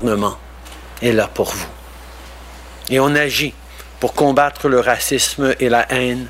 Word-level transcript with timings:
Le 0.00 0.04
gouvernement 0.04 0.38
est 1.02 1.10
là 1.10 1.26
pour 1.26 1.50
vous. 1.50 1.66
Et 2.88 3.00
on 3.00 3.12
agit 3.16 3.52
pour 3.98 4.14
combattre 4.14 4.68
le 4.68 4.78
racisme 4.78 5.56
et 5.58 5.68
la 5.68 5.90
haine 5.92 6.28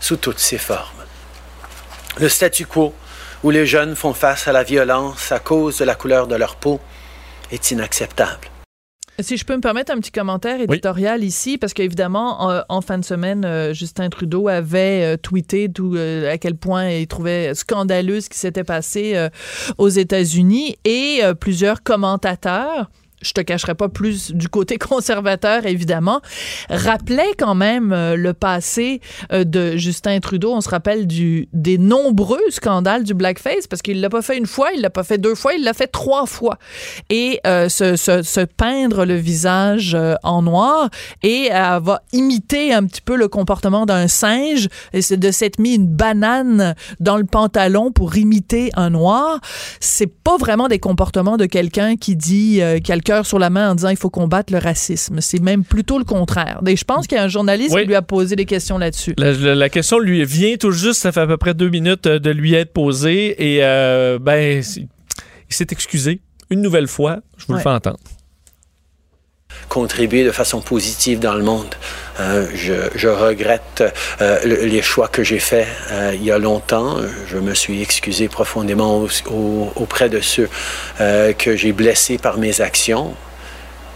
sous 0.00 0.18
toutes 0.18 0.38
ses 0.38 0.58
formes. 0.58 1.02
Le 2.18 2.28
statu 2.28 2.66
quo, 2.66 2.92
où 3.42 3.50
les 3.50 3.66
jeunes 3.66 3.96
font 3.96 4.12
face 4.12 4.48
à 4.48 4.52
la 4.52 4.64
violence 4.64 5.32
à 5.32 5.38
cause 5.38 5.78
de 5.78 5.86
la 5.86 5.94
couleur 5.94 6.26
de 6.26 6.34
leur 6.36 6.56
peau, 6.56 6.78
est 7.50 7.70
inacceptable. 7.70 8.50
Si 9.20 9.36
je 9.36 9.44
peux 9.44 9.54
me 9.54 9.60
permettre 9.60 9.92
un 9.92 9.98
petit 9.98 10.10
commentaire 10.10 10.60
éditorial 10.60 11.22
ici, 11.22 11.56
parce 11.56 11.72
qu'évidemment, 11.72 12.42
en, 12.42 12.62
en, 12.68 12.80
fin 12.80 12.98
de 12.98 13.04
semaine, 13.04 13.44
euh, 13.44 13.72
Justin 13.72 14.08
Trudeau 14.08 14.48
avait 14.48 15.14
euh, 15.14 15.16
tweeté 15.16 15.68
tout, 15.68 15.94
euh, 15.94 16.32
à 16.32 16.36
quel 16.36 16.56
point 16.56 16.90
il 16.90 17.06
trouvait 17.06 17.54
scandaleux 17.54 18.20
ce 18.20 18.28
qui 18.28 18.38
s'était 18.38 18.64
passé 18.64 19.28
aux 19.78 19.88
États-Unis. 19.88 20.76
Et 20.84 21.20
plusieurs 21.38 21.82
commentateurs 21.82 22.90
je 23.24 23.32
te 23.32 23.40
cacherai 23.40 23.74
pas 23.74 23.88
plus 23.88 24.32
du 24.32 24.48
côté 24.48 24.78
conservateur, 24.78 25.66
évidemment, 25.66 26.20
rappelait 26.68 27.32
quand 27.38 27.54
même 27.54 27.92
euh, 27.92 28.16
le 28.16 28.34
passé 28.34 29.00
euh, 29.32 29.44
de 29.44 29.76
Justin 29.76 30.20
Trudeau. 30.20 30.52
On 30.52 30.60
se 30.60 30.68
rappelle 30.68 31.06
du, 31.06 31.48
des 31.52 31.78
nombreux 31.78 32.50
scandales 32.50 33.04
du 33.04 33.14
blackface 33.14 33.66
parce 33.66 33.82
qu'il 33.82 34.00
l'a 34.00 34.10
pas 34.10 34.22
fait 34.22 34.36
une 34.36 34.46
fois, 34.46 34.70
il 34.74 34.80
l'a 34.80 34.90
pas 34.90 35.04
fait 35.04 35.18
deux 35.18 35.34
fois, 35.34 35.54
il 35.54 35.64
l'a 35.64 35.72
fait 35.74 35.86
trois 35.86 36.26
fois. 36.26 36.58
Et 37.10 37.40
euh, 37.46 37.68
se, 37.68 37.96
se, 37.96 38.44
peindre 38.56 39.06
le 39.06 39.14
visage 39.14 39.96
en 40.22 40.42
noir 40.42 40.90
et 41.22 41.50
avoir 41.50 42.00
imité 42.12 42.74
un 42.74 42.84
petit 42.84 43.00
peu 43.00 43.16
le 43.16 43.26
comportement 43.26 43.86
d'un 43.86 44.06
singe 44.06 44.68
et 44.92 45.16
de 45.16 45.30
s'être 45.30 45.58
mis 45.58 45.74
une 45.74 45.86
banane 45.86 46.74
dans 47.00 47.16
le 47.16 47.24
pantalon 47.24 47.90
pour 47.90 48.16
imiter 48.16 48.70
un 48.74 48.90
noir. 48.90 49.40
C'est 49.80 50.12
pas 50.12 50.36
vraiment 50.36 50.68
des 50.68 50.78
comportements 50.78 51.36
de 51.36 51.46
quelqu'un 51.46 51.96
qui 51.96 52.16
dit 52.16 52.60
euh, 52.60 52.78
sur 53.22 53.38
la 53.38 53.50
main 53.50 53.70
en 53.70 53.74
disant 53.74 53.90
il 53.90 53.96
faut 53.96 54.10
combattre 54.10 54.52
le 54.52 54.58
racisme. 54.58 55.20
C'est 55.20 55.40
même 55.40 55.64
plutôt 55.64 55.98
le 55.98 56.04
contraire. 56.04 56.60
Et 56.66 56.76
je 56.76 56.84
pense 56.84 57.06
qu'il 57.06 57.16
y 57.16 57.20
a 57.20 57.24
un 57.24 57.28
journaliste 57.28 57.74
oui. 57.74 57.82
qui 57.82 57.88
lui 57.88 57.94
a 57.94 58.02
posé 58.02 58.34
des 58.36 58.46
questions 58.46 58.78
là-dessus. 58.78 59.14
La, 59.16 59.32
la, 59.32 59.54
la, 59.54 59.68
question 59.68 59.98
lui 59.98 60.24
vient 60.24 60.56
tout 60.56 60.72
juste, 60.72 61.00
ça 61.00 61.12
fait 61.12 61.20
à 61.20 61.26
peu 61.26 61.36
près 61.36 61.54
deux 61.54 61.68
minutes 61.68 62.08
de 62.08 62.30
lui 62.30 62.54
être 62.54 62.72
posée 62.72 63.54
et 63.54 63.62
euh, 63.62 64.18
ben 64.20 64.62
il 64.62 65.54
s'est 65.54 65.66
excusé 65.70 66.20
une 66.50 66.60
nouvelle 66.60 66.88
fois. 66.88 67.20
Je 67.36 67.46
vous 67.46 67.52
ouais. 67.52 67.58
le 67.58 67.62
fais 67.62 67.70
entendre 67.70 67.98
contribuer 69.68 70.24
de 70.24 70.30
façon 70.30 70.60
positive 70.60 71.18
dans 71.18 71.34
le 71.34 71.42
monde. 71.42 71.74
Euh, 72.20 72.46
je, 72.54 73.08
regrette 73.08 73.82
euh, 74.20 74.38
le, 74.44 74.66
les 74.66 74.82
choix 74.82 75.08
que 75.08 75.24
j'ai 75.24 75.40
faits 75.40 75.66
euh, 75.90 76.12
il 76.14 76.24
y 76.24 76.30
a 76.30 76.38
longtemps. 76.38 76.98
Je 77.26 77.38
me 77.38 77.54
suis 77.54 77.82
excusé 77.82 78.28
profondément 78.28 78.98
au, 79.00 79.08
au, 79.30 79.72
auprès 79.74 80.08
de 80.08 80.20
ceux 80.20 80.48
que 80.98 81.56
j'ai 81.56 81.72
blessés 81.72 82.18
par 82.18 82.38
mes 82.38 82.60
actions. 82.60 83.14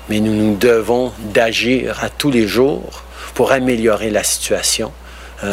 Mais 0.09 0.21
nous 0.21 0.35
nous 0.35 0.57
devons 0.57 1.13
d'agir 1.33 2.03
à 2.03 2.09
tous 2.09 2.31
les 2.31 2.49
jours 2.49 3.05
pour 3.35 3.53
améliorer 3.53 4.11
la 4.11 4.25
situation. 4.25 4.91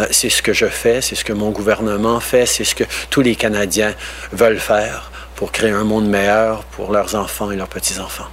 C'est 0.09 0.30
ce 0.30 0.42
que 0.42 0.53
je 0.53 0.66
fais, 0.66 1.02
c'est 1.02 1.14
ce 1.14 1.23
que 1.23 1.34
mon 1.34 1.52
gouvernement 1.52 2.19
fait, 2.19 2.47
c'est 2.47 2.64
ce 2.64 2.73
que 2.73 2.86
tous 3.12 3.22
les 3.22 3.36
Canadiens 3.36 3.94
veulent 4.31 4.59
faire 4.59 5.12
pour 5.36 5.52
créer 5.52 5.72
un 5.72 5.84
monde 5.84 6.08
meilleur 6.08 6.64
pour 6.64 6.92
leurs 6.92 7.14
enfants 7.16 7.52
et 7.52 7.56
leurs 7.56 7.67
petits-enfants. 7.67 8.30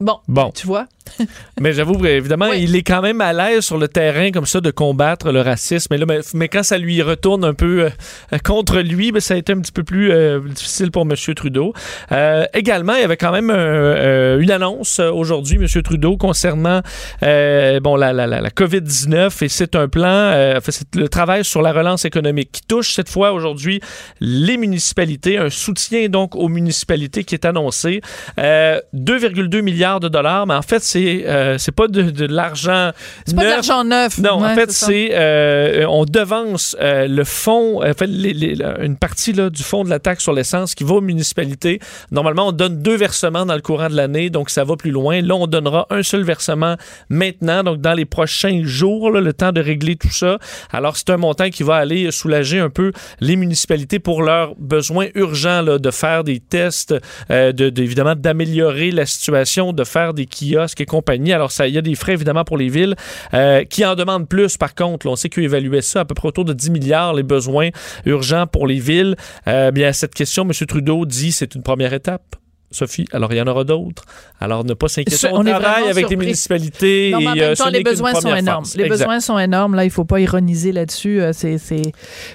Bon, 0.00 0.20
bon, 0.28 0.52
tu 0.52 0.64
vois. 0.68 0.86
mais 1.60 1.72
j'avoue, 1.72 2.04
évidemment, 2.06 2.50
oui. 2.50 2.62
il 2.62 2.76
est 2.76 2.82
quand 2.82 3.02
même 3.02 3.20
à 3.20 3.32
l'aise 3.32 3.64
sur 3.64 3.78
le 3.78 3.88
terrain 3.88 4.30
comme 4.30 4.46
ça 4.46 4.60
de 4.60 4.70
combattre 4.70 5.30
le 5.32 5.40
racisme. 5.40 5.88
Mais, 5.90 5.98
là, 5.98 6.06
mais, 6.06 6.20
mais 6.34 6.48
quand 6.48 6.62
ça 6.62 6.78
lui 6.78 7.02
retourne 7.02 7.44
un 7.44 7.54
peu 7.54 7.84
euh, 8.32 8.38
contre 8.44 8.80
lui, 8.80 9.12
ben, 9.12 9.20
ça 9.20 9.34
a 9.34 9.36
été 9.36 9.52
un 9.52 9.60
petit 9.60 9.72
peu 9.72 9.84
plus 9.84 10.10
euh, 10.10 10.40
difficile 10.40 10.90
pour 10.90 11.02
M. 11.02 11.14
Trudeau. 11.34 11.72
Euh, 12.12 12.44
également, 12.54 12.94
il 12.94 13.00
y 13.00 13.04
avait 13.04 13.16
quand 13.16 13.32
même 13.32 13.50
une 13.50 14.50
annonce 14.50 14.98
aujourd'hui, 14.98 15.56
M. 15.56 15.82
Trudeau, 15.82 16.16
concernant 16.16 16.82
bon, 17.20 17.96
la, 17.96 18.12
la, 18.12 18.26
la, 18.26 18.40
la 18.40 18.50
COVID-19. 18.50 19.44
Et 19.44 19.48
c'est 19.48 19.76
un 19.76 19.88
plan, 19.88 20.58
c'est 20.68 20.94
le 20.94 21.08
travail 21.08 21.44
sur 21.44 21.62
la 21.62 21.72
relance 21.72 22.04
économique 22.04 22.52
qui 22.52 22.62
touche 22.62 22.94
cette 22.94 23.08
fois 23.08 23.32
aujourd'hui 23.32 23.80
les 24.20 24.56
municipalités. 24.56 25.38
Un 25.38 25.50
soutien 25.50 26.08
donc 26.08 26.34
aux 26.34 26.48
municipalités 26.48 27.24
qui 27.24 27.34
est 27.34 27.44
annoncé. 27.44 28.00
2,2 28.38 29.62
milliards 29.62 30.00
de 30.00 30.08
dollars, 30.08 30.46
mais 30.46 30.54
en 30.54 30.62
fait, 30.62 30.82
c'est 30.82 30.97
euh, 30.98 31.58
c'est 31.58 31.72
pas 31.72 31.88
de, 31.88 32.02
de 32.02 32.26
l'argent 32.26 32.90
C'est 33.26 33.36
pas 33.36 33.44
de 33.44 33.48
l'argent 33.48 33.84
neuf. 33.84 34.18
Non, 34.18 34.40
ouais, 34.40 34.48
en 34.48 34.54
fait, 34.54 34.70
c'est 34.70 35.10
euh, 35.12 35.86
on 35.88 36.04
devance 36.04 36.76
euh, 36.80 37.06
le 37.06 37.24
fonds, 37.24 37.82
en 37.84 37.94
fait, 37.94 38.06
les, 38.06 38.32
les, 38.32 38.56
une 38.80 38.96
partie 38.96 39.32
là, 39.32 39.50
du 39.50 39.62
fonds 39.62 39.84
de 39.84 39.90
la 39.90 39.98
taxe 39.98 40.22
sur 40.22 40.32
l'essence 40.32 40.74
qui 40.74 40.84
va 40.84 40.94
aux 40.94 41.00
municipalités. 41.00 41.80
Normalement, 42.10 42.48
on 42.48 42.52
donne 42.52 42.82
deux 42.82 42.96
versements 42.96 43.46
dans 43.46 43.54
le 43.54 43.60
courant 43.60 43.88
de 43.88 43.96
l'année, 43.96 44.30
donc 44.30 44.50
ça 44.50 44.64
va 44.64 44.76
plus 44.76 44.90
loin. 44.90 45.20
Là, 45.20 45.34
on 45.34 45.46
donnera 45.46 45.86
un 45.90 46.02
seul 46.02 46.22
versement 46.22 46.76
maintenant, 47.08 47.62
donc 47.62 47.80
dans 47.80 47.94
les 47.94 48.04
prochains 48.04 48.62
jours, 48.64 49.10
là, 49.10 49.20
le 49.20 49.32
temps 49.32 49.52
de 49.52 49.60
régler 49.60 49.96
tout 49.96 50.12
ça. 50.12 50.38
Alors, 50.72 50.96
c'est 50.96 51.10
un 51.10 51.16
montant 51.16 51.50
qui 51.50 51.62
va 51.62 51.76
aller 51.76 52.10
soulager 52.10 52.60
un 52.60 52.70
peu 52.70 52.92
les 53.20 53.36
municipalités 53.36 53.98
pour 53.98 54.22
leurs 54.22 54.54
besoins 54.56 55.08
urgents 55.14 55.62
là, 55.62 55.78
de 55.78 55.90
faire 55.90 56.24
des 56.24 56.40
tests, 56.40 56.94
de, 57.30 57.52
de, 57.52 57.82
évidemment 57.82 58.14
d'améliorer 58.14 58.90
la 58.90 59.06
situation 59.06 59.72
de 59.72 59.84
faire 59.84 60.14
des 60.14 60.26
kiosques 60.26 60.80
compagnie. 60.88 61.32
Alors, 61.32 61.52
il 61.60 61.74
y 61.74 61.78
a 61.78 61.82
des 61.82 61.94
frais, 61.94 62.14
évidemment, 62.14 62.44
pour 62.44 62.58
les 62.58 62.68
villes 62.68 62.96
euh, 63.34 63.64
qui 63.64 63.84
en 63.84 63.94
demandent 63.94 64.28
plus, 64.28 64.56
par 64.56 64.74
contre. 64.74 65.06
Là, 65.06 65.12
on 65.12 65.16
sait 65.16 65.28
qu'ils 65.28 65.44
évaluaient 65.44 65.82
ça 65.82 66.00
à 66.00 66.04
peu 66.04 66.14
près 66.14 66.28
autour 66.28 66.44
de 66.44 66.52
10 66.52 66.70
milliards, 66.70 67.14
les 67.14 67.22
besoins 67.22 67.68
urgents 68.04 68.46
pour 68.46 68.66
les 68.66 68.80
villes. 68.80 69.16
Euh, 69.46 69.70
bien, 69.70 69.88
à 69.88 69.92
cette 69.92 70.14
question, 70.14 70.44
M. 70.44 70.52
Trudeau 70.66 71.06
dit 71.06 71.32
c'est 71.32 71.54
une 71.54 71.62
première 71.62 71.92
étape. 71.92 72.36
Sophie. 72.70 73.06
Alors, 73.12 73.32
il 73.32 73.38
y 73.38 73.40
en 73.40 73.46
aura 73.46 73.64
d'autres. 73.64 74.04
Alors, 74.40 74.64
ne 74.64 74.74
pas 74.74 74.88
s'inquiéter. 74.88 75.28
On, 75.32 75.40
on 75.40 75.44
travaille 75.44 75.84
avec 75.84 76.06
surpris. 76.06 76.16
les 76.16 76.16
municipalités. 76.16 77.10
Non, 77.12 77.20
mais 77.20 77.26
en 77.26 77.32
et, 77.32 77.40
même 77.40 77.50
euh, 77.52 77.54
temps, 77.54 77.70
les 77.70 77.82
besoins 77.82 78.14
sont 78.14 78.34
énormes. 78.34 78.64
Phase. 78.64 78.76
Les 78.76 78.84
exact. 78.84 78.98
besoins 78.98 79.20
sont 79.20 79.38
énormes. 79.38 79.74
Là, 79.74 79.84
il 79.84 79.88
ne 79.88 79.92
faut 79.92 80.04
pas 80.04 80.20
ironiser 80.20 80.72
là-dessus. 80.72 81.20
Euh, 81.20 81.32
c'est 81.32 81.58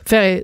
faire 0.06 0.42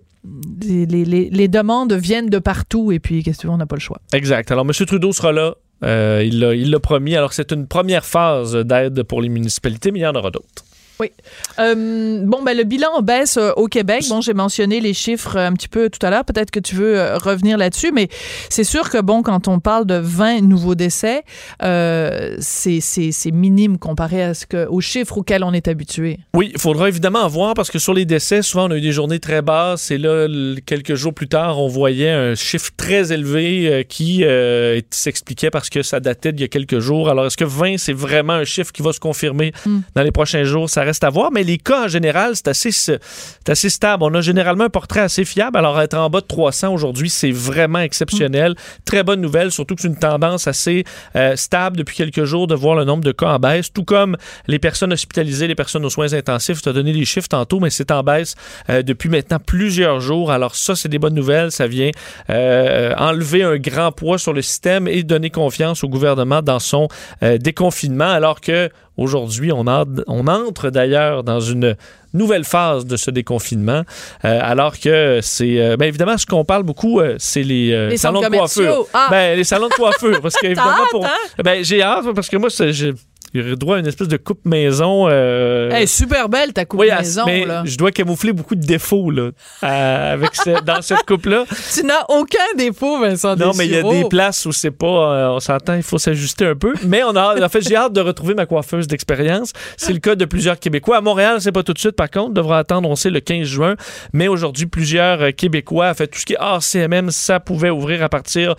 les, 0.61 0.85
les, 0.85 1.29
les, 1.29 1.47
demandes 1.47 1.93
viennent 1.93 2.29
de 2.29 2.39
partout 2.39 2.91
et 2.91 2.99
puis, 2.99 3.23
qu'est-ce 3.23 3.37
que 3.37 3.41
tu 3.41 3.47
veux, 3.47 3.53
on 3.53 3.57
n'a 3.57 3.65
pas 3.65 3.77
le 3.77 3.81
choix. 3.81 3.99
Exact. 4.13 4.51
Alors, 4.51 4.65
M. 4.65 4.71
Trudeau 4.85 5.11
sera 5.11 5.31
là. 5.31 5.55
Euh, 5.83 6.23
il 6.25 6.69
l'a 6.69 6.79
promis. 6.79 7.15
Alors, 7.15 7.33
c'est 7.33 7.51
une 7.51 7.67
première 7.67 8.05
phase 8.05 8.55
d'aide 8.55 9.03
pour 9.03 9.21
les 9.21 9.29
municipalités, 9.29 9.91
mais 9.91 9.99
il 9.99 10.03
y 10.03 10.07
en 10.07 10.15
aura 10.15 10.31
d'autres. 10.31 10.63
Oui. 10.99 11.11
Euh, 11.59 12.21
bon, 12.25 12.43
ben, 12.43 12.55
le 12.55 12.63
bilan 12.63 13.01
baisse 13.01 13.37
euh, 13.37 13.51
au 13.55 13.67
Québec. 13.67 14.03
Bon, 14.09 14.21
j'ai 14.21 14.33
mentionné 14.33 14.79
les 14.81 14.93
chiffres 14.93 15.37
un 15.37 15.53
petit 15.53 15.67
peu 15.67 15.89
tout 15.89 16.05
à 16.05 16.09
l'heure. 16.09 16.25
Peut-être 16.25 16.51
que 16.51 16.59
tu 16.59 16.75
veux 16.75 16.99
euh, 16.99 17.17
revenir 17.17 17.57
là-dessus, 17.57 17.91
mais 17.93 18.09
c'est 18.49 18.63
sûr 18.63 18.89
que, 18.89 19.01
bon, 19.01 19.23
quand 19.23 19.47
on 19.47 19.59
parle 19.59 19.85
de 19.85 19.95
20 19.95 20.41
nouveaux 20.41 20.75
décès, 20.75 21.23
euh, 21.63 22.35
c'est 22.39 23.31
minime 23.31 23.77
comparé 23.77 24.23
à 24.23 24.33
ce 24.33 24.45
que, 24.45 24.67
aux 24.67 24.81
chiffres 24.81 25.17
auxquels 25.17 25.43
on 25.43 25.53
est 25.53 25.67
habitué. 25.67 26.19
Oui, 26.33 26.51
il 26.53 26.59
faudra 26.59 26.87
évidemment 26.89 27.27
voir 27.27 27.53
parce 27.53 27.69
que 27.69 27.79
sur 27.79 27.93
les 27.93 28.05
décès, 28.05 28.41
souvent, 28.41 28.67
on 28.67 28.71
a 28.71 28.77
eu 28.77 28.81
des 28.81 28.91
journées 28.91 29.19
très 29.19 29.41
basses 29.41 29.91
et 29.91 29.97
là, 29.97 30.27
quelques 30.65 30.95
jours 30.95 31.13
plus 31.13 31.27
tard, 31.27 31.59
on 31.59 31.67
voyait 31.67 32.09
un 32.09 32.35
chiffre 32.35 32.71
très 32.75 33.11
élevé 33.11 33.67
euh, 33.67 33.83
qui 33.83 34.23
euh, 34.23 34.79
s'expliquait 34.89 35.49
parce 35.49 35.69
que 35.69 35.81
ça 35.81 35.99
datait 35.99 36.31
d'il 36.31 36.41
y 36.41 36.45
a 36.45 36.47
quelques 36.47 36.79
jours. 36.79 37.09
Alors, 37.09 37.25
est-ce 37.25 37.37
que 37.37 37.45
20, 37.45 37.77
c'est 37.77 37.93
vraiment 37.93 38.33
un 38.33 38.43
chiffre 38.43 38.71
qui 38.71 38.81
va 38.81 38.93
se 38.93 38.99
confirmer 38.99 39.53
mm. 39.65 39.79
dans 39.95 40.03
les 40.03 40.11
prochains 40.11 40.43
jours? 40.43 40.69
Ça 40.69 40.83
reste 40.89 41.03
à 41.03 41.09
voir, 41.09 41.31
mais 41.31 41.43
les 41.43 41.57
cas 41.57 41.85
en 41.85 41.87
général, 41.87 42.35
c'est 42.35 42.47
assez, 42.47 43.69
stable. 43.69 44.03
On 44.03 44.13
a 44.15 44.21
généralement 44.21 44.65
un 44.65 44.69
portrait 44.69 45.01
assez 45.01 45.23
fiable. 45.23 45.57
Alors, 45.57 45.79
être 45.79 45.95
en 45.95 46.09
bas 46.09 46.21
de 46.21 46.25
300 46.25 46.73
aujourd'hui, 46.73 47.09
c'est 47.09 47.31
vraiment 47.31 47.79
exceptionnel. 47.79 48.55
Très 48.85 49.03
bonne 49.03 49.21
nouvelle, 49.21 49.51
surtout 49.51 49.75
que 49.75 49.81
c'est 49.81 49.87
une 49.87 49.99
tendance 49.99 50.47
assez 50.47 50.83
euh, 51.15 51.35
stable 51.35 51.77
depuis 51.77 51.95
quelques 51.95 52.23
jours 52.23 52.47
de 52.47 52.55
voir 52.55 52.75
le 52.75 52.85
nombre 52.85 53.03
de 53.03 53.11
cas 53.11 53.27
en 53.27 53.39
baisse, 53.39 53.71
tout 53.71 53.83
comme 53.83 54.17
les 54.47 54.59
personnes 54.59 54.91
hospitalisées, 54.91 55.47
les 55.47 55.55
personnes 55.55 55.85
aux 55.85 55.89
soins 55.89 56.13
intensifs. 56.13 56.61
Tu 56.61 56.69
as 56.69 56.73
donné 56.73 56.91
les 56.91 57.05
chiffres 57.05 57.29
tantôt, 57.29 57.59
mais 57.59 57.69
c'est 57.69 57.91
en 57.91 58.03
baisse 58.03 58.35
euh, 58.69 58.81
depuis 58.81 59.09
maintenant 59.09 59.39
plusieurs 59.39 59.99
jours. 59.99 60.31
Alors, 60.31 60.55
ça, 60.55 60.75
c'est 60.75 60.89
des 60.89 60.99
bonnes 60.99 61.15
nouvelles. 61.15 61.51
Ça 61.51 61.67
vient 61.67 61.91
euh, 62.29 62.93
enlever 62.97 63.43
un 63.43 63.57
grand 63.57 63.91
poids 63.91 64.17
sur 64.17 64.33
le 64.33 64.41
système 64.41 64.87
et 64.87 65.03
donner 65.03 65.29
confiance 65.29 65.83
au 65.83 65.87
gouvernement 65.87 66.41
dans 66.41 66.59
son 66.59 66.87
déconfinement, 67.21 68.09
alors 68.09 68.41
que 68.41 68.69
Aujourd'hui, 68.99 69.53
on, 69.53 69.65
on, 70.07 70.27
entre 70.27 70.69
d'ailleurs 70.69 71.23
dans 71.23 71.39
une 71.39 71.77
nouvelle 72.13 72.43
phase 72.43 72.85
de 72.85 72.97
ce 72.97 73.09
déconfinement, 73.09 73.83
euh, 74.25 74.39
alors 74.41 74.77
que 74.77 75.19
c'est... 75.21 75.61
Euh, 75.61 75.77
bien 75.77 75.87
évidemment, 75.87 76.17
ce 76.17 76.25
qu'on 76.25 76.43
parle 76.43 76.63
beaucoup, 76.63 76.99
euh, 76.99 77.15
c'est 77.17 77.43
les, 77.43 77.89
les, 77.89 77.95
salons 77.95 78.19
de 78.19 78.27
coiffure. 78.27 78.87
Ah. 78.93 79.07
Ben, 79.09 79.37
les 79.37 79.45
salons 79.45 79.69
de 79.69 79.73
coiffure, 79.73 80.19
parce 80.21 80.35
qu'évidemment, 80.35 80.83
pour... 80.91 81.07
Ben, 81.41 81.63
j'ai 81.63 81.81
hâte, 81.81 82.11
parce 82.13 82.27
que 82.27 82.35
moi, 82.35 82.49
je 82.49 82.93
il 83.33 83.41
aurait 83.41 83.55
droit 83.55 83.75
à 83.77 83.79
une 83.79 83.87
espèce 83.87 84.07
de 84.07 84.17
coupe 84.17 84.45
maison. 84.45 85.07
Euh... 85.07 85.69
Est 85.69 85.85
super 85.85 86.29
belle, 86.29 86.53
ta 86.53 86.65
coupe 86.65 86.81
maison. 86.81 87.23
Mais 87.25 87.45
je 87.65 87.77
dois 87.77 87.91
camoufler 87.91 88.33
beaucoup 88.33 88.55
de 88.55 88.65
défauts 88.65 89.11
là, 89.11 89.29
avec 89.61 90.31
dans 90.65 90.81
cette 90.81 91.05
coupe-là. 91.05 91.45
Tu 91.73 91.85
n'as 91.85 92.05
aucun 92.09 92.37
défaut, 92.57 92.99
Vincent 92.99 93.35
Non, 93.35 93.51
mais 93.57 93.65
il 93.65 93.71
y 93.71 93.77
a 93.77 93.83
des 93.83 94.05
places 94.05 94.45
où 94.45 94.51
c'est 94.51 94.71
pas... 94.71 94.87
Euh, 94.87 95.29
on 95.29 95.39
s'entend, 95.39 95.75
il 95.75 95.83
faut 95.83 95.97
s'ajuster 95.97 96.45
un 96.45 96.55
peu. 96.55 96.73
Mais 96.85 97.03
on 97.03 97.15
a, 97.15 97.43
en 97.43 97.49
fait, 97.49 97.61
j'ai 97.61 97.75
hâte 97.75 97.93
de 97.93 98.01
retrouver 98.01 98.33
ma 98.33 98.45
coiffeuse 98.45 98.87
d'expérience. 98.87 99.53
C'est 99.77 99.93
le 99.93 99.99
cas 99.99 100.15
de 100.15 100.25
plusieurs 100.25 100.59
Québécois. 100.59 100.97
À 100.97 101.01
Montréal, 101.01 101.37
c'est 101.39 101.51
pas 101.51 101.63
tout 101.63 101.73
de 101.73 101.79
suite, 101.79 101.95
par 101.95 102.09
contre. 102.09 102.33
devra 102.33 102.59
attendre, 102.59 102.89
on 102.89 102.95
sait, 102.95 103.09
le 103.09 103.19
15 103.19 103.47
juin. 103.47 103.75
Mais 104.13 104.27
aujourd'hui, 104.27 104.65
plusieurs 104.65 105.21
euh, 105.21 105.31
Québécois, 105.31 105.89
en 105.89 105.93
fait, 105.93 106.07
tout 106.07 106.19
ce 106.19 106.25
qui 106.25 106.33
est 106.33 106.39
hors 106.39 106.63
CMM, 106.63 107.11
ça 107.11 107.39
pouvait 107.39 107.69
ouvrir 107.69 108.03
à 108.03 108.09
partir 108.09 108.55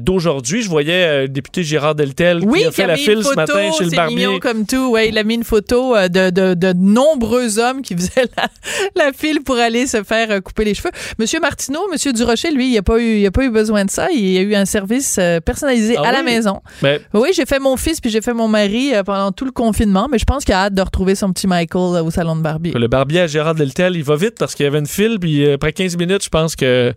d'aujourd'hui. 0.00 0.62
Je 0.62 0.68
voyais 0.68 1.22
le 1.22 1.28
député 1.28 1.62
Gérard 1.62 1.94
Deltel 1.94 2.40
qui 2.40 2.64
a 2.64 2.70
fait 2.70 2.86
la 2.86 2.96
file 2.96 3.22
ce 3.24 3.34
matin 3.34 3.67
chez 3.72 3.84
le 3.84 3.90
barbier. 3.90 4.16
Mignon 4.16 4.38
comme 4.38 4.66
tout. 4.66 4.90
Ouais, 4.90 5.08
il 5.08 5.18
a 5.18 5.24
mis 5.24 5.34
une 5.34 5.44
photo 5.44 5.94
de, 5.96 6.30
de, 6.30 6.54
de 6.54 6.72
nombreux 6.72 7.58
hommes 7.58 7.82
qui 7.82 7.94
faisaient 7.94 8.28
la, 8.36 8.48
la, 8.96 9.12
file 9.12 9.42
pour 9.42 9.56
aller 9.56 9.86
se 9.86 10.02
faire 10.02 10.42
couper 10.42 10.64
les 10.64 10.74
cheveux. 10.74 10.90
Monsieur 11.18 11.40
Martineau, 11.40 11.80
Monsieur 11.90 12.12
Durocher, 12.12 12.50
lui, 12.50 12.70
il 12.70 12.74
n'a 12.74 12.82
pas 12.82 12.98
eu, 12.98 13.18
il 13.18 13.26
a 13.26 13.30
pas 13.30 13.44
eu 13.44 13.50
besoin 13.50 13.84
de 13.84 13.90
ça. 13.90 14.10
Il 14.10 14.36
a 14.36 14.40
eu 14.40 14.54
un 14.54 14.64
service 14.64 15.20
personnalisé 15.44 15.96
ah 15.98 16.08
à 16.08 16.12
la 16.12 16.22
maison. 16.22 16.60
Ben, 16.82 17.00
oui, 17.14 17.30
j'ai 17.34 17.46
fait 17.46 17.58
mon 17.58 17.76
fils 17.76 18.00
puis 18.00 18.10
j'ai 18.10 18.20
fait 18.20 18.34
mon 18.34 18.48
mari 18.48 18.94
euh, 18.94 19.02
pendant 19.02 19.32
tout 19.32 19.44
le 19.44 19.50
confinement, 19.50 20.08
mais 20.10 20.18
je 20.18 20.24
pense 20.24 20.44
qu'il 20.44 20.54
a 20.54 20.64
hâte 20.64 20.74
de 20.74 20.82
retrouver 20.82 21.14
son 21.14 21.32
petit 21.32 21.46
Michael 21.46 21.96
euh, 21.96 22.02
au 22.02 22.10
salon 22.10 22.36
de 22.36 22.42
barbier. 22.42 22.72
Le 22.72 22.88
barbier 22.88 23.20
à 23.20 23.26
Gérard 23.26 23.54
Deltel, 23.54 23.96
il 23.96 24.04
va 24.04 24.16
vite 24.16 24.34
parce 24.38 24.54
qu'il 24.54 24.64
y 24.64 24.66
avait 24.66 24.78
une 24.78 24.86
file, 24.86 25.18
puis 25.20 25.44
euh, 25.44 25.54
après 25.54 25.72
15 25.72 25.96
minutes, 25.96 26.24
je 26.24 26.28
pense 26.28 26.56
que 26.56 26.94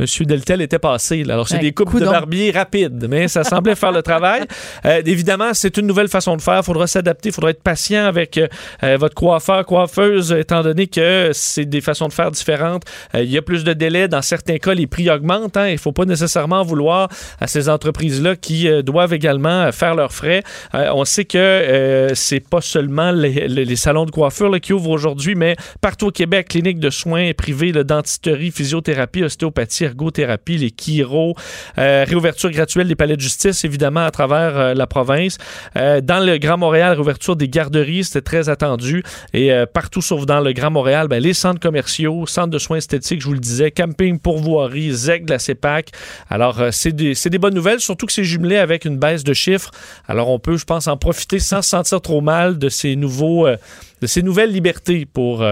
M. 0.00 0.26
Deltel 0.26 0.62
était 0.62 0.78
passé. 0.78 1.22
Alors, 1.28 1.46
c'est 1.46 1.58
des 1.58 1.72
coupes 1.72 1.98
de 1.98 2.06
barbier 2.06 2.50
rapides, 2.50 3.06
mais 3.08 3.28
ça 3.28 3.44
semblait 3.44 3.74
faire 3.74 3.92
le 3.92 4.02
travail. 4.02 4.42
Euh, 4.86 5.02
évidemment, 5.04 5.52
c'est 5.52 5.76
une 5.76 5.86
nouvelle 5.86 6.08
façon 6.08 6.36
de 6.36 6.42
faire. 6.42 6.58
Il 6.58 6.64
faudra 6.64 6.86
s'adapter. 6.86 7.30
Il 7.30 7.32
faudra 7.32 7.50
être 7.50 7.62
patient 7.62 8.04
avec 8.04 8.38
euh, 8.38 8.96
votre 8.96 9.14
coiffeur, 9.14 9.66
coiffeuse, 9.66 10.32
étant 10.32 10.62
donné 10.62 10.86
que 10.86 11.30
c'est 11.32 11.64
des 11.64 11.80
façons 11.80 12.08
de 12.08 12.12
faire 12.12 12.30
différentes. 12.30 12.84
Euh, 13.14 13.22
il 13.22 13.30
y 13.30 13.36
a 13.36 13.42
plus 13.42 13.64
de 13.64 13.72
délais. 13.72 14.08
Dans 14.08 14.22
certains 14.22 14.58
cas, 14.58 14.74
les 14.74 14.86
prix 14.86 15.10
augmentent. 15.10 15.56
Hein. 15.56 15.68
Il 15.68 15.74
ne 15.74 15.78
faut 15.78 15.92
pas 15.92 16.04
nécessairement 16.04 16.62
vouloir 16.62 17.08
à 17.40 17.46
ces 17.46 17.68
entreprises-là 17.68 18.36
qui 18.36 18.68
doivent 18.82 19.12
également 19.12 19.70
faire 19.72 19.94
leurs 19.94 20.12
frais. 20.12 20.42
on 20.72 21.04
sait 21.04 21.24
que 21.24 22.08
c'est 22.14 22.48
pas 22.48 22.60
seulement 22.60 23.10
les, 23.10 23.76
salons 23.76 24.06
de 24.06 24.10
coiffure 24.10 24.58
qui 24.60 24.72
ouvrent 24.72 24.90
aujourd'hui, 24.90 25.34
mais 25.34 25.56
partout 25.80 26.06
au 26.06 26.10
Québec, 26.12 26.48
cliniques 26.48 26.80
de 26.80 26.90
soins 26.90 27.32
privées, 27.32 27.72
le 27.72 27.84
dentisterie, 27.84 28.50
physiothérapie, 28.50 29.24
ostéopathie, 29.24 29.89
ergothérapie, 29.90 30.58
les 30.58 30.70
chiro, 30.70 31.34
euh, 31.78 32.04
réouverture 32.08 32.50
graduelle 32.50 32.88
des 32.88 32.94
palais 32.94 33.16
de 33.16 33.20
justice, 33.20 33.64
évidemment, 33.64 34.00
à 34.00 34.10
travers 34.10 34.56
euh, 34.56 34.74
la 34.74 34.86
province. 34.86 35.38
Euh, 35.76 36.00
dans 36.00 36.24
le 36.24 36.38
Grand 36.38 36.58
Montréal, 36.58 36.94
réouverture 36.94 37.36
des 37.36 37.48
garderies, 37.48 38.04
c'était 38.04 38.22
très 38.22 38.48
attendu. 38.48 39.02
Et 39.34 39.50
partout 39.72 40.02
sauf 40.02 40.26
dans 40.26 40.40
le 40.40 40.52
Grand 40.52 40.70
Montréal, 40.70 41.08
ben, 41.08 41.22
les 41.22 41.34
centres 41.34 41.60
commerciaux, 41.60 42.26
centres 42.26 42.50
de 42.50 42.58
soins 42.58 42.78
esthétiques, 42.78 43.20
je 43.20 43.26
vous 43.26 43.34
le 43.34 43.40
disais, 43.40 43.70
camping, 43.70 44.18
pourvoirie, 44.18 44.92
ZEC 44.92 45.26
de 45.26 45.32
la 45.32 45.38
CEPAC. 45.38 45.90
Alors, 46.28 46.62
c'est 46.70 46.92
des, 46.92 47.38
bonnes 47.38 47.54
nouvelles, 47.54 47.80
surtout 47.80 48.06
que 48.06 48.12
c'est 48.12 48.24
jumelé 48.24 48.56
avec 48.56 48.84
une 48.84 48.98
baisse 48.98 49.24
de 49.24 49.32
chiffres. 49.32 49.70
Alors, 50.08 50.28
on 50.30 50.38
peut, 50.38 50.56
je 50.56 50.64
pense, 50.64 50.86
en 50.86 50.96
profiter 50.96 51.38
sans 51.38 51.62
se 51.62 51.70
sentir 51.70 52.00
trop 52.00 52.20
mal 52.20 52.58
de 52.58 52.68
ces 52.68 52.96
nouvelles 52.96 54.52
libertés 54.52 55.06
pour 55.06 55.44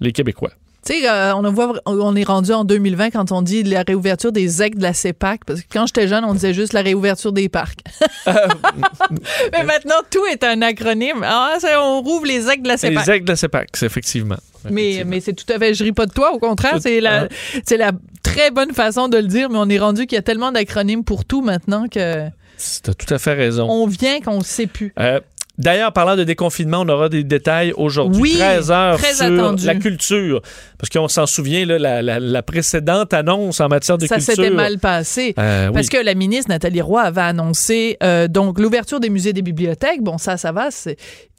les 0.00 0.12
Québécois. 0.12 0.50
Tu 0.84 0.94
sais, 0.94 1.08
euh, 1.08 1.34
on, 1.34 1.44
on 1.86 2.16
est 2.16 2.24
rendu 2.24 2.52
en 2.52 2.64
2020 2.64 3.10
quand 3.10 3.32
on 3.32 3.42
dit 3.42 3.62
la 3.62 3.82
réouverture 3.82 4.32
des 4.32 4.62
aigles 4.62 4.78
de 4.78 4.82
la 4.82 4.94
CEPAC, 4.94 5.44
parce 5.44 5.60
que 5.60 5.66
quand 5.70 5.86
j'étais 5.86 6.08
jeune, 6.08 6.24
on 6.24 6.32
disait 6.32 6.54
juste 6.54 6.72
la 6.72 6.82
réouverture 6.82 7.32
des 7.32 7.48
parcs. 7.48 7.80
Mais 8.26 9.64
maintenant, 9.64 9.96
tout 10.10 10.24
est 10.26 10.42
un 10.42 10.62
acronyme. 10.62 11.22
Ah, 11.22 11.56
on 11.82 12.00
rouvre 12.00 12.26
les 12.26 12.48
aigles 12.48 12.62
de 12.62 12.68
la 12.68 12.76
CEPAC. 12.76 13.06
Les 13.06 13.12
aigles 13.12 13.24
de 13.26 13.32
la 13.32 13.36
CEPAC, 13.36 13.68
effectivement. 13.82 14.38
Mais, 14.70 15.04
mais 15.06 15.20
c'est 15.20 15.32
tout 15.32 15.50
à 15.50 15.58
fait, 15.58 15.72
je 15.72 15.82
ris 15.84 15.92
pas 15.92 16.06
de 16.06 16.12
toi, 16.12 16.32
au 16.34 16.38
contraire, 16.38 16.78
c'est 16.80 17.00
la, 17.00 17.28
c'est 17.64 17.78
la 17.78 17.92
très 18.22 18.50
bonne 18.50 18.72
façon 18.72 19.08
de 19.08 19.16
le 19.16 19.26
dire, 19.26 19.48
mais 19.48 19.58
on 19.58 19.68
est 19.68 19.78
rendu 19.78 20.06
qu'il 20.06 20.16
y 20.16 20.18
a 20.18 20.22
tellement 20.22 20.52
d'acronymes 20.52 21.04
pour 21.04 21.24
tout 21.24 21.40
maintenant 21.42 21.86
que. 21.88 22.26
Tu 22.28 22.90
as 22.90 22.94
tout 22.94 23.14
à 23.14 23.18
fait 23.18 23.32
raison. 23.32 23.66
On 23.70 23.86
vient 23.86 24.20
qu'on 24.20 24.38
ne 24.38 24.44
sait 24.44 24.66
plus. 24.66 24.92
Euh, 24.98 25.20
D'ailleurs, 25.60 25.92
parlant 25.92 26.16
de 26.16 26.24
déconfinement, 26.24 26.80
on 26.80 26.88
aura 26.88 27.08
des 27.08 27.22
détails 27.22 27.72
aujourd'hui. 27.76 28.22
Oui, 28.22 28.34
13 28.38 28.70
heures 28.70 28.98
sur 28.98 29.56
la 29.64 29.74
culture. 29.74 30.40
Parce 30.78 30.88
qu'on 30.88 31.08
s'en 31.08 31.26
souvient, 31.26 31.66
là, 31.66 32.02
la, 32.02 32.42
précédente 32.42 33.12
annonce 33.12 33.60
en 33.60 33.68
matière 33.68 33.98
de 33.98 34.06
culture. 34.06 34.22
Ça 34.22 34.34
s'était 34.34 34.50
mal 34.50 34.78
passé. 34.78 35.34
Euh, 35.38 35.70
parce 35.70 35.88
que 35.88 35.98
la 35.98 36.14
ministre 36.14 36.48
Nathalie 36.48 36.80
Roy 36.80 37.02
avait 37.02 37.20
annoncé 37.20 37.98
euh, 38.02 38.26
donc 38.26 38.58
l'ouverture 38.58 38.98
des 38.98 39.10
musées 39.10 39.30
et 39.30 39.34
des 39.34 39.42
bibliothèques. 39.42 40.02
Bon, 40.02 40.16
ça, 40.16 40.38
ça 40.38 40.52
va 40.52 40.68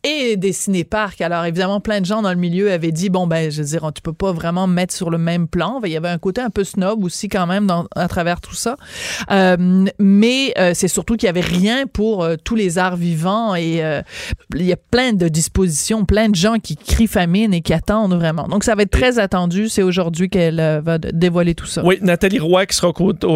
et 0.04 0.36
des 0.36 0.52
ciné-parcs. 0.52 1.22
Alors, 1.22 1.46
évidemment, 1.46 1.80
plein 1.80 2.02
de 2.02 2.06
gens 2.06 2.22
dans 2.22 2.32
le 2.32 2.38
milieu 2.38 2.72
avaient 2.72 2.92
dit, 2.92 3.10
bon, 3.10 3.28
ben, 3.28 3.52
je 3.52 3.62
veux 3.62 3.68
dire, 3.68 3.92
tu 3.94 4.02
peux 4.02 4.14
pas 4.14 4.32
vraiment 4.32 4.66
mettre 4.66 4.94
sur 4.94 5.10
le 5.10 5.18
même 5.18 5.48
plan. 5.48 5.80
Il 5.84 5.92
y 5.92 5.98
avait 5.98 6.10
un 6.10 6.18
côté 6.18 6.42
un 6.42 6.50
peu 6.50 6.64
snob 6.64 7.04
aussi, 7.04 7.30
quand 7.30 7.46
même, 7.46 7.68
dans, 7.68 7.86
à 7.96 8.08
travers 8.08 8.42
tout 8.42 8.56
ça. 8.56 8.78
Euh, 9.30 9.86
mais 10.00 10.54
euh, 10.58 10.72
c'est 10.74 10.88
surtout 10.88 11.18
qu'il 11.18 11.28
y 11.28 11.30
avait 11.30 11.42
rien 11.42 11.86
pour 11.86 12.24
euh, 12.24 12.36
tous 12.44 12.56
les 12.56 12.78
arts 12.78 12.96
vivants 12.96 13.56
et 13.56 13.82
il 14.56 14.66
y 14.66 14.74
a 14.74 14.78
plein 14.78 15.14
de 15.14 15.28
dispositions, 15.28 16.06
plein 16.06 16.30
de 16.30 16.36
gens 16.36 16.56
qui 16.56 16.76
crient 16.76 17.08
famine 17.08 17.54
et 17.54 17.62
qui 17.62 17.74
attendent 17.74 18.16
vraiment. 18.16 18.48
Donc, 18.48 18.64
ça 18.64 18.76
va 18.76 18.84
être 18.84 18.92
très 18.92 19.20
attendu. 19.20 19.70
C'est 19.70 19.84
aujourd'hui 19.84 20.30
qu'elle 20.30 20.82
va 20.84 20.98
dévoiler 20.98 21.54
tout 21.54 21.66
ça. 21.66 21.84
Oui, 21.86 22.00
Nathalie 22.02 22.40
Roy, 22.40 22.66
qui 22.66 22.76
sera 22.76 22.92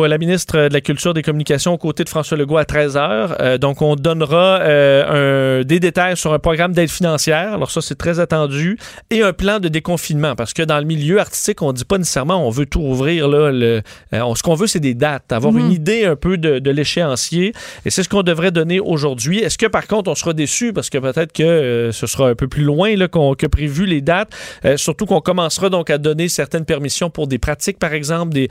la 0.08 0.18
ministre 0.18 0.68
de 0.68 0.74
la 0.74 0.82
Culture 0.82 1.14
des 1.14 1.22
Communications 1.22 1.74
aux 1.74 1.78
côtés 1.78 2.04
de 2.04 2.10
François 2.10 2.38
Legault 2.38 2.58
à 2.58 2.66
13 2.66 2.96
h. 2.96 3.58
donc, 3.58 3.82
on 3.82 3.96
donnera 3.96 4.62
un, 4.64 5.62
des 5.64 5.80
détails 5.80 6.18
sur 6.18 6.34
un 6.34 6.40
programme 6.40 6.55
programme 6.56 6.72
d'aide 6.72 6.90
financière, 6.90 7.54
alors 7.54 7.70
ça 7.70 7.82
c'est 7.82 7.98
très 7.98 8.22
attendu, 8.22 8.78
et 9.10 9.22
un 9.22 9.34
plan 9.34 9.60
de 9.60 9.68
déconfinement, 9.68 10.36
parce 10.36 10.54
que 10.54 10.64
dans 10.64 10.78
le 10.78 10.86
milieu 10.86 11.20
artistique, 11.20 11.62
on 11.62 11.74
dit 11.74 11.84
pas 11.84 11.98
nécessairement 11.98 12.48
on 12.48 12.50
veut 12.50 12.66
tout 12.66 12.80
ouvrir. 12.80 13.28
Là, 13.28 13.52
le, 13.52 13.82
euh, 14.14 14.36
ce 14.36 14.42
qu'on 14.42 14.56
veut, 14.56 14.68
c'est 14.68 14.80
des 14.80 14.94
dates, 14.94 15.34
avoir 15.34 15.54
une 15.58 15.66
mhm. 15.66 15.72
idée 15.72 16.06
un 16.06 16.16
peu 16.16 16.38
de, 16.38 16.70
l'échéancier, 16.70 17.52
et 17.86 17.90
c'est 17.90 18.04
ce 18.04 18.08
qu'on 18.08 18.24
devrait 18.24 18.52
donner 18.52 18.80
aujourd'hui. 18.80 19.40
Est-ce 19.40 19.58
que 19.58 19.66
par 19.66 19.86
contre 19.86 20.10
on 20.10 20.16
sera 20.16 20.32
déçu, 20.32 20.72
parce 20.72 20.90
que 20.90 20.98
peut-être 20.98 21.34
que 21.34 21.44
euh, 21.44 21.92
ce 21.92 22.08
sera 22.08 22.30
un 22.30 22.36
peu 22.36 22.48
plus 22.48 22.64
loin 22.64 22.96
là, 22.96 23.10
qu'on, 23.10 23.36
que 23.36 23.48
prévu 23.48 23.86
les 23.86 24.00
dates, 24.00 24.32
euh, 24.64 24.78
surtout 24.78 25.06
qu'on 25.06 25.20
commencera 25.20 25.70
donc 25.70 25.90
à 25.90 25.98
donner 25.98 26.30
certaines 26.30 26.64
permissions 26.64 27.10
pour 27.10 27.28
des 27.28 27.38
pratiques, 27.38 27.80
par 27.80 27.92
exemple, 27.92 28.34
des, 28.34 28.48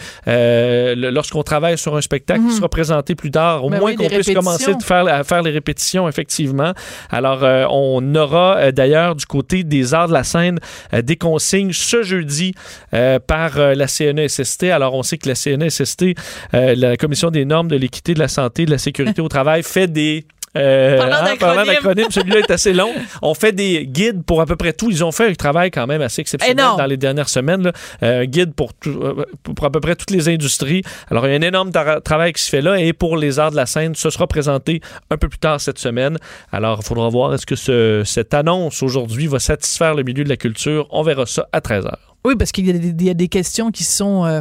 lorsqu'on 0.94 1.42
travaille 1.42 1.78
sur 1.78 1.96
un 1.96 2.02
spectacle 2.02 2.40
qui 2.40 2.48
mhm. 2.48 2.52
sera 2.52 2.68
présenté 2.68 3.14
plus 3.14 3.30
tard, 3.30 3.64
au 3.64 3.70
ben 3.70 3.78
moins 3.78 3.96
qu'on 3.96 4.08
puisse 4.08 4.34
commencer 4.34 4.74
de 4.74 4.82
faire, 4.82 5.06
à 5.08 5.24
faire 5.24 5.42
les 5.42 5.52
répétitions, 5.52 6.06
effectivement. 6.06 6.74
Alors, 7.08 7.42
on 7.70 7.93
on 7.94 8.14
aura 8.14 8.56
euh, 8.56 8.72
d'ailleurs 8.72 9.14
du 9.14 9.26
côté 9.26 9.64
des 9.64 9.94
arts 9.94 10.08
de 10.08 10.12
la 10.12 10.24
scène 10.24 10.58
euh, 10.92 11.02
des 11.02 11.16
consignes 11.16 11.72
ce 11.72 12.02
jeudi 12.02 12.54
euh, 12.92 13.18
par 13.18 13.58
la 13.58 13.86
CNESST. 13.86 14.64
Alors, 14.64 14.94
on 14.94 15.02
sait 15.02 15.18
que 15.18 15.28
la 15.28 15.34
CNESST, 15.34 16.04
la 16.52 16.96
Commission 16.96 17.30
des 17.30 17.44
normes 17.44 17.68
de 17.68 17.76
l'équité, 17.76 18.14
de 18.14 18.18
la 18.18 18.28
santé, 18.28 18.66
de 18.66 18.70
la 18.70 18.78
sécurité 18.78 19.20
au 19.20 19.28
travail, 19.28 19.62
fait 19.62 19.86
des 19.86 20.26
euh, 20.56 20.98
parlant 20.98 21.16
hein, 21.60 21.64
d'acronyme, 21.66 22.10
celui-là 22.10 22.40
est 22.40 22.50
assez 22.50 22.72
long. 22.72 22.92
On 23.22 23.34
fait 23.34 23.52
des 23.52 23.86
guides 23.86 24.24
pour 24.24 24.40
à 24.40 24.46
peu 24.46 24.56
près 24.56 24.72
tout. 24.72 24.90
Ils 24.90 25.04
ont 25.04 25.12
fait 25.12 25.28
un 25.28 25.34
travail 25.34 25.70
quand 25.70 25.86
même 25.86 26.02
assez 26.02 26.20
exceptionnel 26.20 26.64
dans 26.78 26.86
les 26.86 26.96
dernières 26.96 27.28
semaines. 27.28 27.72
Un 28.02 28.24
guide 28.24 28.54
pour, 28.54 28.72
pour 28.74 29.64
à 29.64 29.70
peu 29.70 29.80
près 29.80 29.96
toutes 29.96 30.10
les 30.10 30.28
industries. 30.28 30.82
Alors, 31.10 31.26
il 31.26 31.30
y 31.30 31.34
a 31.34 31.38
un 31.38 31.42
énorme 31.42 31.70
travail 32.04 32.32
qui 32.32 32.42
se 32.42 32.48
fait 32.48 32.62
là. 32.62 32.78
Et 32.78 32.92
pour 32.92 33.16
les 33.16 33.38
arts 33.38 33.50
de 33.50 33.56
la 33.56 33.66
scène, 33.66 33.94
ce 33.94 34.10
sera 34.10 34.26
présenté 34.26 34.80
un 35.10 35.16
peu 35.16 35.28
plus 35.28 35.38
tard 35.38 35.60
cette 35.60 35.78
semaine. 35.78 36.18
Alors, 36.52 36.80
il 36.82 36.86
faudra 36.86 37.08
voir 37.08 37.34
est-ce 37.34 37.46
que 37.46 37.56
ce, 37.56 38.02
cette 38.04 38.34
annonce 38.34 38.82
aujourd'hui 38.82 39.26
va 39.26 39.38
satisfaire 39.38 39.94
le 39.94 40.02
milieu 40.02 40.24
de 40.24 40.28
la 40.28 40.36
culture. 40.36 40.86
On 40.90 41.02
verra 41.02 41.26
ça 41.26 41.48
à 41.52 41.60
13 41.60 41.84
h. 41.84 41.94
Oui, 42.24 42.36
parce 42.38 42.52
qu'il 42.52 42.66
y, 43.02 43.10
a 43.10 43.14
des 43.14 43.28
questions 43.28 43.70
qui 43.70 43.84
sont 43.84 44.24
euh, 44.24 44.40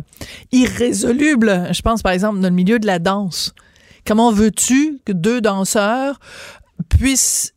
irrésolubles. 0.53 1.67
Je 1.73 1.81
pense, 1.81 2.01
par 2.01 2.13
exemple, 2.13 2.39
dans 2.39 2.47
le 2.47 2.55
milieu 2.55 2.79
de 2.79 2.87
la 2.87 2.97
danse. 2.97 3.53
Comment 4.05 4.31
veux-tu 4.31 4.99
que 5.05 5.13
deux 5.13 5.41
danseurs 5.41 6.19
puissent 6.89 7.53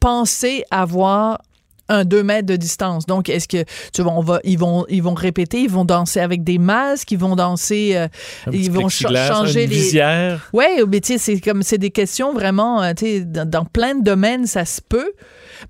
penser 0.00 0.64
avoir 0.70 1.40
un 1.88 2.04
deux 2.04 2.22
mètres 2.22 2.46
de 2.46 2.56
distance? 2.56 3.06
Donc, 3.06 3.28
est-ce 3.28 3.48
que 3.48 3.64
tu 3.92 4.02
vois, 4.02 4.12
on 4.12 4.20
va, 4.20 4.40
ils 4.44 4.58
vont, 4.58 4.84
ils 4.88 5.02
vont 5.02 5.14
répéter, 5.14 5.62
ils 5.62 5.70
vont 5.70 5.84
danser 5.84 6.20
avec 6.20 6.42
des 6.42 6.58
masques, 6.58 7.12
ils 7.12 7.18
vont 7.18 7.36
danser, 7.36 7.92
euh, 7.94 8.08
ils 8.52 8.70
vont 8.70 8.88
changer 8.88 9.66
les. 9.66 9.76
Visière? 9.76 10.48
Ouais, 10.52 10.82
mais 10.86 11.00
tu 11.00 11.12
sais, 11.14 11.18
c'est 11.18 11.40
comme 11.40 11.62
c'est 11.62 11.78
des 11.78 11.90
questions 11.90 12.32
vraiment, 12.32 12.82
euh, 12.82 12.92
tu 12.94 13.06
sais, 13.06 13.20
dans, 13.20 13.48
dans, 13.48 13.64
plein 13.64 13.94
de 13.94 14.02
domaines, 14.02 14.46
ça 14.46 14.64
se 14.64 14.80
peut. 14.80 15.12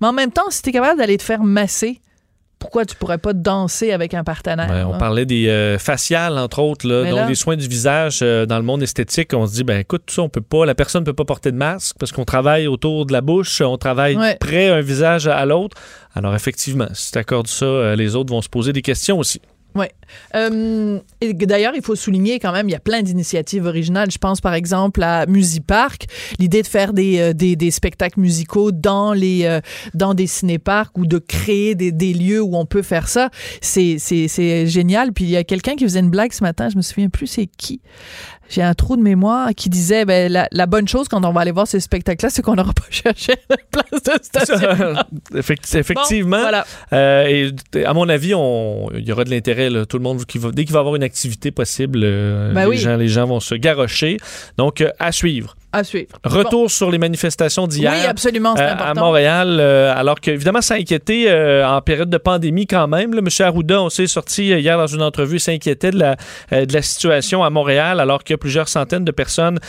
Mais 0.01 0.07
en 0.07 0.13
même 0.13 0.31
temps, 0.31 0.49
si 0.49 0.61
tu 0.61 0.69
es 0.69 0.71
capable 0.71 0.99
d'aller 0.99 1.17
te 1.17 1.23
faire 1.23 1.43
masser, 1.43 2.01
pourquoi 2.59 2.85
tu 2.85 2.95
pourrais 2.95 3.17
pas 3.17 3.33
danser 3.33 3.91
avec 3.91 4.13
un 4.13 4.23
partenaire? 4.25 4.87
on 4.87 4.97
parlait 4.97 5.25
des 5.25 5.47
euh, 5.47 5.79
faciales, 5.79 6.37
entre 6.37 6.59
autres, 6.59 6.87
là, 6.87 7.09
donc 7.09 7.27
des 7.27 7.35
soins 7.35 7.55
du 7.55 7.67
visage 7.67 8.19
euh, 8.21 8.45
dans 8.45 8.57
le 8.57 8.63
monde 8.63 8.83
esthétique. 8.83 9.33
On 9.33 9.47
se 9.47 9.53
dit, 9.53 9.63
ben 9.63 9.79
écoute, 9.79 10.03
tout 10.05 10.13
ça, 10.13 10.21
on 10.23 10.29
peut 10.29 10.41
pas, 10.41 10.65
la 10.65 10.75
personne 10.75 11.01
ne 11.01 11.05
peut 11.05 11.13
pas 11.13 11.25
porter 11.25 11.51
de 11.51 11.57
masque 11.57 11.95
parce 11.97 12.11
qu'on 12.11 12.25
travaille 12.25 12.67
autour 12.67 13.05
de 13.05 13.13
la 13.13 13.21
bouche, 13.21 13.61
on 13.61 13.77
travaille 13.77 14.17
près 14.39 14.69
un 14.69 14.81
visage 14.81 15.27
à 15.27 15.45
l'autre. 15.45 15.77
Alors 16.13 16.35
effectivement, 16.35 16.87
si 16.93 17.11
tu 17.11 17.17
accordes 17.17 17.47
ça, 17.47 17.65
euh, 17.65 17.95
les 17.95 18.15
autres 18.15 18.33
vont 18.33 18.41
se 18.41 18.49
poser 18.49 18.73
des 18.73 18.81
questions 18.81 19.17
aussi. 19.17 19.41
Oui. 19.75 19.85
Euh, 20.35 20.99
d'ailleurs, 21.21 21.73
il 21.75 21.83
faut 21.83 21.95
souligner 21.95 22.39
quand 22.39 22.51
même, 22.51 22.67
il 22.67 22.71
y 22.71 22.75
a 22.75 22.79
plein 22.79 23.01
d'initiatives 23.01 23.65
originales. 23.65 24.09
Je 24.11 24.17
pense 24.17 24.41
par 24.41 24.53
exemple 24.53 25.03
à 25.03 25.25
Musipark, 25.27 26.07
l'idée 26.39 26.63
de 26.63 26.67
faire 26.67 26.91
des, 26.91 27.19
euh, 27.19 27.33
des, 27.33 27.55
des, 27.55 27.71
spectacles 27.71 28.19
musicaux 28.19 28.71
dans, 28.71 29.13
les, 29.13 29.45
euh, 29.45 29.61
dans 29.93 30.13
des 30.13 30.27
cinéparks 30.27 30.97
ou 30.97 31.05
de 31.05 31.19
créer 31.19 31.75
des, 31.75 31.91
des 31.91 32.13
lieux 32.13 32.41
où 32.41 32.55
on 32.55 32.65
peut 32.65 32.81
faire 32.81 33.07
ça. 33.07 33.29
C'est 33.61 33.97
génial. 34.67 35.13
Puis 35.13 35.25
il 35.25 35.29
y 35.29 35.37
a 35.37 35.43
quelqu'un 35.43 35.75
qui 35.75 35.83
faisait 35.83 35.99
une 35.99 36.09
blague 36.09 36.33
ce 36.33 36.43
matin, 36.43 36.69
je 36.69 36.77
me 36.77 36.81
souviens 36.81 37.09
plus 37.09 37.27
c'est 37.27 37.45
qui 37.45 37.81
j'ai 38.49 38.63
un 38.63 38.73
trou 38.73 38.97
de 38.97 39.01
mémoire 39.01 39.49
qui 39.55 39.69
disait 39.69 40.05
ben, 40.05 40.31
la, 40.51 40.65
bonne 40.65 40.87
chose 40.87 41.07
quand 41.07 41.23
on 41.23 41.31
va 41.31 41.41
aller 41.41 41.51
voir 41.51 41.67
ce 41.67 41.79
spectacle-là, 41.79 42.29
c'est 42.29 42.41
qu'on 42.41 42.55
n'aura 42.55 42.73
pas 42.73 42.83
cherché 42.89 43.33
la 43.49 43.57
place 43.71 44.03
de 44.03 44.23
station. 44.23 44.55
effectivement. 45.35 46.43
Euh, 46.91 47.51
et 47.73 47.85
à 47.85 47.93
mon 47.93 48.09
avis, 48.09 48.29
il 48.29 49.07
y 49.07 49.11
aura 49.11 49.23
de 49.23 49.29
l'intérêt. 49.29 49.58
Tout 49.87 49.97
le 49.97 50.03
monde, 50.03 50.23
dès 50.53 50.65
qu'il 50.65 50.73
va 50.73 50.79
y 50.79 50.81
avoir 50.81 50.95
une 50.95 51.03
activité 51.03 51.51
possible, 51.51 52.01
euh, 52.03 52.53
ben 52.53 52.69
les, 52.69 52.77
gens, 52.77 52.95
les 52.95 53.07
gens 53.07 53.25
vont 53.25 53.39
se 53.39 53.55
garrocher. 53.55 54.17
Donc, 54.57 54.81
euh, 54.81 54.91
à 54.99 55.11
suivre. 55.11 55.55
À 55.71 55.83
suivre. 55.83 56.17
Retour 56.23 56.71
sur 56.71 56.89
les 56.89 56.97
manifestations 56.97 57.67
d'hier. 57.67 57.93
Oui, 57.93 58.03
absolument, 58.07 58.55
euh, 58.57 58.75
À 58.75 58.95
Montréal, 58.95 59.59
euh, 59.59 59.93
alors 59.95 60.19
qu'évidemment, 60.19 60.61
ça 60.61 60.73
inquiétait 60.73 61.25
euh, 61.27 61.63
en 61.67 61.79
période 61.81 62.09
de 62.09 62.17
pandémie 62.17 62.65
quand 62.65 62.87
même. 62.87 63.13
M. 63.15 63.27
Arruda, 63.39 63.79
on 63.79 63.89
s'est 63.91 64.07
sorti 64.07 64.47
hier 64.47 64.79
dans 64.79 64.87
une 64.87 65.03
entrevue, 65.03 65.37
s'inquiétait 65.37 65.91
de 65.91 65.99
la, 65.99 66.15
de 66.51 66.73
la 66.73 66.81
situation 66.81 67.43
à 67.43 67.51
Montréal, 67.51 67.99
alors 67.99 68.23
que 68.23 68.33
plusieurs 68.33 68.67
centaines 68.67 69.05
de 69.05 69.11
personnes 69.11 69.59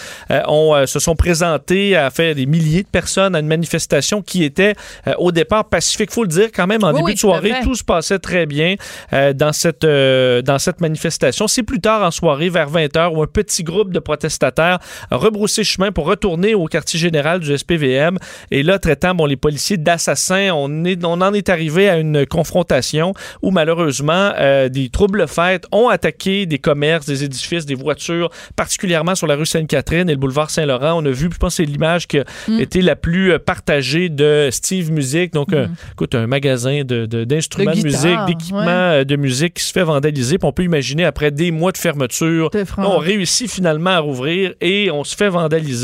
ont, 0.49 0.87
se 0.87 0.99
sont 0.99 1.17
présentées 1.17 1.97
à 1.97 2.09
faire 2.09 2.35
des 2.35 2.47
milliers 2.47 2.83
de 2.83 2.89
personnes 2.89 3.35
à 3.35 3.41
une 3.41 3.47
manifestation 3.47 4.23
qui 4.23 4.43
était 4.43 4.75
au 5.19 5.33
départ 5.33 5.69
pacifique. 5.69 6.13
faut 6.13 6.23
le 6.23 6.29
dire 6.29 6.49
quand 6.55 6.67
même, 6.67 6.83
en 6.83 6.95
début 6.95 7.13
de 7.13 7.19
soirée, 7.19 7.53
tout 7.63 7.75
se 7.75 7.85
passait 7.85 8.19
très 8.19 8.47
bien 8.47 8.77
dans, 9.13 9.53
cette, 9.53 9.85
dans 9.85 10.59
cette 10.59 10.81
manifestation. 10.81 11.47
C'est 11.47 11.63
plus 11.63 11.81
tard 11.81 12.03
en 12.03 12.11
soirée, 12.11 12.49
vers 12.49 12.71
20h, 12.71 13.15
où 13.15 13.23
un 13.23 13.27
petit 13.27 13.65
groupe 13.65 13.93
de 13.93 13.99
protestataires 13.99 14.79
a 15.11 15.17
rebroussé 15.17 15.63
chemin 15.63 15.90
pour 15.93 16.07
retourner 16.07 16.55
au 16.55 16.67
quartier 16.67 16.99
général 16.99 17.41
du 17.41 17.57
SPVM. 17.57 18.19
Et 18.51 18.63
là, 18.63 18.79
traitant 18.79 19.15
bon, 19.15 19.27
les 19.27 19.37
policiers 19.37 19.77
d'assassins, 19.77 20.51
on, 20.55 20.85
est, 20.85 21.05
on 21.05 21.21
en 21.21 21.33
est 21.35 21.49
arrivé 21.49 21.89
à 21.89 21.99
une 21.99 22.27
confrontation 22.27 23.15
où 23.43 23.51
malheureusement, 23.51 24.33
euh, 24.39 24.69
des 24.69 24.89
troubles 24.89 25.27
faits 25.29 25.67
ont 25.73 25.89
attaqué 25.89 26.47
des 26.47 26.59
commerces, 26.59 27.07
des 27.07 27.25
édifices, 27.25 27.67
des 27.67 27.75
voitures, 27.75 28.31
particulièrement 28.57 29.15
sur 29.15 29.27
la 29.27 29.37
rue 29.37 29.47
Sainte-Catherine 29.47 30.09
et 30.09 30.13
le 30.13 30.19
boulevard 30.19 30.51
Saint-Laurent. 30.51 31.03
On 31.03 31.05
a 31.05 31.11
vu, 31.11 31.29
je 31.33 31.39
pense 31.39 31.57
c'est 31.57 31.65
l'image 31.65 32.07
qui 32.07 32.19
a 32.19 32.25
mm. 32.49 32.61
été 32.61 32.83
la 32.83 32.97
plus 32.97 33.33
euh, 33.33 33.39
partagée 33.39 34.09
de 34.09 34.49
Steve 34.51 34.91
Music, 34.91 35.33
donc 35.33 35.53
un, 35.53 35.67
mm. 35.67 35.75
écoute, 35.93 36.15
un 36.15 36.27
magasin 36.27 36.83
d'instruments 36.85 37.73
de, 37.73 37.79
de, 37.79 37.85
musique, 37.85 38.19
d'équipements 38.27 38.67
euh, 38.67 39.05
de 39.05 39.17
musique 39.17 39.55
qui 39.55 39.65
se 39.65 39.73
fait 39.73 39.83
vandaliser. 39.83 40.39
Puis 40.39 40.47
on 40.47 40.53
peut 40.53 40.65
imaginer, 40.65 41.05
après 41.05 41.31
des 41.31 41.51
mois 41.51 41.73
de 41.73 41.79
fermeture, 41.79 42.51
on 42.79 42.99
réussit 42.99 43.51
finalement 43.51 43.91
à 43.91 43.99
rouvrir 43.99 44.55
et 44.61 44.91
on 44.91 45.05
se 45.05 45.17
fait 45.17 45.29
vandaliser 45.29 45.80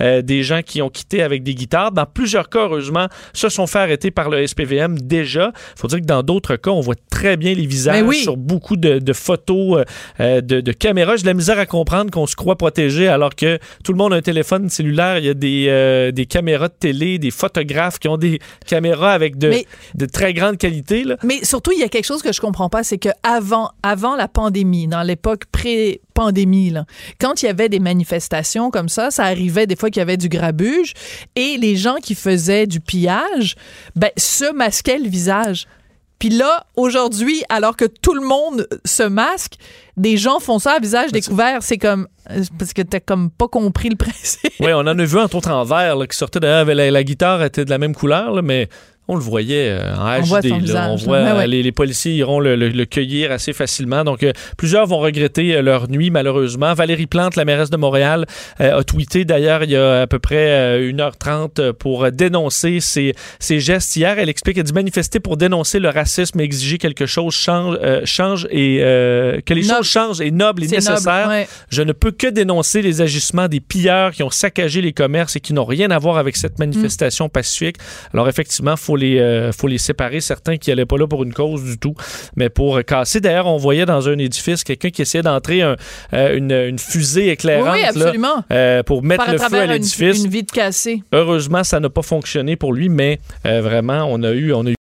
euh, 0.00 0.22
des 0.22 0.42
gens 0.42 0.62
qui 0.62 0.82
ont 0.82 0.90
quitté 0.90 1.22
avec 1.22 1.42
des 1.42 1.54
guitares. 1.54 1.92
Dans 1.92 2.06
plusieurs 2.06 2.48
cas, 2.48 2.60
heureusement, 2.60 3.06
se 3.32 3.48
sont 3.48 3.66
fait 3.66 3.78
arrêter 3.78 4.10
par 4.10 4.30
le 4.30 4.46
SPVM 4.46 4.98
déjà. 4.98 5.52
Il 5.76 5.80
faut 5.80 5.88
dire 5.88 6.00
que 6.00 6.04
dans 6.04 6.22
d'autres 6.22 6.56
cas, 6.56 6.70
on 6.70 6.80
voit 6.80 6.94
très 7.10 7.36
bien 7.36 7.54
les 7.54 7.66
visages 7.66 8.02
ben 8.02 8.12
sur 8.12 8.36
beaucoup 8.36 8.76
de, 8.76 9.12
photos 9.12 9.84
euh, 10.20 10.40
de, 10.40 10.60
de, 10.60 10.72
caméras. 10.72 11.16
J'ai 11.16 11.22
de 11.22 11.28
la 11.28 11.34
misère 11.34 11.58
à 11.58 11.66
comprendre 11.66 12.10
qu'on 12.10 12.26
se 12.26 12.36
croit 12.36 12.56
protégé 12.56 13.08
alors 13.08 13.34
que 13.34 13.58
tout 13.84 13.92
le 13.92 13.98
monde 13.98 14.12
a 14.12 14.16
un 14.16 14.22
téléphone 14.22 14.68
cellulaire. 14.68 15.18
Il 15.18 15.24
y 15.24 15.30
a 15.30 15.34
des, 15.34 15.66
euh, 15.68 16.10
des 16.12 16.26
caméras 16.26 16.68
de 16.68 16.74
télé, 16.78 17.18
des 17.18 17.30
photographes 17.30 17.98
qui 17.98 18.08
ont 18.08 18.16
des 18.16 18.38
caméras 18.66 19.12
avec 19.12 19.38
de, 19.38 19.52
de 19.94 20.06
très 20.06 20.34
grande 20.34 20.58
qualité. 20.58 21.04
Là. 21.04 21.16
Mais 21.24 21.44
surtout, 21.44 21.72
il 21.72 21.78
y 21.78 21.84
a 21.84 21.88
quelque 21.88 22.06
chose 22.06 22.22
que 22.22 22.32
je 22.32 22.40
comprends 22.40 22.68
pas, 22.68 22.82
c'est 22.82 22.98
que 22.98 23.10
avant, 23.22 23.70
avant 23.82 24.16
la 24.16 24.28
pandémie, 24.28 24.86
dans 24.86 25.02
l'époque 25.02 25.44
pré-pandémie, 26.18 26.74
quand 27.20 27.42
il 27.42 27.46
y 27.46 27.48
avait 27.48 27.68
des 27.68 27.78
manifestations 27.78 28.70
comme 28.70 28.88
ça, 28.88 29.10
ça 29.10 29.24
arrivait 29.24 29.66
des 29.66 29.76
fois 29.76 29.90
qu'il 29.90 30.00
y 30.00 30.02
avait 30.02 30.16
du 30.16 30.28
grabuge 30.28 30.94
et 31.36 31.56
les 31.58 31.76
gens 31.76 31.96
qui 31.96 32.14
faisaient 32.14 32.66
du 32.66 32.80
pillage 32.80 33.54
ben, 33.96 34.10
se 34.16 34.52
masquaient 34.52 34.98
le 34.98 35.08
visage. 35.08 35.66
Puis 36.18 36.30
là, 36.30 36.66
aujourd'hui, 36.76 37.44
alors 37.48 37.76
que 37.76 37.84
tout 37.84 38.14
le 38.14 38.26
monde 38.26 38.66
se 38.84 39.04
masque, 39.04 39.54
des 39.96 40.16
gens 40.16 40.40
font 40.40 40.58
ça 40.58 40.72
à 40.72 40.78
visage 40.80 41.12
découvert. 41.12 41.62
C'est 41.62 41.78
comme 41.78 42.08
parce 42.58 42.72
que 42.72 42.82
t'as 42.82 42.98
comme 42.98 43.30
pas 43.30 43.46
compris 43.46 43.88
le 43.88 43.96
principe. 43.96 44.52
Oui, 44.58 44.72
on 44.72 44.80
en 44.80 44.98
a 44.98 45.04
vu 45.04 45.18
un 45.18 45.24
autre 45.24 45.50
en 45.50 45.64
vert 45.64 45.96
qui 46.10 46.16
sortait 46.16 46.40
derrière. 46.40 46.64
La, 46.74 46.90
la, 46.90 47.04
guitare 47.04 47.44
était 47.44 47.64
de 47.64 47.70
la 47.70 47.78
même 47.78 47.94
couleur, 47.94 48.42
mais 48.42 48.68
on 49.10 49.16
le 49.16 49.22
voyait 49.22 49.70
euh, 49.70 49.96
en 49.96 50.20
HD. 50.20 50.52
On 50.52 50.96
voit, 50.96 51.46
Les, 51.46 51.72
policiers 51.72 52.12
iront 52.12 52.40
le, 52.40 52.84
cueillir 52.84 53.32
assez 53.32 53.54
facilement. 53.54 54.04
Donc, 54.04 54.22
euh, 54.22 54.32
plusieurs 54.58 54.86
vont 54.86 54.98
regretter 54.98 55.56
euh, 55.56 55.62
leur 55.62 55.88
nuit, 55.88 56.10
malheureusement. 56.10 56.74
Valérie 56.74 57.06
Plante, 57.06 57.34
la 57.34 57.46
mairesse 57.46 57.70
de 57.70 57.78
Montréal, 57.78 58.26
a 58.58 58.84
tweeté 58.84 59.24
d'ailleurs 59.24 59.64
il 59.64 59.70
y 59.70 59.76
a 59.76 60.02
à 60.02 60.06
peu 60.06 60.18
près 60.18 60.78
1h30 60.80 61.72
pour 61.72 62.10
dénoncer 62.12 62.80
ces, 62.80 63.14
ces 63.38 63.60
gestes. 63.60 63.96
Hier, 63.96 64.18
elle 64.18 64.28
explique, 64.28 64.56
qu'elle 64.56 64.64
dit 64.64 64.72
manifester 64.72 65.20
pour 65.20 65.36
dénoncer 65.38 65.78
le 65.78 65.88
racisme 65.88 66.40
et 66.40 66.44
exiger 66.44 66.76
quelque 66.76 67.06
chose 67.06 67.34
change, 67.34 67.78
change 68.04 68.46
et 68.50 68.78
que 68.78 69.54
les 69.54 69.62
choses 69.62 69.86
changent 69.86 70.20
et 70.20 70.30
noble 70.30 70.64
et 70.64 70.68
nécessaire. 70.68 71.46
Je 71.70 71.82
ne 71.82 71.92
peux 71.92 72.10
que 72.10 72.26
dénoncer 72.26 72.82
les 72.82 73.00
agissements 73.00 73.48
des 73.48 73.60
pilleurs 73.60 74.12
qui 74.12 74.22
ont 74.22 74.30
saccagé 74.30 74.82
les 74.82 74.92
commerces 74.92 75.36
et 75.36 75.40
qui 75.40 75.54
n'ont 75.54 75.64
rien 75.64 75.90
à 75.90 75.98
voir 75.98 76.18
avec 76.18 76.36
cette 76.36 76.58
manifestation 76.58 77.28
pacifique. 77.28 77.76
Alors, 78.12 78.28
effectivement, 78.28 78.72
il 78.72 78.78
faut 78.78 78.97
les, 78.98 79.18
euh, 79.18 79.52
faut 79.52 79.66
les 79.66 79.78
séparer, 79.78 80.20
certains 80.20 80.56
qui 80.56 80.70
n'allaient 80.70 80.86
pas 80.86 80.98
là 80.98 81.06
pour 81.06 81.22
une 81.22 81.32
cause 81.32 81.64
du 81.64 81.78
tout, 81.78 81.94
mais 82.36 82.50
pour 82.50 82.84
casser. 82.84 83.20
D'ailleurs, 83.20 83.46
on 83.46 83.56
voyait 83.56 83.86
dans 83.86 84.08
un 84.08 84.18
édifice 84.18 84.64
quelqu'un 84.64 84.90
qui 84.90 85.02
essayait 85.02 85.22
d'entrer 85.22 85.62
euh, 85.62 85.76
une, 86.12 86.52
une, 86.52 86.78
fusée 86.78 87.30
éclairante 87.30 87.74
oui, 87.74 87.84
absolument. 87.84 88.44
Euh, 88.52 88.82
pour 88.82 89.02
mettre 89.02 89.30
le 89.30 89.38
feu 89.38 89.58
à 89.58 89.66
l'édifice. 89.66 90.24
Une, 90.24 90.30
vitre 90.30 90.52
cassée. 90.52 91.02
Heureusement, 91.12 91.64
ça 91.64 91.80
n'a 91.80 91.88
pas 91.88 92.02
fonctionné 92.02 92.56
pour 92.56 92.72
lui, 92.72 92.88
mais 92.88 93.20
vraiment, 93.44 94.06
on 94.10 94.22
a 94.22 94.32
eu... 94.32 94.52
On 94.52 94.66
a 94.66 94.70
eu... 94.70 94.74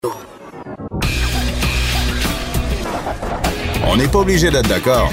On 3.87 3.97
n'est 3.97 4.09
pas 4.09 4.18
obligé 4.21 4.50
d'être 4.50 4.68
d'accord, 4.68 5.12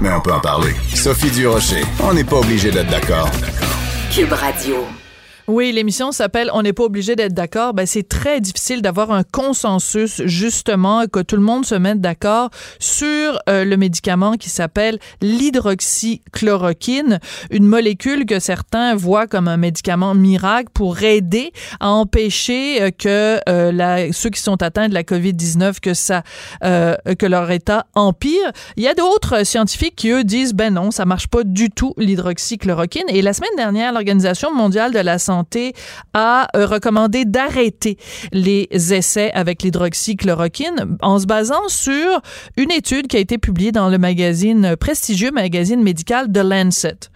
mais 0.00 0.10
on 0.12 0.20
peut 0.20 0.32
en 0.32 0.40
parler. 0.40 0.72
Sophie 0.94 1.30
Durocher, 1.30 1.82
on 2.02 2.12
n'est 2.12 2.24
pas 2.24 2.36
obligé 2.36 2.70
d'être 2.70 2.90
d'accord. 2.90 3.30
Cube 4.10 4.32
Radio. 4.32 4.84
Oui, 5.48 5.72
l'émission 5.72 6.12
s'appelle 6.12 6.50
On 6.54 6.62
n'est 6.62 6.72
pas 6.72 6.84
obligé 6.84 7.16
d'être 7.16 7.34
d'accord. 7.34 7.74
Ben, 7.74 7.84
c'est 7.84 8.08
très 8.08 8.40
difficile 8.40 8.80
d'avoir 8.80 9.10
un 9.10 9.24
consensus, 9.24 10.22
justement, 10.24 11.06
que 11.06 11.18
tout 11.18 11.34
le 11.34 11.42
monde 11.42 11.66
se 11.66 11.74
mette 11.74 12.00
d'accord 12.00 12.50
sur 12.78 13.40
euh, 13.48 13.64
le 13.64 13.76
médicament 13.76 14.34
qui 14.34 14.50
s'appelle 14.50 15.00
l'hydroxychloroquine, 15.20 17.18
une 17.50 17.66
molécule 17.66 18.24
que 18.24 18.38
certains 18.38 18.94
voient 18.94 19.26
comme 19.26 19.48
un 19.48 19.56
médicament 19.56 20.14
miracle 20.14 20.68
pour 20.72 21.02
aider 21.02 21.52
à 21.80 21.90
empêcher 21.90 22.80
euh, 22.80 22.90
que 22.96 23.40
euh, 23.48 24.08
ceux 24.12 24.30
qui 24.30 24.40
sont 24.40 24.62
atteints 24.62 24.88
de 24.88 24.94
la 24.94 25.02
COVID-19, 25.02 25.80
que 25.80 25.94
ça, 25.94 26.22
que 26.62 27.26
leur 27.26 27.50
état 27.50 27.86
empire. 27.94 28.52
Il 28.76 28.84
y 28.84 28.88
a 28.88 28.94
d'autres 28.94 29.44
scientifiques 29.44 29.96
qui, 29.96 30.10
eux, 30.10 30.22
disent, 30.22 30.54
ben 30.54 30.74
non, 30.74 30.92
ça 30.92 31.04
marche 31.04 31.26
pas 31.26 31.42
du 31.42 31.70
tout, 31.70 31.94
l'hydroxychloroquine. 31.96 33.06
Et 33.08 33.22
la 33.22 33.32
semaine 33.32 33.56
dernière, 33.56 33.92
l'Organisation 33.92 34.54
mondiale 34.54 34.92
de 34.92 34.98
la 34.98 35.18
santé 35.18 35.31
a 36.14 36.48
euh, 36.56 36.66
recommandé 36.66 37.24
d'arrêter 37.24 37.96
les 38.32 38.68
essais 38.72 39.32
avec 39.32 39.62
l'hydroxychloroquine 39.62 40.96
en 41.00 41.18
se 41.18 41.26
basant 41.26 41.68
sur 41.68 42.20
une 42.56 42.70
étude 42.70 43.06
qui 43.06 43.16
a 43.16 43.20
été 43.20 43.38
publiée 43.38 43.72
dans 43.72 43.88
le 43.88 43.98
magazine 43.98 44.76
prestigieux 44.76 45.30
magazine 45.30 45.82
médical 45.82 46.30
The 46.30 46.38
Lancet. 46.38 47.11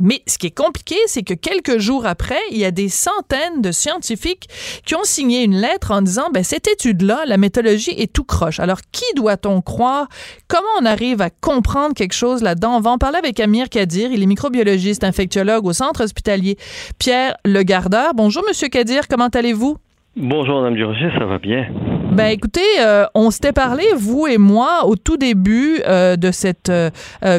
Mais 0.00 0.22
ce 0.26 0.38
qui 0.38 0.46
est 0.46 0.56
compliqué, 0.56 0.96
c'est 1.06 1.22
que 1.22 1.34
quelques 1.34 1.78
jours 1.78 2.06
après, 2.06 2.40
il 2.50 2.58
y 2.58 2.64
a 2.64 2.70
des 2.70 2.88
centaines 2.88 3.60
de 3.60 3.70
scientifiques 3.70 4.48
qui 4.86 4.94
ont 4.94 5.04
signé 5.04 5.44
une 5.44 5.54
lettre 5.54 5.92
en 5.92 6.02
disant, 6.02 6.30
ben, 6.32 6.42
cette 6.42 6.66
étude-là, 6.66 7.24
la 7.26 7.36
méthodologie 7.36 7.94
est 7.96 8.12
tout 8.12 8.24
croche. 8.24 8.60
Alors, 8.60 8.80
qui 8.92 9.04
doit-on 9.14 9.60
croire? 9.60 10.08
Comment 10.48 10.62
on 10.80 10.86
arrive 10.86 11.20
à 11.20 11.28
comprendre 11.28 11.94
quelque 11.94 12.14
chose 12.14 12.42
là-dedans? 12.42 12.76
On 12.76 12.80
va 12.80 12.90
en 12.90 12.98
parler 12.98 13.18
avec 13.18 13.38
Amir 13.40 13.68
Kadir. 13.68 14.10
Il 14.10 14.22
est 14.22 14.26
microbiologiste, 14.26 15.04
infectiologue 15.04 15.66
au 15.66 15.72
centre 15.72 16.02
hospitalier 16.02 16.56
Pierre 16.98 17.36
Le 17.44 17.62
Gardeur. 17.62 18.14
Bonjour, 18.14 18.42
Monsieur 18.48 18.68
Kadir. 18.68 19.06
Comment 19.08 19.28
allez-vous? 19.28 19.76
Bonjour, 20.16 20.60
Madame 20.60 20.74
Durocher, 20.74 21.10
ça 21.18 21.24
va 21.24 21.38
bien? 21.38 21.68
Ben 22.12 22.26
écoutez, 22.26 22.60
euh, 22.80 23.06
on 23.14 23.30
s'était 23.30 23.52
parlé, 23.52 23.84
vous 23.96 24.26
et 24.26 24.36
moi, 24.36 24.84
au 24.86 24.96
tout 24.96 25.16
début 25.16 25.80
euh, 25.86 26.16
de 26.16 26.32
cette 26.32 26.68
euh, 26.68 26.90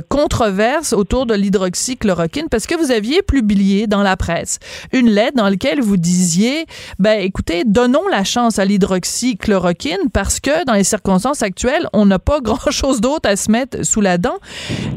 controverse 0.08 0.94
autour 0.94 1.26
de 1.26 1.34
l'hydroxychloroquine, 1.34 2.48
parce 2.50 2.68
que 2.68 2.76
vous 2.76 2.92
aviez 2.92 3.22
publié 3.22 3.88
dans 3.88 4.02
la 4.02 4.16
presse 4.16 4.60
une 4.94 5.10
lettre 5.10 5.36
dans 5.36 5.50
laquelle 5.50 5.82
vous 5.82 5.98
disiez, 5.98 6.66
ben 7.00 7.20
écoutez, 7.20 7.64
donnons 7.66 8.08
la 8.10 8.24
chance 8.24 8.60
à 8.60 8.66
l'hydroxychloroquine 8.66 10.10
parce 10.14 10.40
que 10.40 10.66
dans 10.66 10.74
les 10.74 10.86
circonstances 10.86 11.44
actuelles, 11.44 11.88
on 11.92 12.06
n'a 12.06 12.20
pas 12.20 12.40
grand-chose 12.42 13.02
d'autre 13.02 13.30
à 13.30 13.36
se 13.36 13.52
mettre 13.52 13.86
sous 13.86 14.02
la 14.02 14.18
dent. 14.18 14.38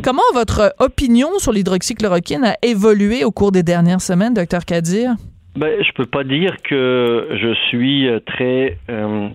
Comment 0.02 0.23
votre 0.35 0.75
opinion 0.78 1.38
sur 1.38 1.52
l'hydroxychloroquine 1.52 2.45
a 2.45 2.57
évolué 2.62 3.25
au 3.25 3.33
cours 3.33 3.50
des 3.50 3.64
dernières 3.64 4.02
semaines, 4.02 4.35
docteur 4.35 4.64
Kadir? 4.64 5.16
Ben, 5.57 5.83
je 5.85 5.93
peux 5.93 6.07
pas 6.07 6.25
dire 6.25 6.57
que 6.69 7.28
je 7.31 7.54
suis 7.69 8.09
très 8.26 8.76
euh, 8.90 9.04
euh, 9.04 9.28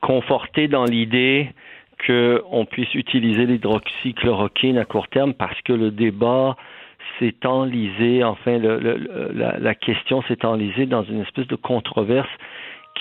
conforté 0.00 0.68
dans 0.68 0.84
l'idée 0.84 1.50
qu'on 2.06 2.66
puisse 2.66 2.92
utiliser 2.94 3.46
l'hydroxychloroquine 3.46 4.78
à 4.78 4.84
court 4.84 5.08
terme 5.08 5.34
parce 5.34 5.60
que 5.62 5.72
le 5.72 5.90
débat 5.90 6.56
s'est 7.18 7.46
enlisé, 7.46 8.22
enfin, 8.24 8.58
la, 8.58 9.74
question 9.74 10.22
s'est 10.22 10.44
enlisée 10.44 10.86
dans 10.86 11.02
une 11.04 11.22
espèce 11.22 11.46
de 11.46 11.56
controverse 11.56 12.28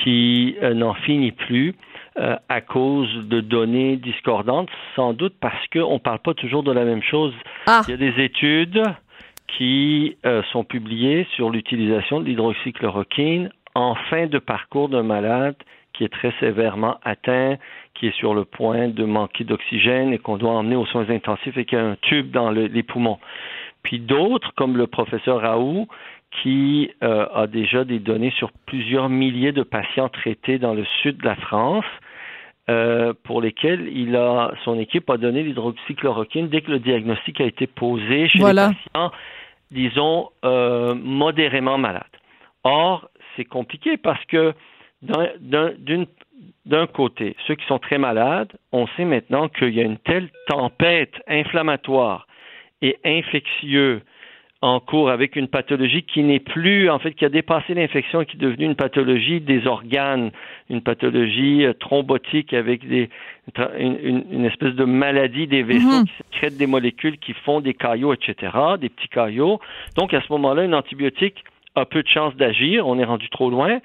qui 0.04 0.56
euh, 0.62 0.74
n'en 0.74 0.94
finit 0.94 1.32
plus 1.32 1.74
euh, 2.18 2.36
à 2.50 2.62
cause 2.62 3.28
de 3.28 3.40
données 3.40 3.98
discordantes, 3.98 4.70
sans 4.96 5.14
doute 5.14 5.36
parce 5.40 5.68
qu'on 5.72 5.94
ne 5.94 6.00
parle 6.00 6.20
pas 6.20 6.34
toujours 6.34 6.64
de 6.64 6.72
la 6.72 6.84
même 6.84 7.04
chose. 7.04 7.34
Ah. 7.68 7.82
Il 7.88 7.92
y 7.92 7.94
a 7.94 7.98
des 7.98 8.24
études 8.24 8.84
qui 9.58 10.18
euh, 10.25 10.42
sont 10.52 10.64
publiées 10.64 11.28
sur 11.36 11.50
l'utilisation 11.50 12.20
de 12.20 12.25
l'hydroxychloroquine 12.25 13.50
en 13.74 13.96
fin 14.10 14.28
de 14.28 14.40
parcours 14.40 14.90
d'un 14.90 15.04
malade 15.04 15.56
qui 15.96 16.04
est 16.04 16.10
très 16.10 16.34
sévèrement 16.40 17.00
atteint, 17.04 17.58
qui 17.94 18.08
est 18.08 18.16
sur 18.16 18.34
le 18.34 18.46
point 18.46 18.90
de 18.90 19.06
manquer 19.06 19.44
d'oxygène 19.44 20.14
et 20.14 20.18
qu'on 20.18 20.38
doit 20.38 20.52
emmener 20.52 20.75
aux 20.75 20.86
soins 20.86 21.10
intensifs 21.10 21.58
et 21.58 21.66
qui 21.66 21.75
a 21.75 21.84
un 21.84 21.96
tube 22.02 22.32
dans 22.32 22.52
les 22.52 22.84
poumons. 22.84 23.20
Puis 23.84 24.00
d'autres, 24.00 24.52
comme 24.56 24.78
le 24.78 24.88
professeur 24.88 25.42
Raoult, 25.42 25.88
qui 26.42 26.92
euh, 27.04 27.28
a 27.34 27.48
déjà 27.48 27.84
des 27.86 28.00
données 28.00 28.32
sur 28.32 28.52
plusieurs 28.66 29.10
milliers 29.10 29.52
de 29.52 29.64
patients 29.64 30.10
traités 30.10 30.58
dans 30.58 30.74
le 30.74 30.86
sud 31.02 31.18
de 31.18 31.25
la 31.25 31.36
France, 31.36 31.86
euh, 32.68 33.14
pour 33.24 33.42
lesquels 33.42 33.88
il 33.96 34.16
a 34.16 34.52
son 34.64 34.80
équipe 34.80 35.10
a 35.10 35.18
donné 35.18 35.44
l'hydroxychloroquine 35.44 36.50
dès 36.50 36.62
que 36.62 36.72
le 36.72 36.80
diagnostic 36.80 37.40
a 37.40 37.46
été 37.46 37.68
posé 37.68 38.28
chez 38.28 38.40
les 38.40 38.54
patients, 38.56 39.12
disons, 39.70 40.30
euh, 40.44 40.96
modérément 40.96 41.78
malades. 41.78 42.04
Or, 42.64 43.08
c'est 43.36 43.46
compliqué 43.46 43.98
parce 43.98 44.24
que 44.25 44.54
d'un 46.66 46.88
côté, 46.88 47.36
ceux 47.48 47.56
qui 47.56 47.66
sont 47.68 47.80
très 47.80 47.98
malades, 47.98 48.52
on 48.72 48.88
sait 48.98 49.06
maintenant 49.06 49.50
qu'il 49.50 49.74
y 49.74 49.80
a 49.80 49.84
une 49.84 49.98
telle 49.98 50.30
tempête 50.48 51.14
inflammatoire 51.28 52.28
et 52.82 52.98
infectieuse 53.06 54.02
en 54.66 54.80
cours 54.80 55.12
avec 55.12 55.36
une 55.36 55.48
pathologie 55.48 56.04
qui 56.04 56.24
n'est 56.24 56.40
plus, 56.40 56.90
en 56.90 56.98
fait, 56.98 57.14
qui 57.14 57.24
a 57.24 57.30
dépassé 57.30 57.76
l'infection 57.76 58.22
et 58.22 58.26
qui 58.26 58.36
est 58.36 58.40
devenue 58.40 58.66
une 58.66 58.76
pathologie 58.76 59.40
des 59.40 59.68
organes, 59.68 60.32
une 60.70 60.82
pathologie 60.82 61.66
euh, 61.66 61.74
thrombotique 61.74 62.52
avec 62.54 62.88
des, 62.88 63.10
une, 63.78 64.46
espèce 64.46 64.74
de 64.74 64.86
maladie 64.86 65.46
des 65.46 65.62
vaisseaux 65.62 66.00
mhm. 66.00 66.06
qui 66.06 66.14
sécrètent 66.18 66.58
des 66.58 66.68
molécules 66.68 67.20
qui 67.20 67.34
font 67.34 67.62
des 67.62 67.76
caillots, 67.76 68.14
etc., 68.14 68.52
des 68.80 68.90
petits 68.90 69.10
caillots. 69.10 69.60
Donc, 69.98 70.14
à 70.14 70.22
ce 70.22 70.32
moment-là, 70.32 70.64
un 70.64 70.74
antibiotique 70.74 71.44
a 71.75 71.86
peu 71.86 72.03
de 72.03 72.08
chances 72.08 72.36
d'agir, 72.36 72.88
on 72.88 72.98
est 73.00 73.03
rendu 73.03 73.29
trop 73.29 73.50
loin. 73.50 73.79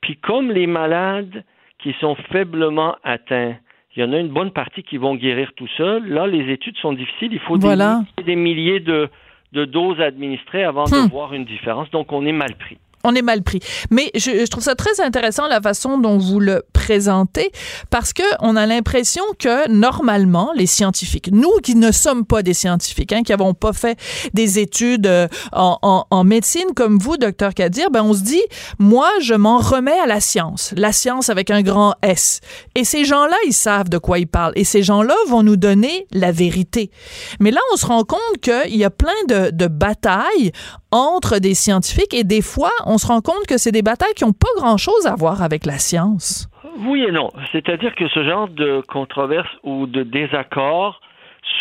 Puis 0.00 0.16
comme 0.16 0.50
les 0.50 0.66
malades 0.66 1.44
qui 1.78 1.94
sont 2.00 2.16
faiblement 2.32 2.96
atteints, 3.04 3.56
il 3.94 4.00
y 4.00 4.04
en 4.04 4.12
a 4.12 4.18
une 4.18 4.28
bonne 4.28 4.50
partie 4.50 4.82
qui 4.82 4.98
vont 4.98 5.14
guérir 5.14 5.52
tout 5.56 5.68
seuls. 5.76 6.06
Là, 6.06 6.26
les 6.26 6.52
études 6.52 6.76
sont 6.78 6.92
difficiles. 6.92 7.32
Il 7.32 7.38
faut 7.40 7.56
des, 7.56 8.36
milliers, 8.36 8.80
de, 8.80 9.08
doses 9.52 10.00
administrées 10.00 10.64
avant 10.64 10.84
de 10.84 11.06
hmm. 11.06 11.08
voir 11.08 11.32
une 11.32 11.46
différence. 11.46 11.90
Donc, 11.90 12.12
on 12.12 12.26
est 12.26 12.32
mal 12.32 12.54
pris 12.56 12.76
on 13.06 13.14
est 13.14 13.22
mal 13.22 13.42
pris. 13.42 13.60
Mais 13.90 14.10
je, 14.14 14.44
trouve 14.46 14.62
ça 14.62 14.74
très 14.74 15.00
intéressant 15.00 15.46
la 15.46 15.60
façon 15.60 15.98
dont 15.98 16.18
vous 16.18 16.40
le 16.40 16.64
présentez 16.72 17.50
parce 17.90 18.12
que 18.12 18.22
on 18.40 18.56
a 18.56 18.66
l'impression 18.66 19.22
que 19.38 19.70
normalement 19.70 20.50
les 20.54 20.66
scientifiques, 20.66 21.30
nous 21.32 21.52
qui 21.62 21.76
ne 21.76 21.92
sommes 21.92 22.26
pas 22.26 22.42
des 22.42 22.54
scientifiques, 22.54 23.12
hein, 23.12 23.22
qui 23.22 23.32
n'avons 23.32 23.54
pas 23.54 23.72
fait 23.72 23.98
des 24.34 24.58
études 24.58 25.06
euh, 25.06 25.28
en, 25.52 26.24
médecine 26.24 26.74
comme 26.74 26.98
vous, 26.98 27.16
docteur 27.16 27.54
Kadir, 27.54 27.90
ben 27.90 28.02
on 28.02 28.12
se 28.12 28.22
dit, 28.22 28.42
moi 28.78 29.08
je 29.20 29.34
m'en 29.34 29.58
remets 29.58 29.98
à 30.00 30.06
la 30.06 30.20
science, 30.20 30.74
la 30.76 30.92
science 30.92 31.30
avec 31.30 31.50
un 31.50 31.62
grand 31.62 31.94
S. 32.02 32.40
Et 32.74 32.84
ces 32.84 33.04
gens-là, 33.04 33.36
ils 33.46 33.52
savent 33.52 33.88
de 33.88 33.98
quoi 33.98 34.18
ils 34.18 34.26
parlent. 34.26 34.52
Et 34.56 34.64
ces 34.64 34.82
gens-là 34.82 35.14
vont 35.28 35.42
nous 35.44 35.56
donner 35.56 36.06
la 36.10 36.32
vérité. 36.32 36.90
Mais 37.38 37.52
là, 37.52 37.60
on 37.72 37.76
se 37.76 37.86
rend 37.86 38.04
compte 38.04 38.18
qu'il 38.40 38.76
y 38.76 38.84
a 38.84 38.90
plein 38.90 39.12
de, 39.28 39.50
de 39.50 39.66
batailles 39.68 40.50
entre 40.90 41.38
des 41.38 41.54
scientifiques 41.54 42.14
et 42.14 42.24
des 42.24 42.42
fois, 42.42 42.70
on 42.86 42.95
se 42.98 43.06
rend 43.06 43.20
compte 43.20 43.46
que 43.48 43.58
c'est 43.58 43.72
des 43.72 43.82
batailles 43.82 44.14
qui 44.14 44.24
n'ont 44.24 44.32
pas 44.32 44.48
grand-chose 44.56 45.06
à 45.06 45.14
voir 45.14 45.42
avec 45.42 45.66
la 45.66 45.78
science. 45.78 46.48
Oui 46.86 47.04
et 47.08 47.12
non. 47.12 47.30
C'est-à-dire 47.52 47.94
que 47.94 48.08
ce 48.08 48.24
genre 48.24 48.48
de 48.48 48.82
controverse 48.88 49.48
ou 49.62 49.86
de 49.86 50.02
désaccord 50.02 51.00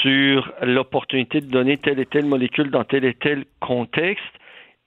sur 0.01 0.51
l'opportunité 0.61 1.41
de 1.41 1.49
donner 1.49 1.77
telle 1.77 1.99
et 1.99 2.05
telle 2.05 2.25
molécule 2.25 2.69
dans 2.71 2.83
tel 2.83 3.05
et 3.05 3.13
tel 3.13 3.45
contexte 3.59 4.23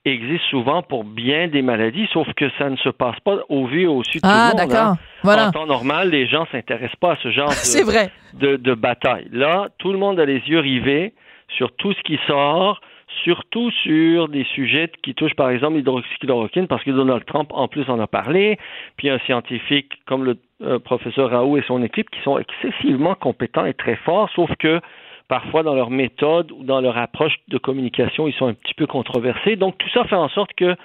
existe 0.05 0.43
souvent 0.49 0.81
pour 0.81 1.03
bien 1.03 1.47
des 1.47 1.61
maladies, 1.61 2.07
sauf 2.13 2.27
que 2.35 2.49
ça 2.57 2.69
ne 2.69 2.77
se 2.77 2.89
passe 2.89 3.19
pas 3.21 3.39
au 3.49 3.67
vu 3.67 3.81
et 3.83 3.87
au 3.87 4.03
sud 4.03 4.21
ah, 4.23 4.51
tout 4.51 4.57
le 4.57 4.63
monde. 4.63 4.73
Hein. 4.75 4.97
Voilà. 5.23 5.47
En 5.47 5.51
temps 5.51 5.65
normal, 5.65 6.09
les 6.09 6.27
gens 6.27 6.45
s'intéressent 6.51 6.99
pas 6.99 7.13
à 7.13 7.17
ce 7.21 7.31
genre 7.31 7.49
de, 7.49 7.83
vrai. 7.83 8.09
De, 8.33 8.55
de 8.55 8.73
bataille. 8.73 9.27
Là, 9.31 9.67
tout 9.77 9.91
le 9.91 9.97
monde 9.97 10.19
a 10.19 10.25
les 10.25 10.39
yeux 10.39 10.59
rivés 10.59 11.13
sur 11.57 11.75
tout 11.75 11.93
ce 11.93 12.01
qui 12.03 12.19
sort, 12.27 12.79
surtout 13.23 13.71
sur 13.71 14.27
des 14.29 14.43
sujets 14.55 14.91
qui 15.03 15.13
touchent 15.13 15.35
par 15.35 15.49
exemple 15.49 15.77
l'hydroxychloroquine, 15.77 16.67
parce 16.67 16.83
que 16.83 16.91
Donald 16.91 17.25
Trump 17.25 17.49
en 17.51 17.67
plus 17.67 17.89
en 17.89 17.99
a 17.99 18.07
parlé, 18.07 18.57
puis 18.97 19.09
un 19.09 19.19
scientifique 19.19 19.93
comme 20.05 20.23
le 20.23 20.37
euh, 20.61 20.79
professeur 20.79 21.31
Raoult 21.31 21.57
et 21.57 21.63
son 21.67 21.83
équipe 21.83 22.09
qui 22.09 22.19
sont 22.21 22.37
excessivement 22.37 23.15
compétents 23.15 23.65
et 23.65 23.73
très 23.73 23.95
forts, 23.95 24.29
sauf 24.35 24.49
que 24.57 24.81
parfois 25.27 25.63
dans 25.63 25.75
leur 25.75 25.89
méthode 25.89 26.51
ou 26.51 26.63
dans 26.63 26.81
leur 26.81 26.97
approche 26.97 27.35
de 27.47 27.57
communication, 27.57 28.27
ils 28.27 28.33
sont 28.33 28.47
un 28.47 28.53
petit 28.53 28.73
peu 28.73 28.87
controversés. 28.87 29.55
Donc 29.55 29.77
tout 29.77 29.89
ça 29.93 30.03
fait 30.05 30.15
en 30.15 30.29
sorte 30.29 30.53
que 30.53 30.75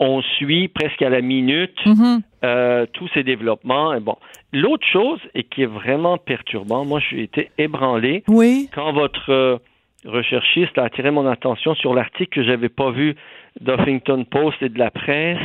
on 0.00 0.20
suit 0.20 0.68
presque 0.68 1.00
à 1.02 1.10
la 1.10 1.20
minute 1.20 1.78
mm-hmm. 1.86 2.20
euh, 2.44 2.86
tous 2.92 3.08
ces 3.14 3.22
développements. 3.22 3.94
Et 3.94 4.00
bon, 4.00 4.16
l'autre 4.52 4.86
chose 4.86 5.20
et 5.34 5.44
qui 5.44 5.62
est 5.62 5.66
vraiment 5.66 6.18
perturbant, 6.18 6.84
moi 6.84 7.00
j'ai 7.00 7.22
été 7.22 7.50
ébranlé 7.56 8.24
oui. 8.28 8.68
quand 8.74 8.92
votre 8.92 9.30
euh, 9.30 9.58
recherchiste 10.04 10.76
a 10.78 10.84
attiré 10.84 11.10
mon 11.10 11.26
attention 11.26 11.74
sur 11.74 11.94
l'article 11.94 12.30
que 12.30 12.42
j'avais 12.42 12.68
pas 12.68 12.90
vu 12.90 13.14
d'Huffington 13.60 14.24
Post 14.24 14.62
et 14.62 14.68
de 14.68 14.78
la 14.78 14.90
presse 14.90 15.38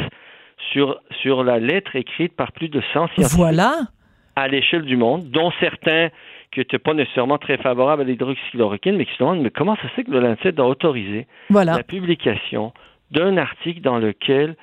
sur, 0.72 1.00
sur 1.22 1.44
la 1.44 1.60
lettre 1.60 1.96
écrite 1.96 2.36
par 2.36 2.52
plus 2.52 2.70
de 2.70 2.82
100 2.94 3.08
scientifiques 3.10 3.38
voilà. 3.38 3.74
à 4.36 4.48
l'échelle 4.48 4.84
du 4.84 4.98
monde, 4.98 5.30
dont 5.30 5.52
certains 5.60 6.10
qui 6.52 6.60
n'étaient 6.60 6.80
pas 6.80 6.94
nécessairement 6.94 7.38
très 7.38 7.58
favorables 7.58 8.02
à 8.02 8.06
l'hydroxychloroquine, 8.06 8.96
mais 8.96 9.06
qui 9.06 9.14
se 9.14 9.20
demandent 9.20 9.42
mais 9.42 9.52
comment 9.52 9.76
ça 9.76 9.84
se 9.84 9.94
fait 9.94 10.04
que 10.04 10.12
le 10.12 10.20
Lancet 10.20 10.60
a 10.60 10.64
autorisé 10.64 11.28
la 11.50 11.84
publication 11.84 12.74
d'un 13.12 13.38
article 13.38 13.82
dans 13.82 14.00
lequel 14.00 14.56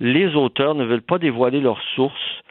les 0.00 0.34
auteurs 0.36 0.74
ne 0.74 0.84
veulent 0.84 1.02
pas 1.02 1.18
dévoiler 1.18 1.60
leurs 1.60 1.82
sources, 1.94 2.42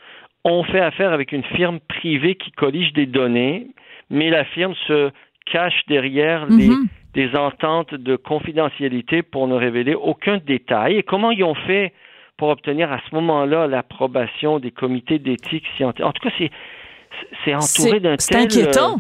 ont 0.44 0.64
fait 0.64 0.80
affaire 0.80 1.14
avec 1.14 1.32
une 1.32 1.44
firme 1.44 1.80
privée 1.80 2.36
qui 2.36 2.52
collige 2.52 2.94
des 2.94 3.06
données, 3.06 3.68
mais 4.10 4.30
la 4.30 4.46
firme 4.46 4.74
se 4.88 5.12
cache 5.52 5.82
derrière 5.88 6.46
les, 6.48 6.68
mhm. 6.68 6.88
des 7.14 7.36
ententes 7.36 7.94
de 7.94 8.16
confidentialité 8.16 9.24
pour 9.24 9.48
ne 9.48 9.56
révéler 9.56 9.96
aucun 9.96 10.38
détail. 10.38 10.98
Et 10.98 11.04
comment 11.04 11.32
ils 11.32 11.44
ont 11.44 11.56
fait 11.56 11.94
pour 12.38 12.50
obtenir 12.50 12.92
à 12.92 13.00
ce 13.10 13.16
moment-là 13.16 13.68
l'approbation 13.68 14.60
des 14.60 14.72
comités 14.72 15.20
d'éthique 15.20 15.66
scientifique? 15.76 16.06
En 16.06 16.12
tout 16.12 16.28
cas, 16.28 16.36
c'est, 17.44 17.56
entouré 17.56 18.00
d'un 18.00 18.16
tel. 18.16 18.48
Euh, 18.68 18.96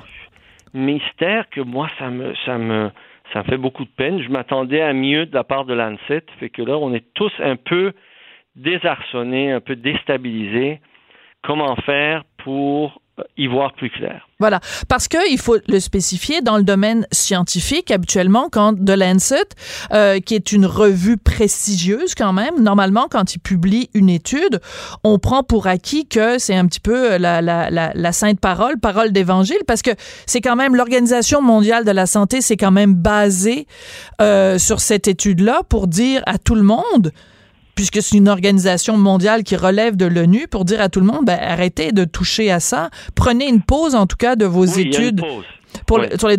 mystère 0.74 1.50
que 1.50 1.62
moi, 1.62 1.88
ça 2.00 2.10
me, 2.10 2.34
ça 2.46 2.58
me, 2.58 2.90
ça 3.34 3.40
me 3.40 3.44
fait 3.46 3.58
beaucoup 3.58 3.84
de 3.84 3.90
peine. 3.90 4.22
Je 4.22 4.30
m'attendais 4.30 4.82
à 4.82 4.94
mieux 4.94 5.26
de 5.26 5.34
la 5.34 5.44
part 5.44 5.66
de 5.66 5.74
l'ANSET, 5.74 6.24
fait 6.40 6.50
que 6.50 6.62
là, 6.62 6.78
on 6.78 6.94
est 6.94 7.06
tous 7.14 7.32
un 7.40 7.56
peu 7.56 7.94
désarçonnés, 8.56 9.52
un 9.52 9.62
peu 9.62 9.76
déstabilisés. 9.76 10.80
Comment 11.44 11.76
faire 11.78 12.24
pour 12.38 13.02
Voilà, 14.40 14.60
parce 14.88 15.08
que 15.08 15.18
il 15.32 15.40
faut 15.40 15.58
le 15.68 15.80
spécifier 15.80 16.42
dans 16.42 16.58
le 16.58 16.64
domaine 16.64 17.08
scientifique. 17.12 17.90
Habituellement, 17.90 18.50
quand 18.52 18.76
The 18.76 18.92
Lancet, 18.92 19.48
euh, 19.94 20.20
qui 20.20 20.36
est 20.36 20.52
une 20.52 20.66
revue 20.66 21.18
prestigieuse 21.18 22.14
quand 22.14 22.34
même, 22.34 22.62
normalement 22.62 23.08
quand 23.10 23.34
il 23.34 23.40
publie 23.40 23.90
une 23.96 24.10
étude, 24.10 24.62
on 25.04 25.18
prend 25.18 25.44
pour 25.44 25.66
acquis 25.66 26.08
que 26.08 26.38
c'est 26.38 26.56
un 26.56 26.68
petit 26.68 26.80
peu 26.80 27.18
la, 27.18 27.42
la, 27.42 27.72
la, 27.72 27.92
la 27.94 28.12
sainte 28.12 28.40
parole, 28.40 28.80
parole 28.80 29.12
d'évangile, 29.12 29.58
parce 29.66 29.82
que 29.82 29.92
c'est 30.28 30.42
quand 30.42 30.56
même 30.56 30.76
l'organisation 30.76 31.42
mondiale 31.42 31.84
de 31.84 31.92
la 31.92 32.06
santé, 32.06 32.42
c'est 32.42 32.58
quand 32.58 32.72
même 32.72 32.94
basé 32.94 33.66
euh, 34.22 34.60
sur 34.60 34.80
cette 34.80 35.08
étude-là 35.08 35.62
pour 35.68 35.88
dire 35.88 36.22
à 36.28 36.38
tout 36.38 36.56
le 36.56 36.64
monde 36.64 37.12
puisque 37.78 38.02
c'est 38.02 38.18
une 38.18 38.28
organisation 38.28 38.98
mondiale 38.98 39.44
qui 39.44 39.56
relève 39.56 39.96
de 39.96 40.08
l'ONU, 40.08 40.48
pour 40.48 40.66
dire 40.66 40.82
à 40.82 40.90
tout 40.90 41.00
le 41.00 41.06
monde, 41.06 41.26
ben, 41.26 41.38
arrêtez 41.40 41.92
de 41.92 42.06
toucher 42.06 42.52
à 42.52 42.60
ça. 42.60 42.90
Prenez 43.14 43.48
une 43.48 43.62
pause, 43.62 43.94
en 43.94 44.08
tout 44.08 44.18
cas, 44.18 44.36
de 44.36 44.46
vos 44.46 44.66
études 44.66 45.22
pour 45.86 46.00
sur 46.18 46.28
les. 46.28 46.38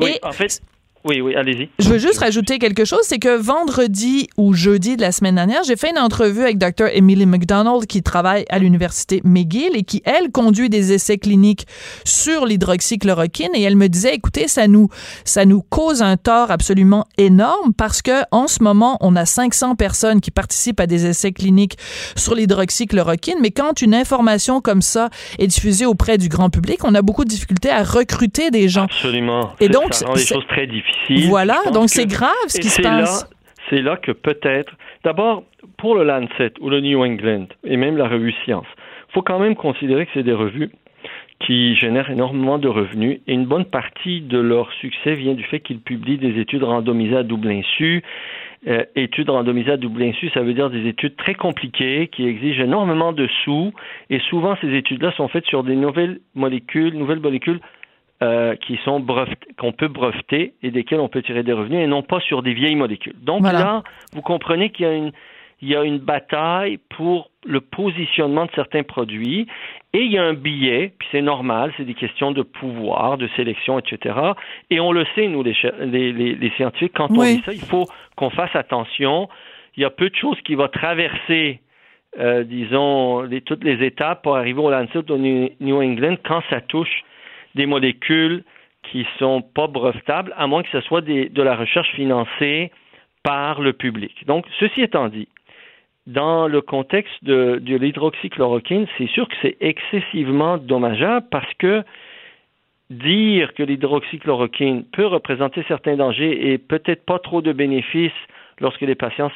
Oui, 0.00 0.18
en 0.22 0.32
fait, 0.32 0.62
Oui, 1.04 1.20
oui, 1.20 1.34
allez-y. 1.36 1.68
Je 1.78 1.88
veux 1.88 1.98
juste 1.98 2.18
rajouter 2.18 2.58
quelque 2.58 2.84
chose, 2.84 3.00
c'est 3.02 3.18
que 3.18 3.36
vendredi 3.36 4.28
ou 4.36 4.52
jeudi 4.52 4.96
de 4.96 5.02
la 5.02 5.12
semaine 5.12 5.36
dernière, 5.36 5.62
j'ai 5.62 5.76
fait 5.76 5.90
une 5.90 5.98
entrevue 5.98 6.42
avec 6.42 6.58
Dr. 6.58 6.86
Emily 6.92 7.24
McDonald 7.24 7.86
qui 7.86 8.02
travaille 8.02 8.44
à 8.50 8.58
l'université 8.58 9.20
McGill 9.24 9.76
et 9.76 9.84
qui, 9.84 10.02
elle, 10.04 10.30
conduit 10.30 10.68
des 10.68 10.92
essais 10.92 11.18
cliniques 11.18 11.66
sur 12.04 12.46
l'hydroxychloroquine 12.46 13.50
et 13.54 13.62
elle 13.62 13.76
me 13.76 13.88
disait, 13.88 14.14
écoutez, 14.14 14.48
ça 14.48 14.66
nous, 14.66 14.88
ça 15.24 15.44
nous 15.44 15.62
cause 15.62 16.02
un 16.02 16.16
tort 16.16 16.50
absolument 16.50 17.06
énorme 17.16 17.72
parce 17.74 18.02
que 18.02 18.22
en 18.32 18.48
ce 18.48 18.62
moment, 18.62 18.98
on 19.00 19.14
a 19.14 19.24
500 19.24 19.76
personnes 19.76 20.20
qui 20.20 20.30
participent 20.30 20.80
à 20.80 20.86
des 20.86 21.06
essais 21.06 21.32
cliniques 21.32 21.78
sur 22.16 22.34
l'hydroxychloroquine, 22.34 23.38
mais 23.40 23.50
quand 23.50 23.82
une 23.82 23.94
information 23.94 24.60
comme 24.60 24.82
ça 24.82 25.10
est 25.38 25.46
diffusée 25.46 25.86
auprès 25.86 26.18
du 26.18 26.28
grand 26.28 26.50
public, 26.50 26.84
on 26.84 26.94
a 26.94 27.02
beaucoup 27.02 27.24
de 27.24 27.30
difficultés 27.30 27.70
à 27.70 27.84
recruter 27.84 28.50
des 28.50 28.68
gens. 28.68 28.84
Absolument. 28.84 29.52
Et 29.60 29.68
donc, 29.68 29.94
c'est 29.94 30.12
des 30.12 30.24
choses 30.24 30.46
très 30.48 30.66
difficiles 30.66 30.87
voilà, 31.28 31.58
donc 31.72 31.88
c'est 31.88 32.06
grave 32.06 32.32
ce 32.48 32.60
qui 32.60 32.68
se 32.68 32.82
passe. 32.82 33.28
C'est 33.70 33.82
là 33.82 33.96
que 33.96 34.12
peut-être, 34.12 34.72
d'abord, 35.04 35.44
pour 35.76 35.94
le 35.94 36.04
Lancet 36.04 36.52
ou 36.60 36.70
le 36.70 36.80
New 36.80 37.02
England 37.02 37.46
et 37.64 37.76
même 37.76 37.96
la 37.96 38.08
revue 38.08 38.34
Science, 38.44 38.66
il 39.10 39.12
faut 39.12 39.22
quand 39.22 39.38
même 39.38 39.56
considérer 39.56 40.06
que 40.06 40.12
c'est 40.14 40.22
des 40.22 40.32
revues 40.32 40.70
qui 41.40 41.76
génèrent 41.76 42.10
énormément 42.10 42.58
de 42.58 42.68
revenus 42.68 43.20
et 43.26 43.32
une 43.32 43.46
bonne 43.46 43.64
partie 43.64 44.20
de 44.22 44.38
leur 44.38 44.72
succès 44.72 45.14
vient 45.14 45.34
du 45.34 45.44
fait 45.44 45.60
qu'ils 45.60 45.80
publient 45.80 46.18
des 46.18 46.40
études 46.40 46.64
randomisées 46.64 47.16
à 47.16 47.22
double 47.22 47.50
insu. 47.50 48.02
Euh, 48.66 48.82
études 48.96 49.30
randomisées 49.30 49.70
à 49.70 49.76
double 49.76 50.02
insu, 50.02 50.30
ça 50.30 50.40
veut 50.40 50.52
dire 50.52 50.68
des 50.68 50.88
études 50.88 51.14
très 51.14 51.34
compliquées 51.34 52.08
qui 52.08 52.26
exigent 52.26 52.60
énormément 52.60 53.12
de 53.12 53.28
sous 53.44 53.72
et 54.10 54.18
souvent 54.30 54.56
ces 54.60 54.74
études-là 54.74 55.12
sont 55.12 55.28
faites 55.28 55.46
sur 55.46 55.62
des 55.62 55.76
nouvelles 55.76 56.18
molécules, 56.34 56.94
nouvelles 56.94 57.20
molécules 57.20 57.60
euh, 58.22 58.56
qui 58.56 58.78
sont 58.84 59.04
qu'on 59.58 59.72
peut 59.72 59.88
breveter 59.88 60.54
et 60.62 60.70
desquels 60.70 61.00
on 61.00 61.08
peut 61.08 61.22
tirer 61.22 61.44
des 61.44 61.52
revenus 61.52 61.80
et 61.80 61.86
non 61.86 62.02
pas 62.02 62.18
sur 62.20 62.42
des 62.42 62.52
vieilles 62.52 62.74
molécules. 62.74 63.16
Donc 63.22 63.44
là, 63.44 63.82
vous 64.12 64.22
comprenez 64.22 64.70
qu'il 64.70 64.86
y 64.86 64.88
a 64.88 64.92
une 64.92 65.12
il 65.60 65.68
y 65.68 65.76
a 65.76 65.82
une 65.82 65.98
bataille 65.98 66.78
pour 66.96 67.30
le 67.44 67.60
positionnement 67.60 68.46
de 68.46 68.50
certains 68.54 68.82
produits 68.82 69.46
et 69.92 70.02
il 70.02 70.12
y 70.12 70.18
a 70.18 70.24
un 70.24 70.34
billet, 70.34 70.92
puis 70.98 71.08
c'est 71.10 71.22
normal, 71.22 71.72
c'est 71.76 71.84
des 71.84 71.94
questions 71.94 72.30
de 72.30 72.42
pouvoir, 72.42 73.18
de 73.18 73.28
sélection, 73.36 73.78
etc. 73.78 74.14
Et 74.70 74.80
on 74.80 74.92
le 74.92 75.04
sait, 75.14 75.26
nous, 75.26 75.42
les, 75.42 75.56
les, 75.80 76.12
les, 76.12 76.50
scientifiques, 76.56 76.92
quand 76.94 77.10
on 77.10 77.22
dit 77.22 77.42
ça, 77.44 77.52
il 77.52 77.60
faut 77.60 77.86
qu'on 78.16 78.30
fasse 78.30 78.54
attention. 78.54 79.28
Il 79.76 79.82
y 79.82 79.86
a 79.86 79.90
peu 79.90 80.10
de 80.10 80.14
choses 80.14 80.40
qui 80.42 80.54
vont 80.54 80.68
traverser, 80.68 81.60
euh, 82.18 82.44
disons, 82.44 83.22
les, 83.22 83.40
toutes 83.40 83.64
les 83.64 83.84
étapes 83.84 84.22
pour 84.22 84.36
arriver 84.36 84.60
au 84.60 84.70
Lancet 84.70 85.10
au 85.10 85.18
New 85.18 85.82
England 85.82 86.16
quand 86.24 86.42
ça 86.50 86.60
touche 86.60 87.02
des 87.58 87.66
molécules 87.66 88.44
qui 88.84 89.04
sont 89.18 89.42
pas 89.42 89.66
brevetables, 89.66 90.32
à 90.36 90.46
moins 90.46 90.62
que 90.62 90.70
ce 90.70 90.80
soit 90.80 91.02
de 91.02 91.42
la 91.42 91.56
recherche 91.56 91.90
financée 91.94 92.70
par 93.22 93.60
le 93.60 93.72
public. 93.72 94.14
Donc, 94.26 94.46
ceci 94.60 94.80
étant 94.80 95.08
dit, 95.08 95.28
dans 96.06 96.48
le 96.48 96.62
contexte 96.62 97.22
de, 97.22 97.58
de 97.60 97.76
l'hydroxychloroquine, 97.76 98.86
c'est 98.96 99.08
sûr 99.08 99.28
que 99.28 99.34
c'est 99.42 99.56
excessivement 99.60 100.56
dommageable 100.56 101.26
parce 101.30 101.52
que 101.58 101.82
dire 102.88 103.52
que 103.52 103.62
l'hydroxychloroquine 103.62 104.84
peut 104.84 105.06
représenter 105.06 105.62
certains 105.68 105.96
dangers 105.96 106.52
et 106.52 106.56
peut-être 106.56 107.04
pas 107.04 107.18
trop 107.18 107.42
de 107.42 107.52
bénéfices 107.52 108.22
lorsque 108.60 108.80
les 108.80 108.94
patients 108.94 109.30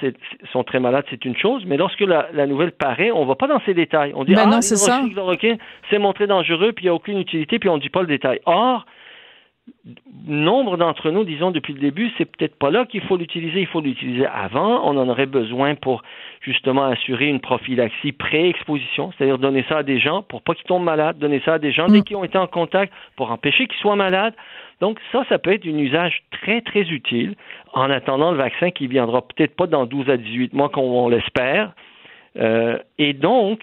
sont 0.52 0.64
très 0.64 0.80
malades, 0.80 1.04
c'est 1.10 1.24
une 1.24 1.36
chose, 1.36 1.64
mais 1.66 1.76
lorsque 1.76 2.00
la, 2.00 2.46
nouvelle 2.46 2.72
paraît, 2.72 3.10
on 3.10 3.22
ne 3.22 3.28
va 3.28 3.34
pas 3.34 3.46
dans 3.46 3.60
ces 3.64 3.74
détails. 3.74 4.12
On 4.14 4.24
dit, 4.24 4.34
ben 4.34 4.50
ah, 4.52 4.60
c'est 5.90 5.98
montré 5.98 6.26
dangereux, 6.26 6.72
puis 6.72 6.84
il 6.84 6.86
n'y 6.86 6.90
a 6.90 6.94
aucune 6.94 7.18
utilité, 7.18 7.58
puis 7.58 7.68
on 7.68 7.76
ne 7.76 7.82
dit 7.82 7.90
pas 7.90 8.00
le 8.00 8.06
détail. 8.06 8.40
Or, 8.46 8.86
nombre 10.26 10.76
d'entre 10.76 11.10
nous, 11.10 11.24
disons 11.24 11.50
depuis 11.50 11.72
le 11.72 11.80
début, 11.80 12.10
c'est 12.18 12.24
peut-être 12.24 12.56
pas 12.56 12.70
là 12.70 12.84
qu'il 12.84 13.00
faut 13.02 13.16
l'utiliser, 13.16 13.60
il 13.60 13.66
faut 13.66 13.80
l'utiliser 13.80 14.26
avant. 14.26 14.88
On 14.88 14.96
en 14.96 15.08
aurait 15.08 15.26
besoin 15.26 15.74
pour 15.74 16.02
justement 16.40 16.84
assurer 16.84 17.26
une 17.26 17.40
prophylaxie 17.40 18.12
pré-exposition, 18.12 19.12
c'est-à-dire 19.12 19.38
donner 19.38 19.64
ça 19.68 19.78
à 19.78 19.82
des 19.82 19.98
gens 19.98 20.22
pour 20.22 20.42
pas 20.42 20.54
qu'ils 20.54 20.66
tombent 20.66 20.84
malades, 20.84 21.18
donner 21.18 21.40
ça 21.44 21.54
à 21.54 21.58
des 21.58 21.72
gens 21.72 21.86
dès 21.86 22.00
mm. 22.00 22.04
qu'ils 22.04 22.16
ont 22.16 22.24
été 22.24 22.38
en 22.38 22.46
contact 22.46 22.92
pour 23.16 23.30
empêcher 23.30 23.66
qu'ils 23.66 23.78
soient 23.78 23.96
malades. 23.96 24.34
Donc 24.80 24.98
ça, 25.12 25.24
ça 25.28 25.38
peut 25.38 25.52
être 25.52 25.66
un 25.66 25.78
usage 25.78 26.22
très, 26.30 26.60
très 26.60 26.82
utile 26.82 27.34
en 27.72 27.90
attendant 27.90 28.32
le 28.32 28.38
vaccin 28.38 28.70
qui 28.70 28.88
viendra 28.88 29.22
peut-être 29.22 29.54
pas 29.54 29.66
dans 29.66 29.86
12 29.86 30.10
à 30.10 30.16
18 30.16 30.54
mois 30.54 30.68
comme 30.70 30.84
on 30.84 31.08
l'espère. 31.08 31.72
Euh, 32.36 32.78
et 32.98 33.12
donc, 33.12 33.60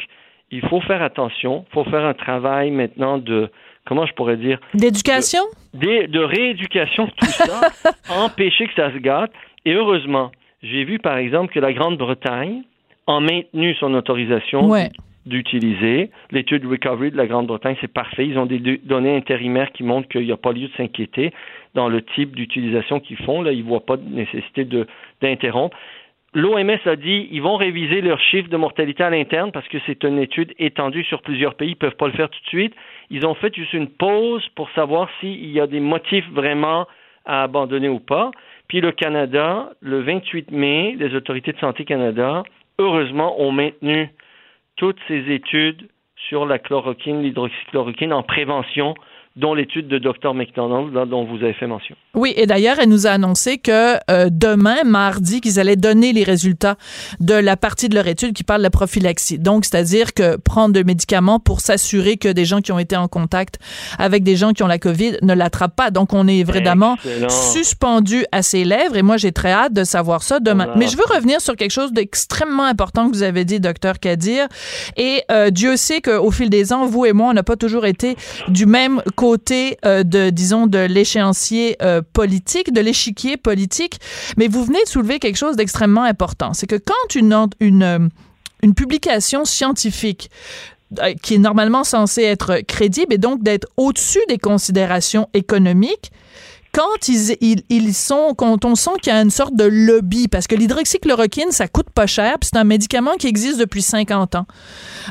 il 0.52 0.62
faut 0.68 0.82
faire 0.82 1.02
attention, 1.02 1.66
il 1.70 1.74
faut 1.74 1.84
faire 1.86 2.06
un 2.06 2.14
travail 2.14 2.72
maintenant 2.72 3.18
de, 3.18 3.52
comment 3.90 4.06
je 4.06 4.14
pourrais 4.14 4.38
dire 4.38 4.60
D'éducation? 4.76 5.42
de, 5.74 6.06
de, 6.06 6.20
rééducation, 6.20 7.08
tout 7.08 7.26
ça, 7.26 7.62
empêcher 8.10 8.68
que 8.68 8.74
ça 8.76 8.94
se 8.94 8.98
gâte. 8.98 9.32
Et 9.66 9.74
heureusement, 9.74 10.32
j'ai 10.64 10.86
vu 10.86 11.00
par 11.00 11.18
exemple 11.18 11.52
que 11.54 11.60
la 11.60 11.74
Grande-Bretagne 11.74 12.62
a 13.08 13.20
maintenu 13.20 13.76
son 13.76 13.94
autorisation 13.96 14.72
d'utiliser. 15.26 16.12
L'étude 16.32 16.66
Recovery 16.66 17.12
de 17.12 17.18
la 17.18 17.28
Grande-Bretagne, 17.28 17.76
c'est 17.82 17.92
parfait. 17.92 18.28
Ils 18.28 18.38
ont 18.38 18.46
des 18.46 18.60
données 18.84 19.16
intérimaires 19.16 19.72
qui 19.72 19.84
montrent 19.84 20.08
qu'il 20.08 20.26
n'y 20.26 20.32
a 20.32 20.38
pas 20.38 20.54
lieu 20.54 20.68
de 20.68 20.74
s'inquiéter 20.78 21.34
dans 21.76 21.90
le 21.90 22.02
type 22.02 22.36
d'utilisation 22.36 23.00
qu'ils 23.00 23.18
font. 23.18 23.42
Là, 23.42 23.52
ils 23.52 23.64
ne 23.64 23.70
voient 23.70 23.86
pas 23.86 23.98
de 23.98 24.08
nécessité 24.08 24.68
d'interrompre. 25.22 25.76
L'OMS 26.34 26.80
a 26.86 26.96
dit 26.96 27.28
ils 27.32 27.42
vont 27.42 27.56
réviser 27.56 28.02
leurs 28.02 28.20
chiffres 28.20 28.50
de 28.50 28.58
mortalité 28.58 29.04
à 29.04 29.10
l'interne 29.10 29.52
parce 29.52 29.68
que 29.68 29.78
c'est 29.86 30.04
une 30.04 30.20
étude 30.20 30.54
étendue 30.60 31.04
sur 31.04 31.22
plusieurs 31.22 31.56
pays. 31.56 31.70
Ils 31.70 31.72
ne 31.72 31.76
peuvent 31.78 31.96
pas 31.96 32.08
le 32.08 32.14
faire 32.14 32.30
tout 32.30 32.40
de 32.40 32.48
suite. 32.48 32.74
Ils 33.10 33.26
ont 33.26 33.34
fait 33.34 33.54
juste 33.54 33.74
une 33.74 33.90
pause 33.90 34.48
pour 34.56 34.70
savoir 34.72 35.10
s'il 35.20 35.50
y 35.50 35.60
a 35.60 35.66
des 35.66 35.80
motifs 35.80 36.30
vraiment 36.32 36.88
à 37.26 37.44
abandonner 37.44 37.90
ou 37.90 38.00
pas. 38.00 38.32
Puis 38.68 38.82
le 38.82 38.92
Canada, 38.92 39.72
le 39.82 40.02
28 40.02 40.52
mai, 40.52 40.96
les 40.98 41.16
autorités 41.16 41.52
de 41.52 41.60
santé 41.60 41.84
Canada, 41.86 42.44
heureusement, 42.78 43.42
ont 43.42 43.52
maintenu 43.52 44.10
toutes 44.76 45.00
ces 45.08 45.32
études 45.32 45.90
sur 46.28 46.46
la 46.46 46.60
chloroquine, 46.60 47.24
l'hydroxychloroquine 47.24 48.14
en 48.14 48.24
prévention 48.24 48.94
dont 49.40 49.54
l'étude 49.54 49.88
de 49.88 49.98
Dr 49.98 50.34
McDonald 50.34 50.94
dont 51.10 51.24
vous 51.24 51.38
avez 51.38 51.54
fait 51.54 51.68
mention. 51.68 51.96
Oui, 52.14 52.34
et 52.36 52.46
d'ailleurs, 52.46 52.78
elle 52.82 52.90
nous 52.90 53.08
a 53.08 53.12
annoncé 53.12 53.58
que 53.58 53.96
euh, 54.12 54.30
demain, 54.30 54.84
mardi, 54.84 55.40
qu'ils 55.40 55.60
allaient 55.60 55.78
donner 55.78 56.12
les 56.12 56.24
résultats 56.24 56.76
de 57.20 57.36
la 57.36 57.56
partie 57.56 57.88
de 57.88 57.96
leur 57.96 58.08
étude 58.08 58.34
qui 58.34 58.44
parle 58.44 58.60
de 58.60 58.64
la 58.64 58.70
prophylaxie. 58.70 59.40
Donc, 59.40 59.64
c'est-à-dire 59.64 60.14
que 60.14 60.36
prendre 60.36 60.74
des 60.74 60.84
médicaments 60.84 61.40
pour 61.40 61.62
s'assurer 61.62 62.18
que 62.18 62.28
des 62.28 62.46
gens 62.46 62.60
qui 62.62 62.72
ont 62.72 62.80
été 62.80 62.98
en 62.98 63.08
contact 63.08 63.60
avec 63.98 64.24
des 64.24 64.36
gens 64.36 64.52
qui 64.52 64.64
ont 64.64 64.68
la 64.68 64.80
COVID 64.80 65.18
ne 65.22 65.34
l'attrapent 65.34 65.76
pas. 65.76 65.90
Donc, 65.90 66.14
on 66.14 66.28
est 66.28 66.44
vraiment 66.44 66.98
suspendu 67.30 68.26
à 68.32 68.42
ses 68.42 68.66
lèvres 68.66 68.98
et 68.98 69.04
moi, 69.04 69.18
j'ai 69.18 69.32
très 69.32 69.52
hâte 69.52 69.74
de 69.74 69.86
savoir 69.86 70.22
ça 70.24 70.40
demain. 70.40 70.68
Mais 70.76 70.88
je 70.88 70.98
veux 70.98 71.06
revenir 71.14 71.40
sur 71.40 71.56
quelque 71.56 71.72
chose 71.72 71.94
d'extrêmement 71.94 72.66
important 72.66 73.10
que 73.10 73.16
vous 73.16 73.24
avez 73.24 73.46
dit, 73.46 73.60
docteur 73.60 74.00
Kadir. 74.00 74.48
Et 74.98 75.22
euh, 75.32 75.50
Dieu 75.50 75.78
sait 75.78 76.02
qu'au 76.02 76.32
fil 76.32 76.50
des 76.50 76.74
ans, 76.74 76.86
vous 76.86 77.06
et 77.06 77.14
moi, 77.14 77.30
on 77.30 77.34
n'a 77.34 77.44
pas 77.44 77.56
toujours 77.56 77.86
été 77.86 78.18
du 78.50 78.66
même 78.66 79.02
côté 79.16 79.29
euh, 79.86 80.04
de, 80.04 80.30
disons, 80.30 80.68
de 80.68 80.80
l'échéancier 80.80 81.78
euh, 81.82 82.02
politique, 82.14 82.74
de 82.74 82.82
l'échiquier 82.82 83.38
politique. 83.38 84.00
Mais 84.38 84.48
vous 84.48 84.64
venez 84.64 84.84
de 84.84 84.90
soulever 84.90 85.20
quelque 85.20 85.38
chose 85.38 85.56
d'extrêmement 85.56 86.04
important. 86.04 86.54
C'est 86.54 86.68
que 86.68 86.76
quand 86.76 87.16
une, 87.16 87.48
une, 87.60 87.84
euh, 87.84 88.00
une 88.64 88.74
publication 88.74 89.46
scientifique 89.46 90.30
qui 91.22 91.36
est 91.36 91.40
normalement 91.40 91.84
censée 91.84 92.24
être 92.24 92.62
crédible 92.68 93.14
et 93.14 93.20
donc 93.20 93.44
d'être 93.44 93.68
au-dessus 93.78 94.22
des 94.28 94.40
considérations 94.40 95.30
économiques, 95.36 96.12
quand 96.80 97.10
ils, 97.10 97.66
ils, 97.70 97.94
sont, 97.94 98.34
quand 98.38 98.64
on 98.64 98.76
sent 98.76 98.92
qu'il 99.02 99.12
y 99.12 99.16
a 99.16 99.22
une 99.22 99.30
sorte 99.30 99.54
de 99.54 99.66
lobby, 99.66 100.30
parce 100.30 100.48
que 100.48 100.56
l'hydroxychloroquine, 100.56 101.52
ça 101.52 101.68
coûte 101.68 101.90
pas 101.94 102.08
cher, 102.08 102.36
puis 102.40 102.50
c'est 102.54 102.58
un 102.58 102.64
médicament 102.64 103.16
qui 103.20 103.28
existe 103.28 103.60
depuis 103.60 103.82
50 103.82 104.36
ans. 104.36 104.46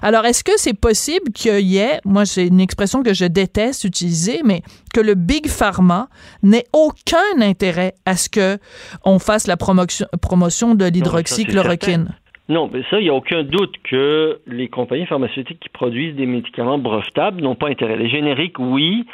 Alors, 0.01 0.25
est-ce 0.25 0.43
que 0.43 0.53
c'est 0.57 0.79
possible 0.79 1.31
qu'il 1.33 1.67
y 1.67 1.77
ait, 1.77 2.01
moi, 2.07 2.25
c'est 2.25 2.47
une 2.47 2.61
expression 2.61 3.03
que 3.03 3.13
je 3.13 3.27
déteste 3.27 3.85
utiliser, 3.85 4.41
mais 4.47 4.63
que 4.95 5.01
le 5.03 5.15
Big 5.15 5.47
Pharma 5.47 6.09
n'ait 6.43 6.65
aucun 6.73 7.43
intérêt 7.43 7.93
à 8.07 8.17
ce 8.17 8.31
que 8.31 8.57
on 9.05 9.19
fasse 9.19 9.47
la 9.47 9.59
promotion, 9.59 10.07
promotion 10.23 10.75
de 10.75 10.87
l'hydroxychloroquine? 10.87 12.15
Non, 12.49 12.71
mais 12.73 12.83
ça, 12.89 12.99
il 12.99 13.03
n'y 13.03 13.11
a 13.11 13.15
aucun 13.15 13.43
doute 13.43 13.75
que 13.85 14.41
les 14.47 14.69
compagnies 14.69 15.05
pharmaceutiques 15.05 15.61
qui 15.61 15.69
produisent 15.69 16.17
des 16.17 16.25
médicaments 16.25 16.79
brevetables 16.79 17.43
n'ont 17.43 17.57
pas 17.57 17.69
intérêt. 17.69 17.99
Les 17.99 18.09
génériques, 18.09 18.59
oui, 18.59 19.05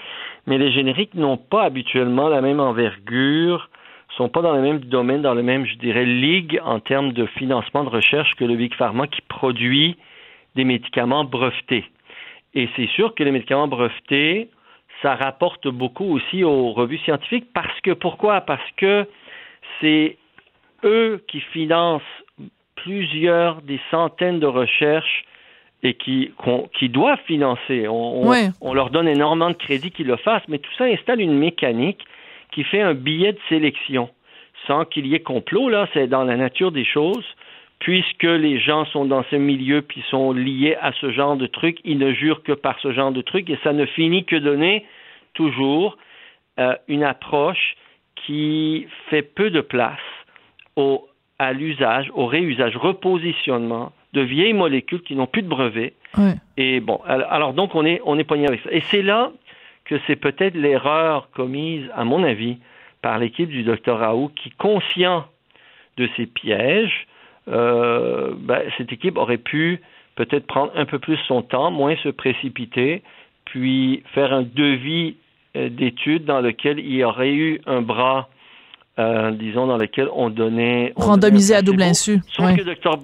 mais 0.47 0.59
les 0.59 0.73
génériques 0.73 1.15
n'ont 1.15 1.37
pas 1.37 1.65
habituellement 1.65 2.29
la 2.29 2.41
même 2.41 2.61
envergure, 2.61 3.69
sont 4.17 4.29
pas 4.29 4.43
dans 4.43 4.55
le 4.55 4.63
même 4.63 4.81
domaine, 4.81 5.23
dans 5.23 5.35
le 5.35 5.43
même, 5.43 5.67
je 5.67 5.75
dirais, 5.77 6.05
ligue 6.05 6.61
en 6.65 6.81
termes 6.81 7.13
de 7.13 7.27
financement 7.27 7.85
de 7.85 7.89
recherche 7.89 8.35
que 8.37 8.45
le 8.45 8.57
Big 8.57 8.75
Pharma 8.75 9.07
qui 9.07 9.21
produit 9.23 9.97
des 10.55 10.65
médicaments 10.65 11.25
brevetés. 11.25 11.85
Et 12.55 12.69
c'est 12.77 12.89
sûr 12.89 13.15
que 13.15 13.25
les 13.25 13.33
médicaments 13.33 13.67
brevetés, 13.67 14.49
ça 15.03 15.17
rapporte 15.17 15.67
beaucoup 15.67 16.05
aussi 16.05 16.45
aux 16.45 16.73
revues 16.73 16.99
scientifiques 16.99 17.49
parce 17.53 17.81
que 17.81 17.91
pourquoi? 17.91 18.43
Parce 18.43 18.71
que 18.77 19.07
c'est 19.81 20.17
eux 20.85 21.23
qui 21.27 21.41
financent 21.41 22.03
plusieurs 22.77 23.63
des 23.63 23.81
centaines 23.91 24.39
de 24.39 24.47
recherches 24.47 25.25
et 25.85 25.95
qui, 25.95 26.33
qui 26.79 26.89
doivent 26.89 27.21
financer. 27.27 27.87
On, 27.87 28.33
on, 28.63 28.75
leur 28.75 28.89
donne 28.89 29.07
énormément 29.07 29.51
de 29.51 29.55
crédit 29.57 29.91
qu'ils 29.91 30.07
le 30.07 30.17
fassent, 30.17 30.49
mais 30.49 30.59
tout 30.59 30.71
ça 30.79 30.85
installe 30.85 31.21
une 31.21 31.39
mécanique 31.39 32.03
qui 32.53 32.65
fait 32.65 32.81
un 32.81 32.95
billet 32.95 33.35
de 33.35 33.39
sélection. 33.51 34.09
Sans 34.67 34.87
qu'il 34.87 35.07
y 35.07 35.15
ait 35.15 35.21
complot, 35.21 35.69
là, 35.69 35.87
c'est 35.93 36.07
dans 36.07 36.25
la 36.25 36.37
nature 36.37 36.73
des 36.73 36.87
choses. 36.87 37.25
Puisque 37.81 38.23
les 38.23 38.59
gens 38.59 38.87
sont 38.87 39.05
dans 39.05 39.25
ce 39.25 39.37
milieu 39.37 39.83
puis 39.83 40.03
sont 40.09 40.33
liés 40.33 40.75
à 40.81 40.93
ce 40.93 41.11
genre 41.11 41.37
de 41.37 41.47
truc, 41.47 41.79
ils 41.85 41.99
ne 41.99 42.15
jurent 42.15 42.43
que 42.43 42.53
par 42.53 42.81
ce 42.81 42.93
genre 42.93 43.13
de 43.13 43.21
truc 43.21 43.51
et 43.51 43.59
ça 43.63 43.75
ne 43.75 43.85
finit 43.85 44.25
que 44.25 44.37
donner 44.37 44.87
toujours 45.35 45.99
euh, 46.59 46.77
une 46.89 47.03
approche 47.03 47.75
qui 48.25 48.87
fait 49.11 49.23
peu 49.23 49.51
de 49.51 49.61
place 49.61 49.99
au, 50.77 51.07
à 51.39 51.53
l'usage, 51.53 52.11
au 52.15 52.25
réusage, 52.25 52.75
repositionnement 52.77 53.93
de 54.15 54.21
vieilles 54.23 54.55
molécules 54.55 55.03
qui 55.03 55.15
n'ont 55.17 55.27
plus 55.27 55.43
de 55.43 55.49
brevet. 55.49 55.93
Et 56.57 56.81
bon, 56.81 57.01
alors 57.07 57.53
donc 57.53 57.75
on 57.75 57.85
est 57.85 58.01
on 58.05 58.19
est 58.19 58.25
poigné 58.25 58.47
avec 58.47 58.61
ça. 58.63 58.71
Et 58.73 58.83
c'est 58.91 59.03
là 59.03 59.33
que 59.85 59.97
c'est 60.07 60.17
peut-être 60.17 60.55
l'erreur 60.55 61.29
commise, 61.35 61.85
à 61.95 62.05
mon 62.05 62.23
avis, 62.23 62.57
par 63.03 63.19
l'équipe 63.19 63.51
du 63.51 63.65
docteur 63.65 63.99
Raoult, 63.99 64.31
qui, 64.35 64.51
conscient 64.51 65.27
de 65.99 66.09
ces 66.17 66.27
pièges, 66.27 67.07
euh, 67.49 68.33
ben, 68.37 68.63
cette 68.79 68.93
équipe 68.93 69.19
aurait 69.19 69.37
pu 69.39 69.81
peut-être 70.17 70.47
prendre 70.47 70.73
un 70.75 70.87
peu 70.87 70.99
plus 70.99 71.19
son 71.29 71.43
temps, 71.43 71.71
moins 71.71 71.97
se 72.03 72.09
précipiter, 72.09 73.03
puis 73.45 74.03
faire 74.15 74.33
un 74.33 74.43
devis 74.43 75.17
euh, 75.57 75.69
d'études 75.69 76.25
dans 76.25 76.41
lequel 76.41 76.79
il 76.79 76.95
y 76.95 77.05
aurait 77.05 77.33
eu 77.33 77.61
un 77.67 77.83
bras, 77.83 78.29
euh, 78.99 79.33
disons, 79.33 79.67
dans 79.67 79.77
lequel 79.77 80.09
on 80.15 80.31
donnait... 80.31 80.93
Randomisé 80.97 81.55
à 81.55 81.63
double 81.63 81.83
insu. 81.83 82.21
Sauf 82.29 82.53
que 82.53 82.59
le 82.59 82.65
docteur 82.65 82.99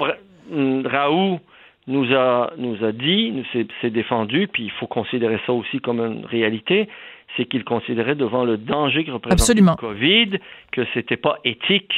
Raoult 0.50 1.40
nous 1.86 2.12
a, 2.14 2.52
nous 2.56 2.84
a 2.84 2.92
dit, 2.92 3.32
nous 3.32 3.44
s'est 3.80 3.90
défendu, 3.90 4.48
puis 4.48 4.64
il 4.64 4.70
faut 4.70 4.86
considérer 4.86 5.40
ça 5.46 5.52
aussi 5.52 5.80
comme 5.80 6.00
une 6.00 6.24
réalité, 6.24 6.88
c'est 7.36 7.44
qu'il 7.46 7.64
considérait 7.64 8.14
devant 8.14 8.44
le 8.44 8.56
danger 8.56 9.04
que 9.04 9.10
représente 9.10 9.56
le 9.56 9.76
COVID 9.76 10.38
que 10.72 10.82
c'était 10.94 11.16
pas 11.16 11.38
éthique 11.44 11.92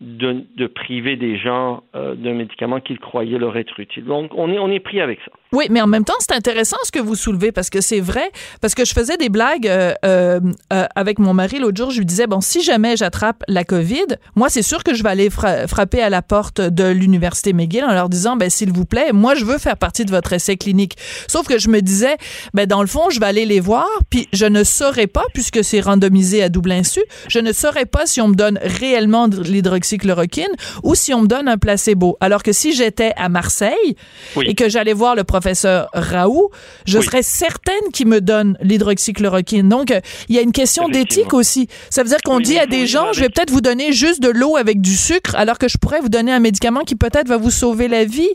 de, 0.00 0.46
de, 0.56 0.66
priver 0.66 1.16
des 1.16 1.38
gens 1.38 1.82
euh, 1.94 2.14
d'un 2.14 2.32
médicament 2.32 2.80
qu'ils 2.80 2.98
croyaient 2.98 3.38
leur 3.38 3.56
être 3.58 3.78
utile. 3.80 4.04
Donc, 4.04 4.30
on 4.34 4.50
est, 4.50 4.58
on 4.58 4.70
est 4.70 4.80
pris 4.80 5.00
avec 5.00 5.18
ça. 5.20 5.32
Oui, 5.52 5.66
mais 5.68 5.80
en 5.82 5.86
même 5.86 6.04
temps, 6.04 6.14
c'est 6.20 6.32
intéressant 6.32 6.76
ce 6.84 6.92
que 6.92 7.00
vous 7.00 7.16
soulevez 7.16 7.52
parce 7.52 7.70
que 7.70 7.80
c'est 7.80 8.00
vrai, 8.00 8.30
parce 8.60 8.74
que 8.74 8.84
je 8.84 8.94
faisais 8.94 9.16
des 9.16 9.28
blagues 9.28 9.66
euh, 9.66 9.92
euh, 10.04 10.40
euh 10.72 10.86
avec 10.94 11.18
mon 11.18 11.34
mari 11.34 11.58
l'autre 11.58 11.76
jour. 11.76 11.90
Je 11.90 11.98
lui 11.98 12.06
disais, 12.06 12.26
bon, 12.26 12.40
si 12.40 12.62
jamais 12.62 12.96
j'attrape 12.96 13.42
la 13.48 13.64
COVID, 13.64 14.06
moi, 14.36 14.48
c'est 14.48 14.62
sûr 14.62 14.84
que 14.84 14.94
je 14.94 15.02
vais 15.02 15.08
aller 15.08 15.28
frapper 15.28 16.00
à 16.00 16.08
la 16.08 16.22
porte 16.22 16.60
de 16.60 16.84
l'Université 16.84 17.52
McGill 17.52 17.84
en 17.84 17.92
leur 17.92 18.08
disant, 18.08 18.36
ben, 18.36 18.48
s'il 18.48 18.72
vous 18.72 18.86
plaît, 18.86 19.12
moi, 19.12 19.34
je 19.34 19.44
veux 19.44 19.58
faire 19.58 19.76
partie 19.76 20.04
de 20.04 20.10
votre 20.10 20.32
essai 20.32 20.56
clinique. 20.56 20.94
Sauf 21.26 21.46
que 21.46 21.58
je 21.58 21.68
me 21.68 21.80
disais, 21.80 22.16
ben, 22.54 22.66
dans 22.66 22.80
le 22.80 22.86
fond, 22.86 23.10
je 23.10 23.20
vais 23.20 23.26
aller 23.26 23.44
les 23.44 23.60
voir, 23.60 23.88
puis 24.08 24.28
je 24.32 24.46
ne 24.46 24.64
saurais 24.64 25.08
pas, 25.08 25.24
puisque 25.34 25.62
c'est 25.64 25.80
randomisé 25.80 26.42
à 26.42 26.48
double 26.48 26.72
insu, 26.72 27.00
je 27.28 27.40
ne 27.40 27.52
saurais 27.52 27.86
pas 27.86 28.06
si 28.06 28.20
on 28.20 28.28
me 28.28 28.34
donne 28.34 28.58
réellement 28.62 29.28
de 29.28 29.42
l'hydroxychloroquine 29.90 30.52
ou 30.82 30.94
si 30.94 31.12
on 31.14 31.22
me 31.22 31.26
donne 31.26 31.48
un 31.48 31.58
placebo. 31.58 32.16
Alors 32.20 32.42
que 32.42 32.52
si 32.52 32.72
j'étais 32.72 33.12
à 33.16 33.28
Marseille 33.28 33.96
et 34.44 34.54
que 34.54 34.68
j'allais 34.68 34.92
voir 34.92 35.14
le 35.14 35.24
professeur 35.24 35.88
Raoult, 35.92 36.50
je 36.86 37.00
serais 37.00 37.22
certaine 37.22 37.90
qu'il 37.92 38.08
me 38.08 38.20
donne 38.20 38.56
l'hydroxychloroquine. 38.60 39.68
Donc, 39.68 39.90
euh, 39.90 40.00
il 40.28 40.36
y 40.36 40.38
a 40.38 40.42
une 40.42 40.52
question 40.52 40.88
d'éthique 40.88 41.34
aussi. 41.34 41.68
Ça 41.90 42.02
veut 42.02 42.08
dire 42.08 42.22
qu'on 42.24 42.40
dit 42.40 42.58
à 42.58 42.66
des 42.66 42.86
gens, 42.86 43.12
je 43.12 43.20
vais 43.20 43.28
peut-être 43.28 43.50
vous 43.50 43.60
donner 43.60 43.92
juste 43.92 44.22
de 44.22 44.30
l'eau 44.30 44.56
avec 44.56 44.80
du 44.80 44.94
sucre, 44.94 45.34
alors 45.36 45.58
que 45.58 45.68
je 45.68 45.78
pourrais 45.78 46.00
vous 46.00 46.08
donner 46.08 46.32
un 46.32 46.40
médicament 46.40 46.80
qui 46.80 46.96
peut-être 46.96 47.28
va 47.28 47.36
vous 47.36 47.50
sauver 47.50 47.88
la 47.88 48.04
vie. 48.04 48.30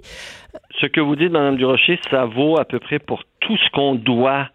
Ce 0.80 0.86
que 0.88 1.00
vous 1.00 1.16
dites, 1.16 1.32
Madame 1.32 1.58
Durocher, 1.58 2.00
ça 2.10 2.26
vaut 2.26 2.60
à 2.60 2.66
peu 2.66 2.80
près 2.80 3.00
pour 3.00 3.24
tout 3.42 3.58
ce 3.58 3.70
qu'on 3.72 3.96
doit 3.96 4.50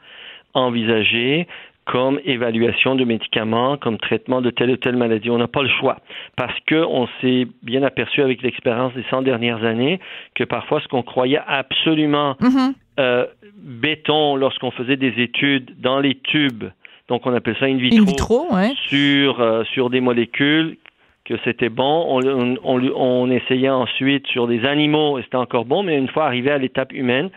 envisager 0.54 1.46
comme 1.86 2.20
évaluation 2.24 2.94
de 2.94 3.04
médicaments, 3.04 3.76
comme 3.76 3.98
traitement 3.98 4.40
de 4.40 4.50
telle 4.50 4.70
ou 4.70 4.76
telle 4.76 4.96
maladie. 4.96 5.30
On 5.30 5.38
n'a 5.38 5.48
pas 5.48 5.62
le 5.62 5.68
choix 5.68 5.96
parce 6.36 6.54
qu'on 6.68 7.08
s'est 7.20 7.46
bien 7.62 7.82
aperçu 7.82 8.22
avec 8.22 8.42
l'expérience 8.42 8.94
des 8.94 9.04
100 9.10 9.22
dernières 9.22 9.64
années 9.64 9.98
que 10.34 10.44
parfois 10.44 10.80
ce 10.80 10.88
qu'on 10.88 11.02
croyait 11.02 11.40
absolument 11.46 12.36
mm-hmm. 12.40 12.74
euh, 13.00 13.26
béton 13.56 14.36
lorsqu'on 14.36 14.70
faisait 14.70 14.96
des 14.96 15.14
études 15.20 15.80
dans 15.80 15.98
les 15.98 16.16
tubes, 16.16 16.64
donc 17.08 17.26
on 17.26 17.34
appelle 17.34 17.56
ça 17.58 17.66
in 17.66 17.76
vitro, 17.76 18.46
sur, 18.86 19.40
euh, 19.40 19.64
sur 19.64 19.90
des 19.90 20.00
molécules 20.00 20.76
que 21.24 21.34
c'était 21.44 21.68
bon. 21.68 22.06
On, 22.08 22.56
on, 22.62 22.80
on, 22.94 23.30
essayait 23.30 23.68
ensuite 23.68 24.26
sur 24.28 24.46
des 24.46 24.64
animaux 24.64 25.18
et 25.18 25.22
c'était 25.22 25.36
encore 25.36 25.64
bon, 25.64 25.82
mais 25.82 25.98
une 25.98 26.08
fois 26.08 26.26
arrivé 26.26 26.50
à 26.50 26.58
l'étape 26.58 26.92
humaine, 26.92 27.30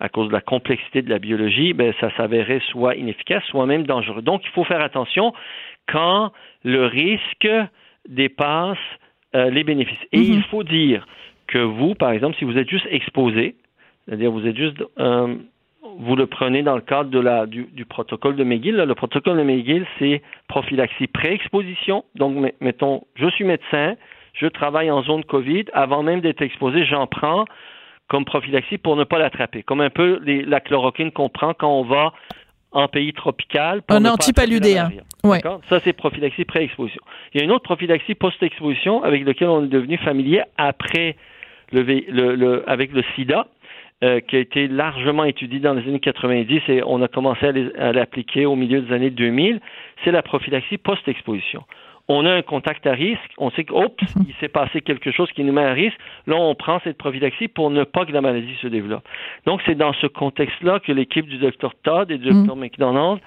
à 0.00 0.08
cause 0.08 0.28
de 0.28 0.32
la 0.32 0.40
complexité 0.40 1.02
de 1.02 1.10
la 1.10 1.18
biologie, 1.18 1.72
ben, 1.72 1.92
ça 2.00 2.14
s'avérait 2.16 2.60
soit 2.70 2.96
inefficace, 2.96 3.42
soit 3.44 3.66
même 3.66 3.86
dangereux. 3.86 4.22
Donc, 4.22 4.42
il 4.44 4.50
faut 4.50 4.64
faire 4.64 4.82
attention 4.82 5.32
quand 5.86 6.32
le 6.64 6.86
risque 6.86 7.48
dépasse 8.08 8.78
euh, 9.34 9.50
les 9.50 9.64
bénéfices. 9.64 9.98
Et 10.12 10.20
il 10.20 10.38
mhm. 10.38 10.42
faut 10.44 10.62
dire 10.64 11.06
que 11.46 11.58
vous, 11.58 11.94
par 11.94 12.10
exemple, 12.10 12.36
si 12.38 12.44
vous 12.44 12.58
êtes 12.58 12.68
juste 12.68 12.86
exposé, 12.90 13.56
c'est-à-dire 14.04 14.30
vous 14.30 14.46
êtes 14.46 14.56
juste, 14.56 14.82
euh, 14.98 15.34
vous 15.98 16.16
le 16.16 16.26
prenez 16.26 16.62
dans 16.62 16.74
le 16.74 16.82
cadre 16.82 17.10
de 17.10 17.18
la, 17.18 17.46
du, 17.46 17.66
protocole 17.88 18.36
de 18.36 18.44
McGill. 18.44 18.76
le 18.76 18.94
protocole 18.94 19.38
de 19.38 19.42
McGill, 19.42 19.86
c'est 19.98 20.22
prophylaxie 20.48 21.06
pré-exposition. 21.06 22.04
Donc, 22.14 22.52
mettons, 22.60 23.04
je 23.14 23.28
suis 23.30 23.44
médecin, 23.44 23.94
je 24.34 24.46
travaille 24.46 24.90
en 24.90 25.02
zone 25.02 25.24
COVID. 25.24 25.64
Avant 25.72 26.02
même 26.02 26.20
d'être 26.20 26.42
exposé, 26.42 26.84
j'en 26.84 27.06
prends 27.06 27.46
comme 28.08 28.24
prophylaxie 28.24 28.78
pour 28.78 28.96
ne 28.96 29.04
pas 29.04 29.18
l'attraper, 29.18 29.62
comme 29.62 29.80
un 29.80 29.90
peu 29.90 30.20
la 30.24 30.60
chloroquine 30.60 31.10
qu'on 31.10 31.28
prend 31.28 31.54
quand 31.54 31.70
on 31.70 31.84
va 31.84 32.12
en 32.72 32.88
pays 32.88 33.12
tropical. 33.12 33.82
un 33.88 34.04
antipaludéen. 34.04 34.90
Ouais. 35.24 35.40
Ça, 35.68 35.80
c'est 35.82 35.92
prophylaxie 35.92 36.44
pré-exposition. 36.44 37.00
Il 37.32 37.38
y 37.38 37.40
a 37.40 37.44
une 37.44 37.52
autre 37.52 37.64
prophylaxie 37.64 38.14
post-exposition 38.14 39.02
avec 39.02 39.24
laquelle 39.24 39.48
on 39.48 39.64
est 39.64 39.68
devenu 39.68 39.96
familier 39.98 40.42
après 40.58 41.16
le, 41.72 41.82
le, 41.82 42.68
avec 42.68 42.92
le 42.92 43.02
sida. 43.14 43.48
Euh, 44.04 44.20
qui 44.20 44.36
a 44.36 44.40
été 44.40 44.68
largement 44.68 45.24
étudié 45.24 45.58
dans 45.58 45.72
les 45.72 45.80
années 45.88 46.00
90 46.00 46.60
et 46.68 46.82
on 46.84 47.00
a 47.00 47.08
commencé 47.08 47.46
à 47.78 47.92
l'appliquer 47.92 48.44
au 48.44 48.54
milieu 48.54 48.82
des 48.82 48.92
années 48.92 49.08
2000, 49.08 49.58
c'est 50.04 50.10
la 50.10 50.20
prophylaxie 50.20 50.76
post-exposition 50.76 51.64
on 52.08 52.24
a 52.24 52.32
un 52.32 52.42
contact 52.42 52.86
à 52.86 52.92
risque, 52.92 53.32
on 53.38 53.50
sait 53.50 53.64
qu'il 53.64 53.76
il 54.28 54.34
s'est 54.40 54.48
passé 54.48 54.80
quelque 54.80 55.10
chose 55.10 55.30
qui 55.32 55.42
nous 55.42 55.52
met 55.52 55.64
à 55.64 55.72
risque. 55.72 55.96
Là, 56.26 56.36
on 56.36 56.54
prend 56.54 56.80
cette 56.84 56.98
prophylaxie 56.98 57.48
pour 57.48 57.70
ne 57.70 57.84
pas 57.84 58.04
que 58.04 58.12
la 58.12 58.20
maladie 58.20 58.56
se 58.62 58.68
développe. 58.68 59.04
Donc, 59.44 59.60
c'est 59.66 59.74
dans 59.74 59.92
ce 59.94 60.06
contexte-là 60.06 60.80
que 60.80 60.92
l'équipe 60.92 61.26
du 61.26 61.38
Dr 61.38 61.72
Todd 61.82 62.10
et 62.10 62.18
du 62.18 62.28
Dr 62.28 62.54
mm. 62.54 62.60
McDonald 62.60 63.20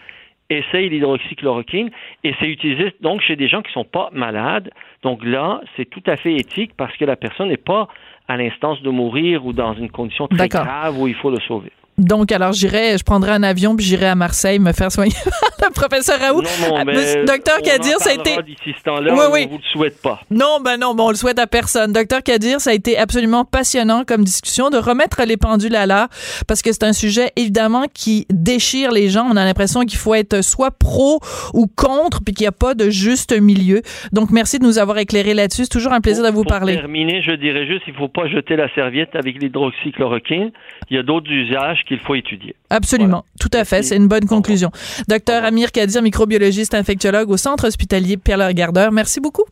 essaye 0.50 0.90
l'hydroxychloroquine 0.90 1.92
et 2.24 2.34
c'est 2.40 2.48
utilisé 2.48 2.94
donc 3.02 3.22
chez 3.22 3.36
des 3.36 3.48
gens 3.48 3.62
qui 3.62 3.70
ne 3.70 3.84
sont 3.84 3.84
pas 3.84 4.10
malades. 4.14 4.72
Donc 5.04 5.24
là, 5.24 5.62
c'est 5.76 5.86
tout 5.86 6.04
à 6.08 6.16
fait 6.16 6.34
éthique 6.34 6.72
parce 6.76 6.96
que 6.98 7.06
la 7.06 7.16
personne 7.16 7.50
n'est 7.50 7.58
pas 7.58 7.88
à 8.28 8.38
l'instance 8.38 8.82
de 8.82 8.90
mourir 8.90 9.46
ou 9.46 9.54
dans 9.54 9.74
une 9.74 9.92
condition 9.92 10.28
très 10.28 10.48
grave 10.48 11.00
où 11.00 11.08
il 11.08 11.16
faut 11.16 11.30
le 11.30 11.40
sauver. 11.42 11.72
Donc, 12.00 12.32
alors, 12.32 12.54
j'irai, 12.54 12.98
je 12.98 13.04
prendrai 13.04 13.32
un 13.32 13.44
avion 13.44 13.76
puis 13.76 13.86
j'irai 13.86 14.08
à 14.08 14.16
Marseille 14.16 14.58
me 14.60 14.72
faire 14.72 14.92
soigner 14.92 15.14
le 15.62 15.72
professeur 15.74 16.20
Raoult. 16.20 16.42
Non, 16.42 16.78
non, 16.78 16.86
mais 16.86 17.26
Docteur 17.26 17.62
Kadir, 17.62 17.98
ça 18.00 18.12
a 18.12 18.14
été. 18.14 18.42
D'ici 18.44 18.76
ce 18.78 18.84
temps-là, 18.84 19.14
oui, 19.14 19.26
oui. 19.32 19.48
on 19.48 19.52
vous 19.52 19.58
le 19.58 19.72
souhaite 19.72 20.02
pas. 20.02 20.22
Non, 20.32 20.60
ben 20.64 20.78
non, 20.78 20.96
bon, 20.96 21.08
on 21.08 21.10
le 21.10 21.16
souhaite 21.16 21.40
à 21.40 21.48
personne. 21.48 21.92
Docteur 21.92 22.24
Kadir, 22.24 22.62
ça 22.62 22.72
a 22.72 22.74
été 22.74 22.98
absolument 22.98 23.44
passionnant 23.44 24.04
comme 24.06 24.24
discussion 24.24 24.70
de 24.70 24.78
remettre 24.78 25.24
les 25.24 25.38
pendules 25.38 25.76
à 25.76 25.86
l'heure 25.86 26.08
parce 26.48 26.62
que 26.62 26.72
c'est 26.72 26.84
un 26.84 26.94
sujet 26.94 27.32
évidemment 27.36 27.86
qui 27.94 28.26
déchire 28.30 28.92
les 28.92 29.10
gens. 29.10 29.28
On 29.30 29.36
a 29.36 29.44
l'impression 29.44 29.82
qu'il 29.82 30.00
faut 30.00 30.16
être 30.16 30.42
soit 30.42 30.72
pro 30.72 31.20
ou 31.54 31.68
contre 31.68 32.22
puis 32.24 32.34
qu'il 32.34 32.46
n'y 32.46 32.50
a 32.50 32.54
pas 32.54 32.74
de 32.74 32.90
juste 32.90 33.38
milieu. 33.40 33.82
Donc, 34.14 34.32
merci 34.32 34.60
de 34.60 34.64
nous 34.64 34.80
avoir 34.80 34.98
éclairé 34.98 35.34
là-dessus. 35.34 35.64
C'est 35.64 35.70
toujours 35.70 35.94
un 35.94 36.02
plaisir 36.02 36.24
de 36.24 36.30
vous 36.30 36.44
pour 36.44 36.52
parler. 36.52 36.74
Pour 36.74 36.84
terminer, 36.84 37.22
je 37.22 37.32
dirais 37.32 37.68
juste, 37.68 37.84
il 37.88 37.94
faut 37.94 38.08
pas 38.08 38.28
jeter 38.28 38.56
la 38.56 38.74
serviette 38.74 39.16
avec 39.16 39.42
l'hydroxychloroquine. 39.42 40.52
Il 40.90 40.96
y 40.96 41.00
a 41.00 41.04
d'autres 41.04 41.30
usages 41.30 41.84
qu'il 41.90 42.00
faut 42.00 42.16
étudier. 42.16 42.56
Absolument, 42.70 43.26
tout 43.40 43.50
à 43.52 43.66
fait, 43.66 43.84
c'est 43.84 43.98
une 43.98 44.08
bonne 44.08 44.26
conclusion. 44.26 44.72
Docteur 45.10 45.44
Amir 45.44 45.72
Kadir, 45.74 46.02
microbiologiste 46.02 46.74
infectiologue 46.74 47.30
au 47.30 47.38
Centre 47.38 47.68
hospitalier 47.68 48.16
Pierre 48.16 48.54
Gardeur, 48.54 48.94
merci 48.94 49.20
beaucoup. 49.20 49.46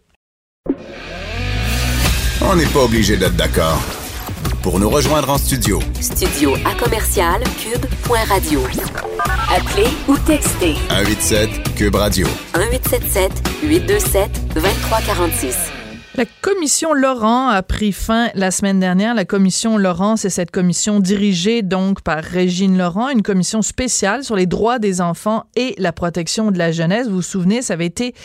On 2.41 2.56
n'est 2.56 2.67
pas 2.67 2.84
obligé 2.84 3.17
d'être 3.17 3.36
d'accord. 3.36 3.82
Pour 4.62 4.80
nous 4.80 4.89
rejoindre 4.89 5.30
en 5.30 5.38
studio. 5.38 5.80
Studio 6.00 6.56
à 6.65 6.76
commercial 6.76 7.41
cube.radio. 7.60 8.62
Appelez 9.50 9.88
ou 10.08 10.17
textez. 10.19 10.76
187 10.89 11.76
cube 11.76 11.95
radio. 11.95 12.28
1877 12.56 13.32
827 13.63 14.54
2346. 14.54 15.77
La 16.18 16.26
commission 16.42 16.96
Laurent 16.96 17.50
a 17.50 17.62
pris 17.62 17.92
fin 17.92 18.30
la 18.34 18.50
semaine 18.50 18.80
dernière. 18.80 19.14
La 19.14 19.24
commission 19.24 19.78
Laurent, 19.78 20.16
c'est 20.16 20.32
cette 20.32 20.50
commission 20.50 21.00
dirigée 21.00 21.62
donc 21.62 22.02
par 22.02 22.24
Régine 22.24 22.76
Laurent, 22.76 23.10
une 23.10 23.22
commission 23.22 23.62
spéciale 23.62 24.24
sur 24.24 24.36
les 24.36 24.48
droits 24.48 24.80
des 24.80 25.00
enfants 25.00 25.44
et 25.56 25.76
la 25.78 25.92
protection 25.92 26.50
de 26.50 26.58
la 26.58 26.72
jeunesse. 26.72 27.08
Vous 27.08 27.18
vous 27.18 27.22
souvenez, 27.22 27.62
ça 27.62 27.74
avait 27.74 27.86
été 27.86 28.16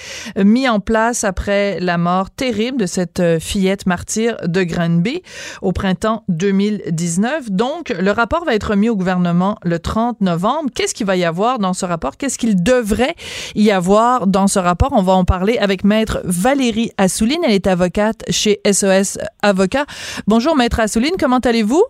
mis 0.43 0.67
en 0.71 0.81
place 0.81 1.23
après 1.23 1.81
la 1.81 1.99
mort 1.99 2.31
terrible 2.31 2.79
de 2.79 2.87
cette 2.87 3.21
euh, 3.21 3.39
fillette 3.39 3.85
martyre 3.85 4.39
de 4.47 4.63
Granby 4.63 5.21
au 5.61 5.73
printemps 5.73 6.25
2019. 6.29 7.51
Donc, 7.51 7.91
le 7.91 8.11
rapport 8.11 8.47
va 8.47 8.55
être 8.55 8.71
remis 8.71 8.89
au 8.89 8.97
gouvernement 8.97 9.59
le 9.65 9.79
30 9.79 10.23
novembre. 10.23 10.71
Qu'est-ce 10.75 10.95
qu'il 10.95 11.05
va 11.05 11.17
y 11.17 11.25
avoir 11.25 11.59
dans 11.59 11.75
ce 11.75 11.85
rapport? 11.85 12.17
Qu'est-ce 12.17 12.39
qu'il 12.39 12.63
devrait 12.63 13.17
y 13.55 13.71
avoir 13.71 14.27
dans 14.27 14.47
ce 14.47 14.59
rapport? 14.59 14.93
On 14.93 15.03
va 15.03 15.13
en 15.13 15.27
parler 15.27 15.59
avec 15.59 15.85
maître 15.85 16.23
Valérie 16.25 16.91
Assouline. 16.97 17.41
Elle 17.45 17.53
est 17.53 17.67
avocate 17.67 17.82
chez 18.31 18.61
SOS 18.71 19.19
Avocat. 19.43 19.87
Bonjour, 20.27 20.57
Maître 20.57 20.81
Assouline, 20.81 21.17
comment 21.19 21.39
allez-vous? 21.39 21.85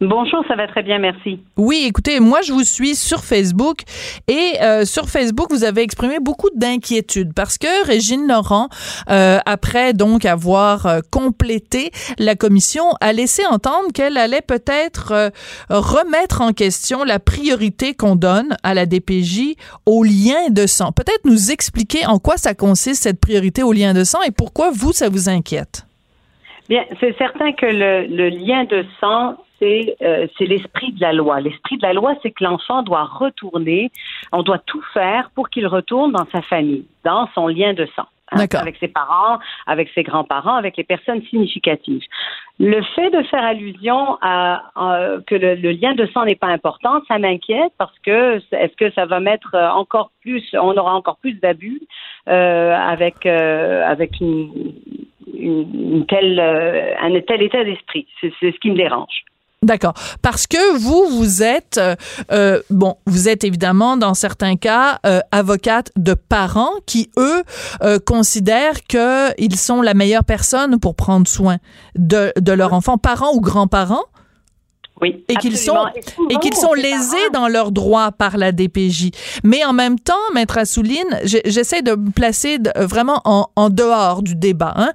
Bonjour, 0.00 0.42
ça 0.48 0.56
va 0.56 0.66
très 0.66 0.82
bien, 0.82 0.98
merci. 0.98 1.40
Oui, 1.58 1.84
écoutez, 1.86 2.20
moi 2.20 2.40
je 2.40 2.54
vous 2.54 2.64
suis 2.64 2.94
sur 2.94 3.18
Facebook 3.18 3.82
et 4.28 4.54
euh, 4.62 4.86
sur 4.86 5.10
Facebook 5.10 5.48
vous 5.50 5.62
avez 5.62 5.82
exprimé 5.82 6.20
beaucoup 6.20 6.48
d'inquiétudes 6.54 7.34
parce 7.34 7.58
que 7.58 7.86
Régine 7.86 8.26
Laurent, 8.26 8.68
euh, 9.10 9.36
après 9.44 9.92
donc 9.92 10.24
avoir 10.24 10.86
euh, 10.86 11.00
complété 11.10 11.90
la 12.18 12.34
commission, 12.34 12.84
a 13.02 13.12
laissé 13.12 13.42
entendre 13.44 13.92
qu'elle 13.92 14.16
allait 14.16 14.40
peut-être 14.40 15.32
remettre 15.68 16.40
en 16.40 16.54
question 16.54 17.04
la 17.04 17.18
priorité 17.18 17.92
qu'on 17.92 18.16
donne 18.16 18.56
à 18.62 18.72
la 18.72 18.86
DPJ 18.86 19.54
au 19.84 20.02
lien 20.02 20.48
de 20.48 20.66
sang. 20.66 20.92
Peut-être 20.92 21.26
nous 21.26 21.50
expliquer 21.50 22.06
en 22.06 22.18
quoi 22.18 22.38
ça 22.38 22.54
consiste 22.54 23.02
cette 23.02 23.20
priorité 23.20 23.62
au 23.62 23.74
lien 23.74 23.92
de 23.92 24.04
sang 24.04 24.22
et 24.26 24.30
pourquoi 24.30 24.70
vous 24.70 24.92
ça 24.92 25.10
vous 25.10 25.28
inquiète? 25.28 25.86
Bien, 26.70 26.84
c'est 27.00 27.14
certain 27.18 27.52
que 27.52 27.66
le, 27.66 28.06
le 28.06 28.30
lien 28.30 28.64
de 28.64 28.86
sang 28.98 29.36
euh, 29.62 30.26
c'est 30.38 30.46
l'esprit 30.46 30.92
de 30.92 31.00
la 31.00 31.12
loi. 31.12 31.40
L'esprit 31.40 31.76
de 31.76 31.82
la 31.82 31.92
loi, 31.92 32.14
c'est 32.22 32.30
que 32.30 32.44
l'enfant 32.44 32.82
doit 32.82 33.04
retourner, 33.04 33.90
on 34.32 34.42
doit 34.42 34.58
tout 34.58 34.82
faire 34.94 35.30
pour 35.34 35.50
qu'il 35.50 35.66
retourne 35.66 36.12
dans 36.12 36.26
sa 36.32 36.42
famille, 36.42 36.86
dans 37.04 37.28
son 37.34 37.48
lien 37.48 37.72
de 37.74 37.86
sang. 37.96 38.06
Hein, 38.32 38.46
avec 38.54 38.76
ses 38.78 38.86
parents, 38.86 39.40
avec 39.66 39.88
ses 39.92 40.04
grands-parents, 40.04 40.54
avec 40.54 40.76
les 40.76 40.84
personnes 40.84 41.20
significatives. 41.24 42.02
Le 42.60 42.80
fait 42.94 43.10
de 43.10 43.22
faire 43.24 43.42
allusion 43.42 44.18
à, 44.22 44.62
que 45.26 45.34
le, 45.34 45.72
lien 45.72 45.94
de 45.94 46.06
sang 46.14 46.24
n'est 46.24 46.36
pas 46.36 46.46
important, 46.46 47.00
ça 47.08 47.18
m'inquiète 47.18 47.72
parce 47.76 47.98
que 48.06 48.36
est-ce 48.52 48.76
que 48.76 48.92
ça 48.92 49.06
va 49.06 49.18
mettre 49.18 49.56
encore 49.56 50.12
plus, 50.20 50.44
on 50.54 50.76
aura 50.76 50.94
encore 50.94 51.16
plus 51.16 51.40
d'abus 51.40 51.80
euh, 52.28 52.72
avec 52.72 53.26
euh, 53.26 53.84
avec 53.84 54.20
une, 54.20 54.74
une, 55.36 56.06
telle 56.06 56.38
un 56.38 57.20
tel 57.22 57.42
état 57.42 57.64
d'esprit. 57.64 58.06
C'est 58.20 58.32
ce 58.40 58.60
qui 58.60 58.70
me 58.70 58.76
dérange. 58.76 59.24
D'accord. 59.62 59.92
Parce 60.22 60.46
que 60.46 60.78
vous, 60.78 61.18
vous 61.18 61.42
êtes, 61.42 61.76
euh, 61.76 61.94
euh, 62.32 62.62
bon, 62.70 62.96
vous 63.04 63.28
êtes 63.28 63.44
évidemment 63.44 63.98
dans 63.98 64.14
certains 64.14 64.56
cas 64.56 64.98
euh, 65.04 65.20
avocate 65.32 65.92
de 65.96 66.14
parents 66.14 66.72
qui, 66.86 67.10
eux, 67.18 67.42
considèrent 68.06 68.80
qu'ils 68.84 69.56
sont 69.56 69.82
la 69.82 69.92
meilleure 69.92 70.24
personne 70.24 70.80
pour 70.80 70.94
prendre 70.94 71.28
soin 71.28 71.58
de, 71.94 72.32
de 72.40 72.52
leur 72.52 72.72
enfant, 72.72 72.96
parents 72.96 73.34
ou 73.34 73.40
grands-parents. 73.42 74.04
Oui, 75.02 75.24
et 75.28 75.36
qu'ils 75.36 75.56
sont 75.56 75.86
et 76.28 76.36
qu'ils 76.36 76.54
sont 76.54 76.74
lésés 76.74 77.30
dans 77.32 77.48
leurs 77.48 77.72
droits 77.72 78.12
par 78.12 78.36
la 78.36 78.52
DPJ. 78.52 79.10
Mais 79.44 79.64
en 79.64 79.72
même 79.72 79.98
temps, 79.98 80.12
maître 80.34 80.58
Assouline, 80.58 81.20
j'essaie 81.24 81.82
de 81.82 81.92
me 81.92 82.10
placer 82.10 82.58
vraiment 82.76 83.20
en, 83.24 83.46
en, 83.56 83.70
dehors 83.70 84.22
du 84.22 84.34
débat, 84.34 84.74
hein, 84.76 84.92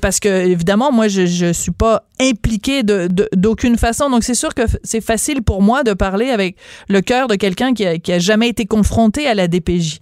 parce 0.00 0.20
que 0.20 0.28
évidemment, 0.28 0.90
moi, 0.92 1.08
je 1.08 1.26
je 1.26 1.52
suis 1.52 1.72
pas 1.72 2.04
impliqué 2.20 2.82
de, 2.82 3.08
d'aucune 3.34 3.76
façon. 3.76 4.08
Donc, 4.08 4.22
c'est 4.24 4.34
sûr 4.34 4.54
que 4.54 4.62
c'est 4.82 5.00
facile 5.00 5.42
pour 5.42 5.62
moi 5.62 5.82
de 5.82 5.92
parler 5.92 6.30
avec 6.30 6.56
le 6.88 7.00
cœur 7.00 7.26
de 7.26 7.34
quelqu'un 7.34 7.74
qui 7.74 7.84
a, 7.84 7.98
qui 7.98 8.12
a 8.12 8.18
jamais 8.18 8.48
été 8.48 8.66
confronté 8.66 9.26
à 9.26 9.34
la 9.34 9.48
DPJ. 9.48 9.98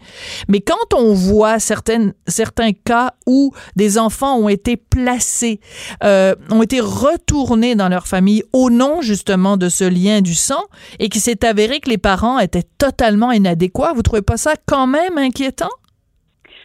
Mais 0.48 0.60
quand 0.60 0.94
on 0.94 1.14
voit 1.14 1.58
certaines, 1.58 2.12
certains 2.26 2.72
cas 2.72 3.14
où 3.26 3.52
des 3.76 3.98
enfants 3.98 4.36
ont 4.36 4.48
été 4.48 4.76
placés, 4.76 5.60
euh, 6.04 6.34
ont 6.50 6.62
été 6.62 6.80
retournés 6.80 7.74
dans 7.74 7.88
leur 7.88 8.06
famille 8.06 8.42
au 8.52 8.70
nom 8.70 9.00
justement 9.00 9.41
de 9.56 9.68
ce 9.68 9.84
lien 9.84 10.20
du 10.20 10.34
sang 10.34 10.62
et 10.98 11.08
qui 11.08 11.18
s'est 11.18 11.44
avéré 11.44 11.80
que 11.80 11.90
les 11.90 11.98
parents 11.98 12.38
étaient 12.38 12.64
totalement 12.78 13.32
inadéquats, 13.32 13.92
vous 13.94 14.02
trouvez 14.02 14.22
pas 14.22 14.36
ça 14.36 14.54
quand 14.66 14.86
même 14.86 15.18
inquiétant? 15.18 15.70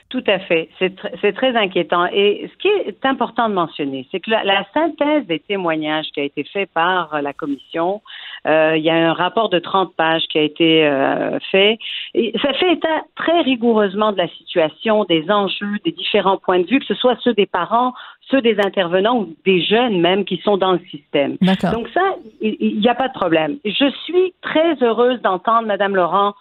Tout 0.10 0.24
à 0.28 0.40
fait. 0.40 0.70
C'est 0.80 1.34
très 1.34 1.56
inquiétant. 1.58 2.06
Et 2.06 2.50
ce 2.50 2.58
qui 2.62 2.70
est 2.70 3.06
important 3.06 3.50
de 3.50 3.54
mentionner, 3.54 4.08
c'est 4.10 4.22
que 4.22 4.32
la, 4.32 4.66
synthèse 4.74 5.26
des 5.28 5.40
témoignages 5.40 6.06
qui 6.14 6.22
a 6.22 6.24
été 6.24 6.46
fait 6.46 6.66
par 6.66 7.22
la 7.22 7.34
commission, 7.34 7.96
euh, 7.96 8.00
il 8.48 8.84
y 8.84 8.90
a 8.90 8.96
un 8.96 9.14
rapport 9.14 9.50
de 9.50 9.60
30 9.60 9.94
pages 9.96 10.24
qui 10.30 10.38
a 10.38 10.42
été 10.42 10.86
euh, 10.86 11.40
fait. 11.52 11.78
Et 12.14 12.34
ça 12.42 12.54
fait 12.54 12.74
état 12.74 13.04
très 13.16 13.42
rigoureusement 13.42 14.12
de 14.12 14.18
la 14.18 14.28
situation, 14.30 15.04
des 15.06 15.30
enjeux, 15.30 15.78
des 15.84 15.92
différents 15.92 16.38
points 16.38 16.60
de 16.60 16.68
vue, 16.68 16.80
que 16.80 16.86
ce 16.86 16.96
soit 16.96 17.18
ceux 17.24 17.34
des 17.34 17.46
parents, 17.46 17.94
ceux 18.30 18.42
des 18.42 18.58
intervenants 18.60 19.20
ou 19.20 19.36
des 19.46 19.62
jeunes 19.62 20.00
même 20.00 20.26
qui 20.26 20.38
sont 20.38 20.58
dans 20.58 20.74
le 20.74 20.82
système. 20.92 21.38
Donc 21.72 21.90
ça, 21.94 22.16
il 22.42 22.80
n'y 22.80 22.90
a 22.90 22.96
pas 22.96 23.08
de 23.08 23.14
problème. 23.14 23.58
Je 23.66 23.92
suis 24.06 24.34
très 24.42 24.76
heureuse 24.82 25.22
d'entendre 25.22 25.68
Madame 25.68 25.96
Laurent 25.96 26.34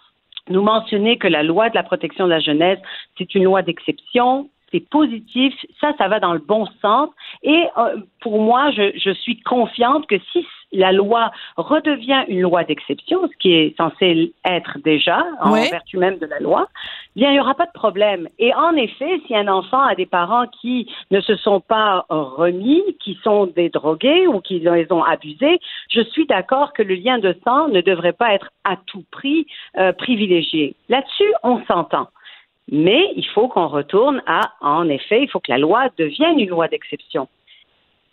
nous 0.49 0.61
mentionner 0.61 1.17
que 1.17 1.27
la 1.27 1.43
loi 1.43 1.69
de 1.69 1.75
la 1.75 1.83
protection 1.83 2.25
de 2.25 2.29
la 2.29 2.39
jeunesse, 2.39 2.79
c'est 3.17 3.35
une 3.35 3.43
loi 3.43 3.61
d'exception, 3.61 4.49
c'est 4.71 4.87
positif, 4.89 5.53
ça, 5.79 5.93
ça 5.97 6.07
va 6.07 6.19
dans 6.19 6.33
le 6.33 6.39
bon 6.39 6.65
sens. 6.81 7.09
Et 7.43 7.65
euh, 7.77 7.97
pour 8.21 8.39
moi, 8.41 8.71
je, 8.71 8.91
je, 8.97 9.11
suis 9.11 9.39
confiante 9.41 10.07
que 10.07 10.15
si 10.31 10.45
la 10.73 10.91
loi 10.91 11.31
redevient 11.55 12.25
une 12.27 12.41
loi 12.41 12.63
d'exception, 12.63 13.27
ce 13.31 13.37
qui 13.37 13.53
est 13.53 13.77
censé 13.77 14.33
être 14.43 14.79
déjà 14.83 15.23
en 15.41 15.51
vertu 15.51 15.97
même 15.97 16.17
de 16.17 16.25
la 16.25 16.39
loi, 16.39 16.67
bien, 17.15 17.29
il 17.29 17.33
n'y 17.33 17.39
aura 17.39 17.55
pas 17.55 17.65
de 17.65 17.71
problème. 17.71 18.27
Et 18.37 18.53
en 18.53 18.75
effet, 18.75 19.21
si 19.25 19.35
un 19.35 19.47
enfant 19.47 19.81
a 19.81 19.95
des 19.95 20.05
parents 20.05 20.47
qui 20.61 20.91
ne 21.11 21.21
se 21.21 21.35
sont 21.37 21.61
pas 21.61 22.05
remis, 22.09 22.83
qui 22.99 23.17
sont 23.23 23.45
des 23.47 23.69
drogués 23.69 24.27
ou 24.27 24.41
qui 24.41 24.59
les 24.59 24.91
ont 24.91 25.03
abusés, 25.03 25.59
je 25.89 26.01
suis 26.01 26.25
d'accord 26.25 26.73
que 26.73 26.83
le 26.83 26.95
lien 26.95 27.19
de 27.19 27.35
sang 27.45 27.69
ne 27.69 27.81
devrait 27.81 28.13
pas 28.13 28.33
être 28.33 28.49
à 28.65 28.75
tout 28.87 29.05
prix 29.11 29.47
euh, 29.77 29.93
privilégié. 29.93 30.75
Là-dessus, 30.89 31.33
on 31.43 31.63
s'entend. 31.65 32.09
Mais 32.71 33.11
il 33.15 33.25
faut 33.27 33.47
qu'on 33.47 33.67
retourne 33.67 34.21
à, 34.25 34.53
en 34.61 34.89
effet, 34.89 35.23
il 35.23 35.29
faut 35.29 35.39
que 35.39 35.51
la 35.51 35.57
loi 35.57 35.87
devienne 35.97 36.39
une 36.39 36.49
loi 36.49 36.67
d'exception. 36.67 37.27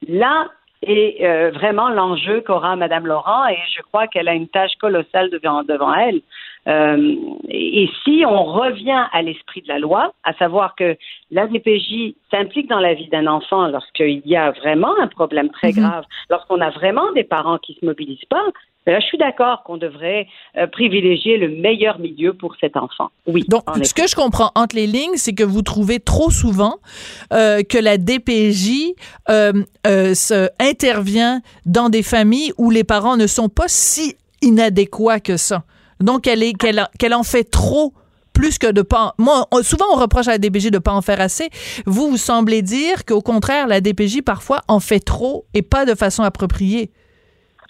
Là 0.06 0.48
est 0.86 1.24
euh, 1.24 1.50
vraiment 1.50 1.88
l'enjeu 1.88 2.42
qu'aura 2.42 2.76
Mme 2.76 3.06
Laurent 3.06 3.46
et 3.46 3.56
je 3.74 3.82
crois 3.82 4.06
qu'elle 4.06 4.28
a 4.28 4.34
une 4.34 4.48
tâche 4.48 4.74
colossale 4.80 5.30
devant, 5.30 5.62
devant 5.62 5.94
elle. 5.94 6.20
Euh, 6.66 7.14
et, 7.48 7.88
si 8.04 8.24
on 8.26 8.44
revient 8.44 9.04
à 9.12 9.22
l'esprit 9.22 9.62
de 9.62 9.68
la 9.68 9.78
loi, 9.78 10.12
à 10.24 10.32
savoir 10.34 10.74
que 10.74 10.96
la 11.30 11.46
DPJ 11.46 12.14
s'implique 12.30 12.68
dans 12.68 12.80
la 12.80 12.94
vie 12.94 13.08
d'un 13.08 13.26
enfant 13.26 13.68
lorsqu'il 13.68 14.22
y 14.26 14.36
a 14.36 14.50
vraiment 14.50 14.94
un 15.00 15.06
problème 15.06 15.50
très 15.50 15.72
mhm. 15.72 15.80
grave, 15.80 16.04
lorsqu'on 16.30 16.60
a 16.60 16.70
vraiment 16.70 17.12
des 17.12 17.24
parents 17.24 17.58
qui 17.58 17.74
se 17.74 17.84
mobilisent 17.84 18.24
pas, 18.30 18.44
Là, 18.86 19.00
je 19.00 19.06
suis 19.06 19.18
d'accord 19.18 19.62
qu'on 19.64 19.78
devrait 19.78 20.26
euh, 20.58 20.66
privilégier 20.66 21.38
le 21.38 21.48
meilleur 21.48 21.98
milieu 21.98 22.34
pour 22.34 22.54
cet 22.60 22.76
enfant. 22.76 23.10
Oui. 23.26 23.44
Donc, 23.48 23.62
ce 23.82 23.94
que 23.94 24.06
je 24.06 24.14
comprends 24.14 24.50
entre 24.54 24.76
les 24.76 24.86
lignes, 24.86 25.16
c'est 25.16 25.34
que 25.34 25.44
vous 25.44 25.62
trouvez 25.62 26.00
trop 26.00 26.30
souvent 26.30 26.76
euh, 27.32 27.62
que 27.62 27.78
la 27.78 27.96
DPJ 27.96 28.94
euh, 29.30 29.52
se 29.84 30.48
intervient 30.60 31.40
dans 31.64 31.88
des 31.88 32.02
familles 32.02 32.52
où 32.58 32.70
les 32.70 32.84
parents 32.84 33.16
ne 33.16 33.26
sont 33.26 33.48
pas 33.48 33.68
si 33.68 34.16
inadéquats 34.42 35.20
que 35.20 35.38
ça. 35.38 35.64
Donc, 36.00 36.26
elle 36.26 36.42
est 36.42 36.52
qu'elle 36.52 37.14
en 37.14 37.22
fait 37.22 37.44
trop 37.44 37.94
plus 38.34 38.58
que 38.58 38.70
de 38.70 38.82
pas. 38.82 39.14
Moi, 39.16 39.46
souvent 39.62 39.86
on 39.92 39.96
reproche 39.96 40.28
à 40.28 40.32
la 40.32 40.38
DPJ 40.38 40.70
de 40.70 40.78
pas 40.78 40.92
en 40.92 41.00
faire 41.00 41.20
assez. 41.20 41.48
Vous, 41.86 42.10
vous 42.10 42.16
semblez 42.18 42.60
dire 42.60 43.06
qu'au 43.06 43.22
contraire, 43.22 43.66
la 43.66 43.80
DPJ 43.80 44.20
parfois 44.22 44.60
en 44.68 44.80
fait 44.80 45.00
trop 45.00 45.46
et 45.54 45.62
pas 45.62 45.86
de 45.86 45.94
façon 45.94 46.22
appropriée. 46.22 46.90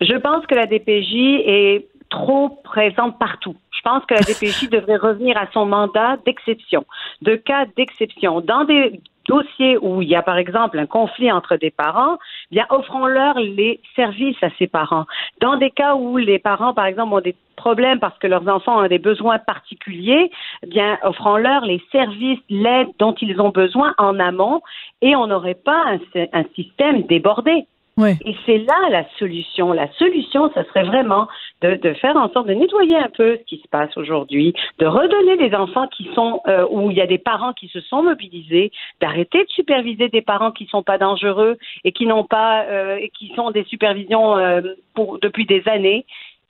Je 0.01 0.17
pense 0.17 0.47
que 0.47 0.55
la 0.55 0.67
DPJ 0.67 1.43
est 1.47 1.89
trop 2.11 2.49
présente 2.65 3.19
partout. 3.19 3.57
Je 3.71 3.81
pense 3.83 4.05
que 4.07 4.15
la 4.15 4.21
DPJ 4.21 4.69
devrait 4.71 4.97
revenir 4.97 5.37
à 5.37 5.47
son 5.53 5.67
mandat 5.67 6.17
d'exception, 6.25 6.85
de 7.23 7.37
cas 7.37 7.67
d'exception. 7.77 8.41
Dans 8.41 8.65
des 8.65 9.01
dossiers 9.29 9.79
où 9.79 10.03
il 10.03 10.09
y 10.09 10.15
a 10.15 10.23
par 10.23 10.37
exemple 10.37 10.79
un 10.79 10.87
conflit 10.87 11.33
entre 11.33 11.57
des 11.57 11.71
parents, 11.71 12.19
bien 12.51 12.67
offrons-leur 12.71 13.39
les 13.39 13.81
services 13.97 14.43
à 14.43 14.49
ces 14.59 14.67
parents. 14.67 15.07
Dans 15.41 15.57
des 15.57 15.71
cas 15.71 15.95
où 15.95 16.17
les 16.19 16.39
parents 16.39 16.75
par 16.75 16.87
exemple 16.87 17.15
ont 17.15 17.21
des 17.21 17.35
problèmes 17.57 18.01
parce 18.01 18.19
que 18.19 18.27
leurs 18.27 18.47
enfants 18.49 18.85
ont 18.85 18.89
des 18.89 18.99
besoins 18.99 19.39
particuliers, 19.39 20.31
bien 20.67 20.99
offrons-leur 21.03 21.65
les 21.65 21.83
services, 21.91 22.41
l'aide 22.51 22.89
dont 22.99 23.15
ils 23.21 23.41
ont 23.41 23.51
besoin 23.51 23.95
en 23.99 24.19
amont 24.21 24.61
et 25.01 25.17
on 25.17 25.27
n'aurait 25.27 25.55
pas 25.55 25.85
un, 25.87 25.99
un 26.33 26.45
système 26.55 27.03
débordé. 27.03 27.67
Et 27.99 28.37
c'est 28.45 28.59
là 28.59 28.89
la 28.91 29.05
solution. 29.19 29.73
La 29.73 29.91
solution, 29.93 30.51
ce 30.55 30.63
serait 30.65 30.83
vraiment 30.83 31.29
de, 31.63 31.95
faire 31.95 32.17
en 32.17 32.29
sorte 32.31 32.49
de 32.49 32.55
nettoyer 32.55 32.97
un 32.97 33.09
peu 33.09 33.37
ce 33.39 33.45
qui 33.45 33.59
se 33.59 33.69
passe 33.69 33.97
aujourd'hui, 33.97 34.53
de 34.79 34.87
redonner 34.87 35.37
les 35.37 35.55
enfants 35.55 35.87
qui 35.89 36.11
sont 36.15 36.41
euh, 36.47 36.67
où 36.71 36.91
il 36.91 36.97
y 36.97 37.01
a 37.01 37.07
des 37.07 37.19
parents 37.19 37.53
qui 37.53 37.69
se 37.69 37.81
sont 37.81 38.03
mobilisés, 38.03 38.73
d'arrêter 39.01 39.45
de 39.45 39.51
superviser 39.51 40.09
des 40.09 40.23
parents 40.23 40.51
qui 40.51 40.67
sont 40.67 40.83
pas 40.83 40.99
dangereux 40.99 41.57
et 41.85 41.93
qui 41.93 42.07
n'ont 42.07 42.25
pas 42.25 42.65
euh, 42.65 42.97
et 42.97 43.11
qui 43.11 43.33
sont 43.37 43.51
des 43.51 43.65
supervisions 43.65 44.37
euh, 44.37 44.61
pour 44.95 45.19
depuis 45.21 45.47
des 45.47 45.63
années. 45.67 46.05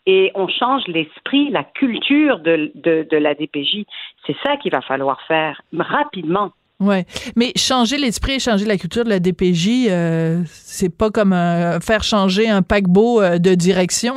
Et 0.06 0.32
on 0.34 0.48
change 0.48 0.86
l'esprit, 0.86 1.50
la 1.50 1.64
culture 1.64 2.38
de, 2.38 2.70
de, 2.74 3.06
de 3.10 3.16
la 3.16 3.34
DPJ. 3.34 3.84
C'est 4.26 4.36
ça 4.44 4.56
qu'il 4.58 4.72
va 4.72 4.82
falloir 4.82 5.20
faire 5.22 5.62
rapidement. 5.72 6.52
Ouais, 6.80 7.06
mais 7.36 7.52
changer 7.56 7.98
l'esprit 7.98 8.34
et 8.34 8.38
changer 8.38 8.66
la 8.66 8.76
culture 8.76 9.04
de 9.04 9.08
la 9.08 9.20
DPJ, 9.20 9.86
euh, 9.88 10.42
c'est 10.46 10.94
pas 10.94 11.10
comme 11.10 11.32
faire 11.80 12.02
changer 12.02 12.48
un 12.48 12.62
paquebot 12.62 13.22
euh, 13.22 13.38
de 13.38 13.54
direction. 13.54 14.16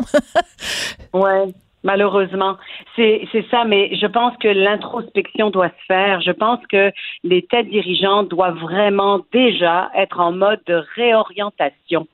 ouais. 1.14 1.54
Malheureusement, 1.84 2.58
c'est 2.96 3.46
ça, 3.50 3.64
mais 3.64 3.96
je 3.96 4.08
pense 4.08 4.36
que 4.38 4.48
l'introspection 4.48 5.52
doit 5.52 5.70
se 5.70 5.86
faire. 5.88 6.20
Je 6.22 6.32
pense 6.32 6.60
que 6.70 6.92
les 7.24 7.44
têtes 7.44 7.70
dirigeantes 7.70 8.28
doivent 8.30 8.58
vraiment 8.58 9.22
déjà 9.32 9.90
être 9.96 10.20
en 10.20 10.34
mode 10.34 10.60
de 10.66 10.84
réorientation 10.96 12.08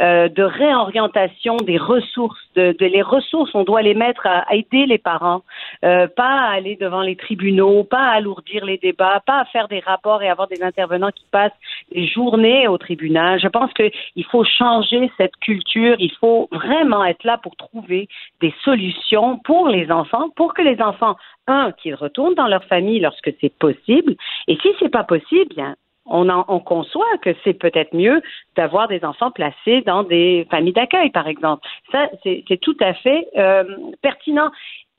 euh, 0.00 0.28
de 0.28 0.42
réorientation 0.42 1.56
des 1.56 1.78
ressources. 1.78 2.40
De, 2.54 2.74
les 2.80 3.02
ressources, 3.02 3.54
on 3.54 3.64
doit 3.64 3.82
les 3.82 3.94
mettre 3.94 4.26
à, 4.26 4.44
aider 4.54 4.86
les 4.86 4.98
parents, 4.98 5.42
euh, 5.84 6.06
pas 6.06 6.24
à 6.24 6.52
aller 6.52 6.76
devant 6.76 7.02
les 7.02 7.16
tribunaux, 7.16 7.84
pas 7.84 8.08
à 8.08 8.16
alourdir 8.16 8.64
les 8.64 8.78
débats, 8.78 9.22
pas 9.26 9.40
à 9.40 9.44
faire 9.46 9.68
des 9.68 9.80
rapports 9.80 10.22
et 10.22 10.28
avoir 10.28 10.48
des 10.48 10.62
intervenants 10.62 11.10
qui 11.10 11.26
passent 11.30 11.52
des 11.92 12.06
journées 12.06 12.68
au 12.68 12.78
tribunal. 12.78 13.40
Je 13.40 13.48
pense 13.48 13.72
qu'il 13.74 14.24
faut 14.30 14.44
changer 14.44 15.10
cette 15.16 15.36
culture. 15.36 15.96
Il 15.98 16.12
faut 16.20 16.48
vraiment 16.52 17.04
être 17.04 17.24
là 17.24 17.38
pour 17.38 17.56
trouver 17.56 18.08
des 18.40 18.54
solutions 18.64 19.38
pour 19.38 19.68
les 19.68 19.90
enfants, 19.90 20.30
pour 20.36 20.54
que 20.54 20.62
les 20.62 20.80
enfants 20.80 21.16
un, 21.46 21.72
qu'ils 21.72 21.94
retournent 21.94 22.34
dans 22.34 22.48
leur 22.48 22.64
famille 22.64 23.00
lorsque 23.00 23.30
c'est 23.40 23.56
possible, 23.58 24.16
et 24.48 24.56
si 24.60 24.68
c'est 24.78 24.88
pas 24.88 25.04
possible, 25.04 25.54
bien, 25.54 25.76
on, 26.06 26.28
on 26.28 26.60
conçoit 26.60 27.18
que 27.22 27.30
c'est 27.44 27.54
peut-être 27.54 27.94
mieux 27.94 28.22
d'avoir 28.56 28.88
des 28.88 29.04
enfants 29.04 29.30
placés 29.30 29.82
dans 29.82 30.02
des 30.02 30.46
familles 30.50 30.72
d'accueil, 30.72 31.10
par 31.10 31.28
exemple. 31.28 31.66
Ça, 31.92 32.08
c'est 32.22 32.60
tout 32.60 32.76
à 32.80 32.94
fait 32.94 33.28
euh, 33.36 33.64
pertinent. 34.02 34.50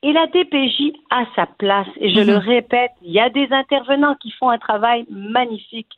Et 0.03 0.13
la 0.13 0.27
DPJ 0.27 0.93
a 1.09 1.25
sa 1.35 1.47
place. 1.57 1.87
Et 1.99 2.09
je 2.09 2.19
le 2.19 2.33
mhm. 2.33 2.39
répète, 2.39 2.91
il 3.01 3.11
y 3.11 3.19
a 3.19 3.29
des 3.29 3.47
intervenants 3.51 4.15
qui 4.15 4.31
font 4.31 4.49
un 4.49 4.59
travail 4.59 5.05
magnifique. 5.09 5.91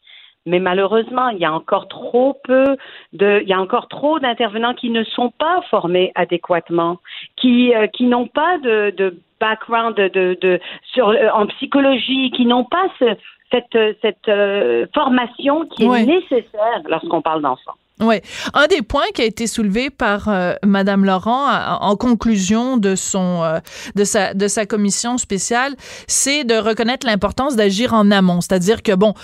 Mais 0.45 0.59
malheureusement, 0.59 1.29
il 1.29 1.39
y 1.39 1.45
a 1.45 1.53
encore 1.53 1.89
trop 1.89 2.39
peu 2.43 2.77
de, 3.11 3.41
il 3.43 3.49
y 3.49 3.53
a 3.53 3.59
encore 3.59 3.89
trop 3.89 4.19
d'intervenants 4.19 4.73
qui 4.73 4.89
ne 4.89 5.03
sont 5.03 5.31
pas 5.31 5.61
formés 5.69 6.11
adéquatement, 6.15 6.99
qui, 7.35 7.75
euh, 7.75 7.87
qui 7.87 8.05
n'ont 8.05 8.27
pas 8.27 8.57
de, 8.59 8.93
de 8.95 9.19
background 9.39 9.95
de, 9.95 10.07
de, 10.07 10.37
de 10.41 10.59
sur, 10.93 11.09
euh, 11.09 11.29
en 11.33 11.45
psychologie, 11.47 12.31
qui 12.31 12.45
n'ont 12.45 12.63
pas 12.63 12.87
ce, 12.99 13.15
cette, 13.51 13.97
cette 14.01 14.27
euh, 14.27 14.85
formation 14.93 15.65
qui 15.65 15.83
est 15.83 16.05
nécessaire 16.05 16.81
lorsqu'on 16.87 17.21
parle 17.21 17.41
d'enfants. 17.41 17.75
Oui. 18.01 18.15
Un 18.53 18.67
des 18.67 18.81
points 18.81 19.09
qui 19.13 19.21
a 19.21 19.25
été 19.25 19.45
soulevé 19.45 19.89
par 19.89 20.29
euh, 20.29 20.53
Madame 20.63 21.03
Laurent 21.03 21.49
en 21.81 21.97
conclusion 21.97 22.77
de 22.77 22.95
son 22.95 23.43
euh, 23.43 23.59
de 23.95 24.05
sa 24.05 24.33
de 24.33 24.47
sa 24.47 24.65
commission 24.65 25.17
spéciale, 25.17 25.75
c'est 26.07 26.45
de 26.45 26.55
reconnaître 26.55 27.05
l'importance 27.05 27.57
d'agir 27.57 27.93
en 27.93 28.09
amont. 28.09 28.39
C'est-à-dire 28.39 28.83
que 28.83 28.93
bon, 28.95 29.15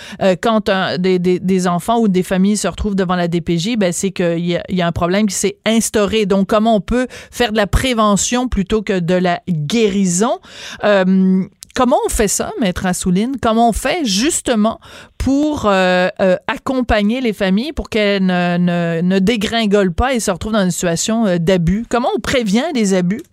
quand 0.41 0.69
des, 0.99 1.19
des, 1.19 1.39
des, 1.39 1.67
enfants 1.69 1.99
ou 1.99 2.09
des 2.09 2.23
familles 2.23 2.57
se 2.57 2.67
retrouvent 2.67 2.95
devant 2.95 3.15
la 3.15 3.29
DPJ, 3.29 3.77
ben 3.77 3.93
c'est 3.93 4.11
qu'il 4.11 4.45
y 4.45 4.57
a, 4.57 4.63
y 4.67 4.81
a 4.81 4.87
un 4.87 4.91
problème 4.91 5.27
qui 5.27 5.35
s'est 5.35 5.57
instauré. 5.65 6.25
Donc 6.25 6.47
comment 6.47 6.75
on 6.75 6.81
peut 6.81 7.07
faire 7.09 7.53
de 7.53 7.57
la 7.57 7.67
prévention 7.67 8.49
plutôt 8.49 8.81
que 8.81 8.99
de 8.99 9.15
la 9.15 9.39
guérison? 9.47 10.39
Comment 11.75 11.97
on 12.05 12.09
fait 12.09 12.29
ça, 12.29 12.51
Maître 12.61 12.85
Assouline? 12.85 13.33
Comment 13.41 13.67
on 13.67 13.73
fait 13.73 14.05
justement 14.05 14.79
pour 15.17 15.65
euh, 15.65 16.07
euh, 16.21 16.37
accompagner 16.47 17.19
les 17.19 17.33
familles 17.33 17.73
pour 17.73 17.89
qu'elles 17.89 18.25
ne, 18.25 19.19
dégringolent 19.19 19.93
pas 19.93 20.13
et 20.13 20.21
se 20.21 20.31
retrouvent 20.31 20.53
dans 20.53 20.63
une 20.63 20.71
situation 20.71 21.25
euh, 21.25 21.35
d'abus? 21.37 21.83
Comment 21.89 22.07
on 22.15 22.21
prévient 22.21 22.71
des 22.73 22.93
abus? 22.93 23.23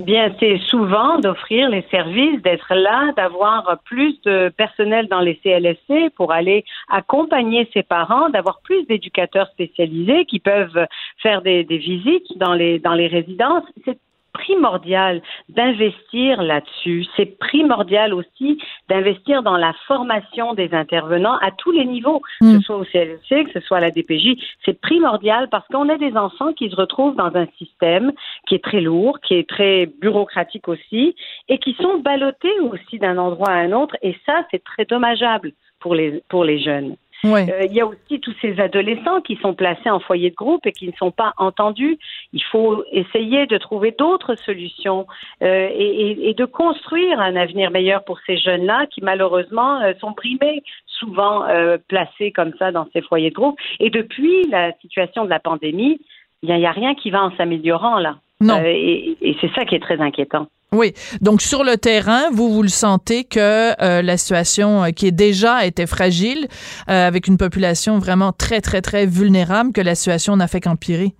Bien, 0.00 0.34
c'est 0.40 0.58
souvent 0.66 1.20
d'offrir 1.20 1.68
les 1.68 1.84
services, 1.88 2.42
d'être 2.42 2.74
là, 2.74 3.12
d'avoir 3.16 3.78
plus 3.84 4.20
de 4.22 4.48
personnel 4.56 5.06
dans 5.08 5.20
les 5.20 5.36
CLSC 5.44 6.10
pour 6.16 6.32
aller 6.32 6.64
accompagner 6.88 7.68
ses 7.72 7.84
parents, 7.84 8.28
d'avoir 8.28 8.60
plus 8.62 8.86
d'éducateurs 8.86 9.48
spécialisés 9.52 10.24
qui 10.24 10.40
peuvent 10.40 10.86
faire 11.22 11.42
des, 11.42 11.62
des 11.62 11.78
visites 11.78 12.38
dans 12.38 12.54
les 12.54 12.80
dans 12.80 12.94
les 12.94 13.06
résidences. 13.06 13.64
C'est 13.84 13.98
primordial 14.38 15.20
d'investir 15.48 16.42
là-dessus. 16.42 17.06
C'est 17.16 17.38
primordial 17.38 18.14
aussi 18.14 18.58
d'investir 18.88 19.42
dans 19.42 19.56
la 19.56 19.74
formation 19.86 20.54
des 20.54 20.72
intervenants 20.72 21.36
à 21.38 21.50
tous 21.50 21.72
les 21.72 21.84
niveaux, 21.84 22.20
que 22.40 22.52
ce 22.52 22.56
mm. 22.56 22.62
soit 22.62 22.76
au 22.76 22.84
CLC, 22.84 23.44
que 23.44 23.52
ce 23.52 23.60
soit 23.60 23.78
à 23.78 23.80
la 23.80 23.90
DPJ. 23.90 24.36
C'est 24.64 24.80
primordial 24.80 25.48
parce 25.50 25.66
qu'on 25.68 25.88
a 25.88 25.98
des 25.98 26.16
enfants 26.16 26.52
qui 26.52 26.70
se 26.70 26.76
retrouvent 26.76 27.16
dans 27.16 27.34
un 27.34 27.46
système 27.58 28.12
qui 28.46 28.54
est 28.54 28.64
très 28.64 28.80
lourd, 28.80 29.18
qui 29.20 29.34
est 29.34 29.48
très 29.48 29.86
bureaucratique 30.00 30.68
aussi, 30.68 31.14
et 31.48 31.58
qui 31.58 31.74
sont 31.74 31.98
ballottés 31.98 32.60
aussi 32.60 32.98
d'un 32.98 33.18
endroit 33.18 33.50
à 33.50 33.58
un 33.58 33.72
autre. 33.72 33.96
Et 34.02 34.16
ça, 34.24 34.46
c'est 34.50 34.62
très 34.62 34.84
dommageable 34.84 35.52
pour 35.80 35.94
les, 35.94 36.22
pour 36.28 36.44
les 36.44 36.60
jeunes. 36.60 36.96
Euh, 37.24 37.64
il 37.64 37.72
y 37.72 37.80
a 37.80 37.86
aussi 37.86 38.20
tous 38.20 38.34
ces 38.40 38.60
adolescents 38.60 39.20
qui 39.20 39.36
sont 39.36 39.54
placés 39.54 39.90
en 39.90 39.98
foyer 39.98 40.30
de 40.30 40.36
groupe 40.36 40.66
et 40.66 40.72
qui 40.72 40.86
ne 40.86 40.92
sont 40.92 41.10
pas 41.10 41.32
entendus. 41.36 41.98
Il 42.32 42.42
faut 42.44 42.84
essayer 42.92 43.46
de 43.46 43.58
trouver 43.58 43.92
d'autres 43.96 44.36
solutions 44.36 45.06
euh, 45.42 45.68
et, 45.72 46.30
et, 46.30 46.34
de 46.34 46.44
construire 46.44 47.20
un 47.20 47.34
avenir 47.36 47.70
meilleur 47.70 48.04
pour 48.04 48.20
ces 48.26 48.36
jeunes-là 48.36 48.86
qui 48.86 49.02
malheureusement 49.02 49.80
euh, 49.80 49.92
sont 50.00 50.12
primés, 50.12 50.62
souvent 50.86 51.44
placés 51.88 52.32
comme 52.32 52.52
ça 52.58 52.72
dans 52.72 52.86
ces 52.92 53.02
foyers 53.02 53.30
de 53.30 53.34
groupe. 53.34 53.58
Et 53.78 53.90
depuis 53.90 54.44
la 54.48 54.72
situation 54.80 55.24
de 55.24 55.30
la 55.30 55.38
pandémie, 55.38 56.00
il 56.42 56.54
n'y 56.54 56.66
a, 56.66 56.72
rien 56.72 56.94
qui 56.94 57.10
va 57.10 57.22
en 57.22 57.36
s'améliorant 57.36 57.98
là. 57.98 58.16
Non. 58.40 58.60
et 58.64 59.36
c'est 59.40 59.52
ça 59.54 59.64
qui 59.64 59.74
est 59.74 59.80
très 59.80 60.00
inquiétant. 60.00 60.48
Oui. 60.70 60.92
Donc 61.22 61.40
sur 61.40 61.64
le 61.64 61.76
terrain, 61.78 62.30
vous 62.30 62.52
vous 62.52 62.62
le 62.62 62.68
sentez 62.68 63.24
que 63.24 63.72
euh, 63.82 64.02
la 64.02 64.16
situation 64.18 64.84
euh, 64.84 64.90
qui 64.90 65.06
est 65.06 65.12
déjà 65.12 65.64
était 65.64 65.86
fragile, 65.86 66.46
euh, 66.90 67.06
avec 67.06 67.26
une 67.26 67.38
population 67.38 67.98
vraiment 67.98 68.32
très 68.32 68.60
très 68.60 68.82
très 68.82 69.06
vulnérable, 69.06 69.72
que 69.72 69.80
la 69.80 69.94
situation 69.94 70.36
n'a 70.36 70.46
fait 70.46 70.60
qu'empirer? 70.60 71.14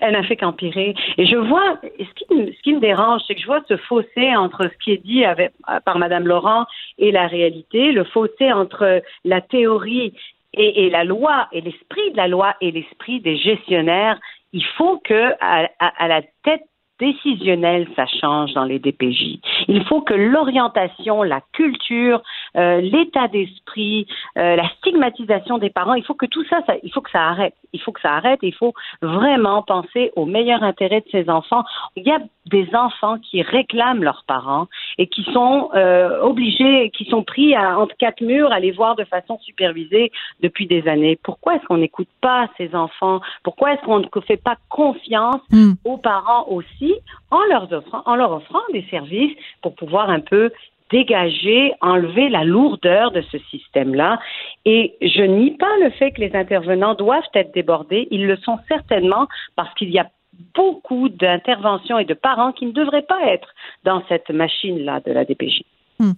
Elle 0.00 0.14
n'a 0.14 0.22
fait 0.22 0.36
qu'empirer. 0.36 0.94
Et 1.18 1.26
je 1.26 1.36
vois, 1.36 1.78
ce 1.82 2.14
qui, 2.14 2.24
ce 2.30 2.62
qui 2.62 2.72
me 2.72 2.80
dérange, 2.80 3.20
c'est 3.26 3.34
que 3.34 3.40
je 3.42 3.46
vois 3.46 3.60
ce 3.68 3.76
fossé 3.76 4.34
entre 4.34 4.64
ce 4.64 4.84
qui 4.84 4.92
est 4.92 5.04
dit 5.04 5.24
avec, 5.26 5.52
par 5.84 5.98
Madame 5.98 6.26
Laurent 6.26 6.64
et 6.98 7.12
la 7.12 7.26
réalité, 7.26 7.92
le 7.92 8.04
fossé 8.04 8.50
entre 8.50 9.02
la 9.24 9.40
théorie 9.42 10.14
et, 10.54 10.86
et 10.86 10.90
la 10.90 11.04
loi, 11.04 11.48
et 11.52 11.60
l'esprit 11.60 12.10
de 12.12 12.16
la 12.16 12.28
loi 12.28 12.54
et 12.62 12.70
l'esprit 12.70 13.20
des 13.20 13.36
gestionnaires. 13.36 14.18
Il 14.52 14.64
faut 14.78 15.02
que 15.04 15.32
à, 15.40 15.68
à 15.78 16.08
la 16.08 16.22
tête 16.44 16.62
décisionnel, 17.00 17.88
ça 17.96 18.06
change 18.06 18.52
dans 18.54 18.64
les 18.64 18.78
DPJ. 18.78 19.40
Il 19.68 19.84
faut 19.84 20.00
que 20.00 20.14
l'orientation, 20.14 21.22
la 21.22 21.40
culture, 21.52 22.22
euh, 22.56 22.80
l'état 22.80 23.28
d'esprit, 23.28 24.06
euh, 24.38 24.56
la 24.56 24.68
stigmatisation 24.78 25.58
des 25.58 25.70
parents, 25.70 25.94
il 25.94 26.04
faut 26.04 26.14
que 26.14 26.26
tout 26.26 26.44
ça, 26.44 26.60
ça, 26.66 26.74
il 26.82 26.92
faut 26.92 27.00
que 27.00 27.10
ça 27.10 27.22
arrête. 27.22 27.54
Il 27.72 27.80
faut 27.80 27.92
que 27.92 28.00
ça 28.00 28.12
arrête. 28.12 28.38
Il 28.42 28.54
faut 28.54 28.74
vraiment 29.02 29.62
penser 29.62 30.12
au 30.14 30.26
meilleur 30.26 30.62
intérêt 30.62 31.00
de 31.00 31.06
ces 31.10 31.28
enfants. 31.28 31.64
Il 31.96 32.04
y 32.04 32.12
a 32.12 32.20
des 32.46 32.68
enfants 32.74 33.18
qui 33.18 33.42
réclament 33.42 34.04
leurs 34.04 34.24
parents 34.26 34.66
et 34.98 35.06
qui 35.06 35.24
sont 35.32 35.70
euh, 35.74 36.20
obligés, 36.20 36.90
qui 36.90 37.06
sont 37.06 37.22
pris 37.22 37.54
à, 37.54 37.78
entre 37.78 37.96
quatre 37.96 38.20
murs 38.20 38.52
à 38.52 38.60
les 38.60 38.70
voir 38.70 38.94
de 38.96 39.04
façon 39.04 39.38
supervisée 39.40 40.12
depuis 40.40 40.66
des 40.66 40.86
années. 40.86 41.18
Pourquoi 41.22 41.56
est-ce 41.56 41.64
qu'on 41.64 41.78
n'écoute 41.78 42.08
pas 42.20 42.48
ces 42.58 42.74
enfants? 42.74 43.20
Pourquoi 43.42 43.72
est-ce 43.72 43.82
qu'on 43.82 44.00
ne 44.00 44.20
fait 44.26 44.36
pas 44.36 44.56
confiance 44.68 45.40
hmm. 45.50 45.72
aux 45.84 45.96
parents 45.96 46.46
aussi? 46.48 46.83
En 47.30 47.42
leur 47.44 47.72
offrant, 47.72 48.02
en 48.06 48.16
leur 48.16 48.32
offrant 48.32 48.62
des 48.72 48.84
services 48.90 49.36
pour 49.62 49.74
pouvoir 49.74 50.10
un 50.10 50.20
peu 50.20 50.50
dégager, 50.90 51.72
enlever 51.80 52.28
la 52.28 52.44
lourdeur 52.44 53.10
de 53.10 53.22
ce 53.22 53.38
système-là. 53.38 54.20
Et 54.64 54.94
je 55.00 55.22
nie 55.22 55.52
pas 55.52 55.76
le 55.80 55.90
fait 55.90 56.12
que 56.12 56.20
les 56.20 56.34
intervenants 56.36 56.94
doivent 56.94 57.22
être 57.34 57.52
débordés. 57.54 58.06
Ils 58.10 58.26
le 58.26 58.36
sont 58.36 58.58
certainement 58.68 59.26
parce 59.56 59.72
qu'il 59.74 59.90
y 59.90 59.98
a 59.98 60.08
beaucoup 60.54 61.08
d'interventions 61.08 61.98
et 61.98 62.04
de 62.04 62.14
parents 62.14 62.52
qui 62.52 62.66
ne 62.66 62.72
devraient 62.72 63.02
pas 63.02 63.20
être 63.26 63.48
dans 63.84 64.02
cette 64.08 64.30
machine-là 64.30 65.00
de 65.00 65.12
la 65.12 65.24
DPJ. 65.24 65.62
Hmm. 66.00 66.12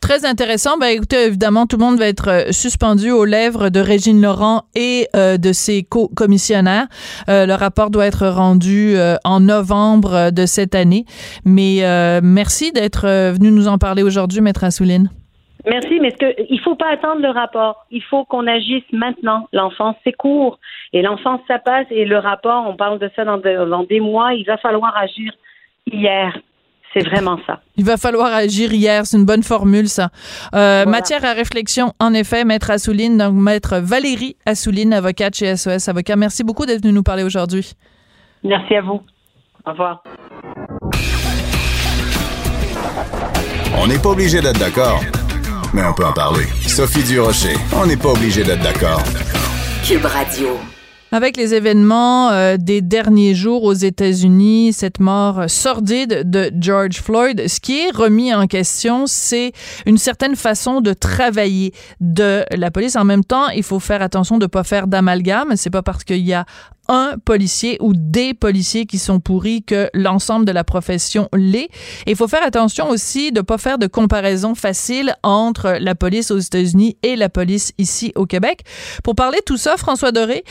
Très 0.00 0.24
intéressant. 0.24 0.78
Ben, 0.78 0.86
écoutez, 0.86 1.26
évidemment, 1.26 1.66
tout 1.66 1.76
le 1.76 1.84
monde 1.84 1.98
va 1.98 2.08
être 2.08 2.28
euh, 2.28 2.50
suspendu 2.50 3.10
aux 3.10 3.26
lèvres 3.26 3.68
de 3.68 3.78
Régine 3.78 4.22
Laurent 4.22 4.62
et 4.74 5.06
euh, 5.14 5.36
de 5.36 5.52
ses 5.52 5.82
co-commissionnaires. 5.82 6.86
Euh, 7.28 7.44
le 7.44 7.52
rapport 7.52 7.90
doit 7.90 8.06
être 8.06 8.26
rendu 8.26 8.96
en 9.24 9.40
novembre 9.40 10.30
de 10.30 10.46
cette 10.46 10.74
année. 10.74 11.04
Mais 11.44 11.82
merci 12.22 12.72
d'être 12.72 13.06
venu 13.06 13.50
nous 13.50 13.68
en 13.68 13.78
parler 13.78 14.02
aujourd'hui, 14.02 14.40
Maître 14.40 14.64
Assouline. 14.64 15.10
Merci, 15.66 16.00
mais 16.00 16.14
il 16.48 16.60
faut 16.60 16.76
pas 16.76 16.90
attendre 16.90 17.20
le 17.20 17.30
rapport. 17.30 17.86
Il 17.90 18.02
faut 18.02 18.24
qu'on 18.24 18.46
agisse 18.46 18.84
maintenant. 18.92 19.48
L'enfance, 19.52 19.96
c'est 20.04 20.12
court. 20.12 20.58
Et 20.92 21.02
l'enfance, 21.02 21.40
ça 21.48 21.58
passe. 21.58 21.86
Et 21.90 22.04
le 22.04 22.18
rapport, 22.18 22.64
on 22.66 22.76
parle 22.76 22.98
de 22.98 23.10
ça 23.14 23.24
dans 23.24 23.38
des 23.38 24.00
mois. 24.00 24.34
Il 24.34 24.44
va 24.44 24.56
falloir 24.56 24.96
agir 24.96 25.32
hier. 25.90 26.36
C'est 26.94 27.06
vraiment 27.08 27.38
ça. 27.46 27.60
Il 27.76 27.84
va 27.84 27.96
falloir 27.96 28.32
agir 28.32 28.72
hier. 28.72 29.04
C'est 29.06 29.16
une 29.18 29.26
bonne 29.26 29.42
formule, 29.42 29.88
ça. 29.88 30.08
Euh, 30.54 30.86
Matière 30.86 31.24
à 31.24 31.32
réflexion, 31.32 31.92
en 32.00 32.14
effet, 32.14 32.44
Maître 32.44 32.70
Assouline, 32.70 33.18
donc 33.18 33.34
Maître 33.34 33.78
Valérie 33.78 34.36
Assouline, 34.46 34.92
avocate 34.92 35.34
chez 35.36 35.54
SOS 35.56 35.88
Avocat. 35.88 36.16
Merci 36.16 36.44
beaucoup 36.44 36.66
d'être 36.66 36.82
venu 36.82 36.94
nous 36.94 37.02
parler 37.02 37.24
aujourd'hui. 37.24 37.72
Merci 38.42 38.74
à 38.76 38.82
vous. 38.82 39.00
Au 39.66 39.70
revoir. 39.70 40.02
On 43.76 43.86
n'est 43.86 43.98
pas 43.98 44.08
obligé 44.10 44.40
d'être 44.40 44.58
d'accord, 44.58 45.00
mais 45.74 45.82
on 45.84 45.92
peut 45.92 46.06
en 46.06 46.12
parler. 46.12 46.44
Sophie 46.66 47.04
Durocher, 47.04 47.54
on 47.76 47.86
n'est 47.86 47.96
pas 47.96 48.10
obligé 48.10 48.42
d'être 48.42 48.62
d'accord. 48.62 49.02
Cube 49.86 50.04
Radio. 50.04 50.58
Avec 51.10 51.38
les 51.38 51.54
événements 51.54 52.30
euh, 52.30 52.58
des 52.58 52.82
derniers 52.82 53.34
jours 53.34 53.64
aux 53.64 53.72
États-Unis, 53.72 54.74
cette 54.74 55.00
mort 55.00 55.48
sordide 55.48 56.28
de 56.28 56.50
George 56.60 57.00
Floyd, 57.00 57.48
ce 57.48 57.60
qui 57.60 57.78
est 57.78 57.90
remis 57.90 58.34
en 58.34 58.46
question, 58.46 59.06
c'est 59.06 59.52
une 59.86 59.96
certaine 59.96 60.36
façon 60.36 60.82
de 60.82 60.92
travailler 60.92 61.72
de 62.00 62.44
la 62.54 62.70
police. 62.70 62.94
En 62.94 63.04
même 63.04 63.24
temps, 63.24 63.48
il 63.48 63.62
faut 63.62 63.80
faire 63.80 64.02
attention 64.02 64.36
de 64.36 64.44
ne 64.44 64.48
pas 64.48 64.64
faire 64.64 64.86
d'amalgame. 64.86 65.56
C'est 65.56 65.70
pas 65.70 65.82
parce 65.82 66.04
qu'il 66.04 66.26
y 66.26 66.34
a 66.34 66.44
un 66.88 67.16
policier 67.24 67.76
ou 67.80 67.92
des 67.94 68.34
policiers 68.34 68.86
qui 68.86 68.98
sont 68.98 69.20
pourris 69.20 69.62
que 69.62 69.90
l'ensemble 69.94 70.44
de 70.44 70.52
la 70.52 70.64
profession 70.64 71.28
l'est. 71.34 71.68
Et 72.06 72.12
il 72.12 72.16
faut 72.16 72.28
faire 72.28 72.42
attention 72.42 72.88
aussi 72.88 73.32
de 73.32 73.40
pas 73.40 73.58
faire 73.58 73.78
de 73.78 73.86
comparaison 73.86 74.54
facile 74.54 75.14
entre 75.22 75.76
la 75.80 75.94
police 75.94 76.30
aux 76.30 76.38
États-Unis 76.38 76.96
et 77.02 77.16
la 77.16 77.28
police 77.28 77.72
ici 77.78 78.12
au 78.16 78.26
Québec. 78.26 78.62
Pour 79.04 79.14
parler 79.14 79.38
de 79.38 79.44
tout 79.44 79.56
ça, 79.56 79.76
François 79.76 80.12
Doré, 80.12 80.44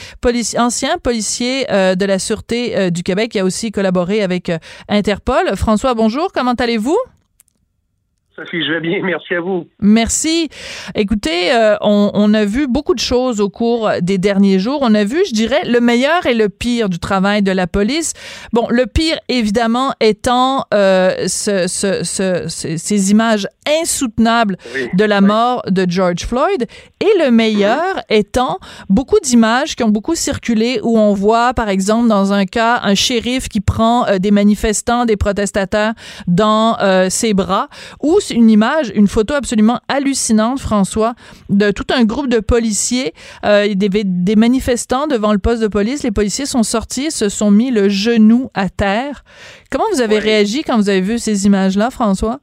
ancien 0.57 0.97
policier 0.97 1.65
euh, 1.71 1.95
de 1.95 2.05
la 2.05 2.19
Sûreté 2.19 2.77
euh, 2.77 2.89
du 2.89 3.03
Québec, 3.03 3.31
qui 3.31 3.39
a 3.39 3.45
aussi 3.45 3.71
collaboré 3.71 4.21
avec 4.21 4.49
euh, 4.49 4.57
Interpol. 4.89 5.55
François, 5.55 5.93
bonjour, 5.93 6.31
comment 6.31 6.53
allez-vous? 6.53 6.97
Sophie, 8.39 8.63
je 8.63 8.71
vais 8.71 8.81
bien. 8.81 8.99
Merci 9.03 9.33
à 9.33 9.41
vous. 9.41 9.67
Merci. 9.79 10.49
Écoutez, 10.93 11.51
euh, 11.53 11.75
on, 11.81 12.11
on, 12.13 12.35
a 12.35 12.45
vu 12.45 12.67
beaucoup 12.67 12.93
de 12.93 12.99
choses 12.99 13.41
au 13.41 13.49
cours 13.49 13.89
des 14.01 14.19
derniers 14.19 14.59
jours. 14.59 14.77
On 14.83 14.93
a 14.93 15.03
vu, 15.03 15.23
je 15.27 15.33
dirais, 15.33 15.63
le 15.65 15.79
meilleur 15.79 16.27
et 16.27 16.35
le 16.35 16.47
pire 16.47 16.87
du 16.87 16.99
travail 16.99 17.41
de 17.41 17.51
la 17.51 17.65
police. 17.65 18.13
Bon, 18.53 18.67
le 18.69 18.85
pire, 18.85 19.17
évidemment, 19.27 19.91
étant 19.99 20.65
euh, 20.71 21.27
ce, 21.27 21.65
ce, 21.65 22.03
ce, 22.03 22.45
ces 22.47 23.09
images 23.09 23.47
insoutenables 23.81 24.57
de 24.93 25.03
la 25.03 25.19
mort 25.19 25.63
de 25.67 25.87
George 25.89 26.23
Floyd. 26.27 26.67
Et 26.99 27.23
le 27.23 27.31
meilleur 27.31 28.03
étant 28.07 28.59
beaucoup 28.87 29.19
d'images 29.19 29.75
qui 29.75 29.83
ont 29.83 29.89
beaucoup 29.89 30.15
circulé 30.15 30.79
où 30.83 30.99
on 30.99 31.15
voit, 31.15 31.55
par 31.55 31.69
exemple, 31.69 32.07
dans 32.07 32.33
un 32.33 32.45
cas, 32.45 32.81
un 32.83 32.93
shérif 32.93 33.49
qui 33.49 33.61
prend 33.61 34.05
euh, 34.05 34.19
des 34.19 34.29
manifestants, 34.31 35.05
des 35.05 35.17
protestataires 35.17 35.93
dans 36.27 36.77
ses 37.09 37.33
bras, 37.33 37.69
ou 38.01 38.19
une 38.31 38.49
image, 38.49 38.91
une 38.95 39.07
photo 39.07 39.33
absolument 39.33 39.79
hallucinante, 39.87 40.59
François, 40.59 41.13
de 41.49 41.71
tout 41.71 41.85
un 41.93 42.05
groupe 42.05 42.29
de 42.29 42.39
policiers, 42.39 43.13
euh, 43.45 43.73
des, 43.73 43.89
des, 43.89 44.35
manifestants 44.35 45.07
devant 45.07 45.33
le 45.33 45.39
poste 45.39 45.61
de 45.61 45.67
police. 45.67 46.03
Les 46.03 46.11
policiers 46.11 46.45
sont 46.45 46.63
sortis, 46.63 47.11
se 47.11 47.29
sont 47.29 47.51
mis 47.51 47.71
le 47.71 47.89
genou 47.89 48.49
à 48.53 48.69
terre. 48.69 49.23
Comment 49.71 49.85
vous 49.93 50.01
avez 50.01 50.19
réagi 50.19 50.63
quand 50.63 50.77
vous 50.77 50.89
avez 50.89 51.01
vu 51.01 51.17
ces 51.17 51.45
images-là, 51.45 51.89
François? 51.89 52.39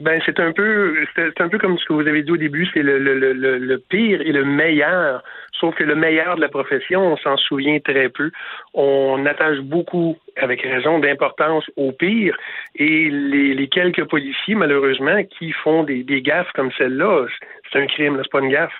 Ben, 0.00 0.18
c'est 0.24 0.40
un 0.40 0.52
peu, 0.52 0.94
c'est 1.14 1.40
un 1.40 1.48
peu 1.48 1.58
comme 1.58 1.76
ce 1.78 1.84
que 1.84 1.92
vous 1.92 2.08
avez 2.08 2.22
dit 2.22 2.30
au 2.30 2.38
début, 2.38 2.66
c'est 2.72 2.82
le, 2.82 2.98
le, 2.98 3.14
le, 3.14 3.58
le, 3.58 3.78
pire 3.78 4.22
et 4.22 4.32
le 4.32 4.44
meilleur. 4.44 5.22
Sauf 5.60 5.74
que 5.74 5.84
le 5.84 5.94
meilleur 5.94 6.36
de 6.36 6.40
la 6.40 6.48
profession, 6.48 7.12
on 7.12 7.16
s'en 7.18 7.36
souvient 7.36 7.78
très 7.80 8.08
peu. 8.08 8.30
On 8.74 9.24
attache 9.26 9.58
beaucoup, 9.58 10.16
avec 10.36 10.62
raison, 10.62 10.98
d'importance 10.98 11.64
au 11.76 11.92
pire. 11.92 12.36
Et 12.76 13.10
les, 13.10 13.68
quelques 13.68 14.04
policiers, 14.04 14.54
malheureusement, 14.54 15.22
qui 15.24 15.52
font 15.52 15.84
des, 15.84 16.02
des 16.02 16.22
gaffes 16.22 16.50
comme 16.54 16.72
celle-là, 16.78 17.26
c'est 17.70 17.78
un 17.78 17.86
crime, 17.86 18.18
c'est 18.22 18.32
pas 18.32 18.40
une 18.40 18.50
gaffe. 18.50 18.72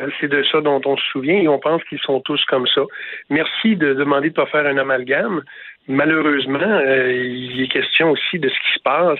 Euh, 0.00 0.08
c'est 0.20 0.28
de 0.28 0.42
ça 0.44 0.60
dont 0.60 0.80
on 0.84 0.96
se 0.96 1.04
souvient 1.10 1.40
et 1.40 1.48
on 1.48 1.58
pense 1.58 1.82
qu'ils 1.84 1.98
sont 1.98 2.20
tous 2.20 2.42
comme 2.44 2.66
ça. 2.68 2.82
Merci 3.30 3.74
de 3.76 3.94
demander 3.94 4.30
de 4.30 4.40
ne 4.40 4.44
pas 4.44 4.46
faire 4.46 4.66
un 4.66 4.78
amalgame. 4.78 5.42
Malheureusement, 5.88 6.60
euh, 6.60 7.12
il 7.12 7.62
est 7.62 7.68
question 7.68 8.10
aussi 8.10 8.38
de 8.38 8.48
ce 8.48 8.54
qui 8.54 8.74
se 8.74 8.82
passe 8.82 9.18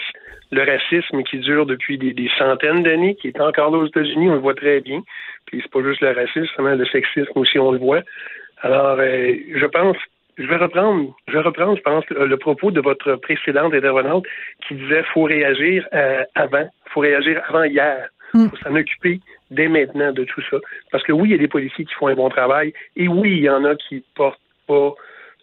le 0.51 0.64
racisme 0.64 1.23
qui 1.25 1.39
dure 1.39 1.66
depuis 1.66 1.99
des, 1.99 2.31
centaines 2.39 2.83
d'années, 2.83 3.16
qui 3.16 3.29
est 3.29 3.41
encore 3.41 3.71
là 3.71 3.79
aux 3.79 3.87
États-Unis, 3.87 4.31
on 4.31 4.35
le 4.35 4.39
voit 4.39 4.55
très 4.55 4.81
bien. 4.81 5.03
Puis 5.51 5.61
c'est 5.62 5.70
pas 5.70 5.82
juste 5.82 6.01
le 6.01 6.12
racisme, 6.12 6.49
le 6.59 6.86
sexisme 6.86 7.32
aussi, 7.34 7.59
on 7.59 7.72
le 7.72 7.78
voit. 7.78 8.03
Alors, 8.61 8.99
euh, 8.99 9.34
je 9.55 9.66
pense, 9.66 9.96
je 10.36 10.46
vais 10.46 10.57
reprendre, 10.57 11.14
je 11.26 11.32
vais 11.32 11.40
reprendre, 11.40 11.76
je 11.76 11.82
pense, 11.82 12.05
le, 12.11 12.36
propos 12.36 12.70
de 12.70 12.80
votre 12.80 13.16
précédente 13.16 13.74
intervenante 13.74 14.24
qui 14.66 14.74
disait 14.74 15.03
faut 15.14 15.24
réagir 15.24 15.86
euh, 15.94 16.22
avant, 16.34 16.68
faut 16.92 17.01
réagir 17.01 17.42
avant 17.49 17.64
hier. 17.64 18.09
Mm. 18.34 18.49
faut 18.49 18.57
s'en 18.57 18.76
occuper 18.76 19.20
dès 19.51 19.68
maintenant 19.68 20.12
de 20.12 20.24
tout 20.24 20.42
ça. 20.51 20.59
Parce 20.92 21.03
que 21.05 21.12
oui, 21.12 21.30
il 21.30 21.32
y 21.32 21.34
a 21.34 21.38
des 21.38 21.49
policiers 21.49 21.84
qui 21.84 21.94
font 21.94 22.09
un 22.09 22.14
bon 22.14 22.28
travail, 22.28 22.72
et 22.96 23.09
oui, 23.09 23.38
il 23.38 23.42
y 23.44 23.51
en 23.51 23.64
a 23.64 23.74
qui 23.74 24.05
portent 24.14 24.40
pas 24.66 24.94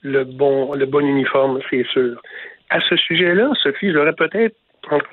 le 0.04 0.24
bon, 0.24 0.74
le 0.74 0.86
bon 0.86 1.00
uniforme, 1.00 1.60
c'est 1.70 1.86
sûr. 1.88 2.22
À 2.70 2.80
ce 2.82 2.96
sujet-là, 2.96 3.52
Sophie, 3.62 3.92
j'aurais 3.92 4.14
peut-être 4.14 4.56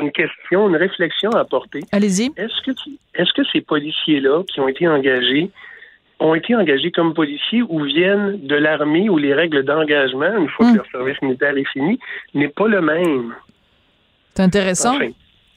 une 0.01 0.13
question, 0.13 0.69
une 0.69 0.77
réflexion 0.77 1.31
à 1.31 1.41
apporter. 1.41 1.81
Allez-y. 1.93 2.33
Est-ce 2.37 2.63
que, 2.65 2.71
est-ce 3.15 3.33
que 3.33 3.43
ces 3.53 3.61
policiers-là 3.61 4.43
qui 4.47 4.61
ont 4.61 4.69
été 4.69 4.87
engagés 4.89 5.51
ont 6.21 6.35
été 6.35 6.55
engagés 6.55 6.91
comme 6.93 7.15
policiers 7.15 7.63
ou 7.63 7.83
viennent 7.83 8.39
de 8.47 8.55
l'armée 8.55 9.09
où 9.09 9.19
les 9.19 9.35
règles 9.35 9.65
d'engagement, 9.65 10.37
une 10.39 10.49
fois 10.49 10.67
que 10.67 10.73
hmm. 10.73 10.77
leur 10.77 10.87
service 10.87 11.23
militaire 11.23 11.57
est 11.57 11.69
fini, 11.73 11.99
n'est 12.35 12.49
pas 12.49 12.69
le 12.69 12.81
même? 12.81 13.35
C'est 14.35 14.43
intéressant. 14.43 14.97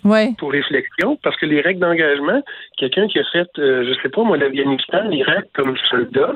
ouais. 0.03 0.29
Pour 0.37 0.51
réflexion, 0.51 1.17
parce 1.21 1.37
que 1.37 1.45
les 1.45 1.61
règles 1.61 1.81
d'engagement, 1.81 2.41
quelqu'un 2.77 3.07
qui 3.07 3.19
a 3.19 3.23
fait, 3.31 3.47
euh, 3.59 3.85
je 3.87 4.01
sais 4.01 4.09
pas 4.09 4.23
moi, 4.23 4.37
l'Afghanistan, 4.37 5.03
l'Irak 5.07 5.45
comme 5.53 5.77
soldat, 5.89 6.33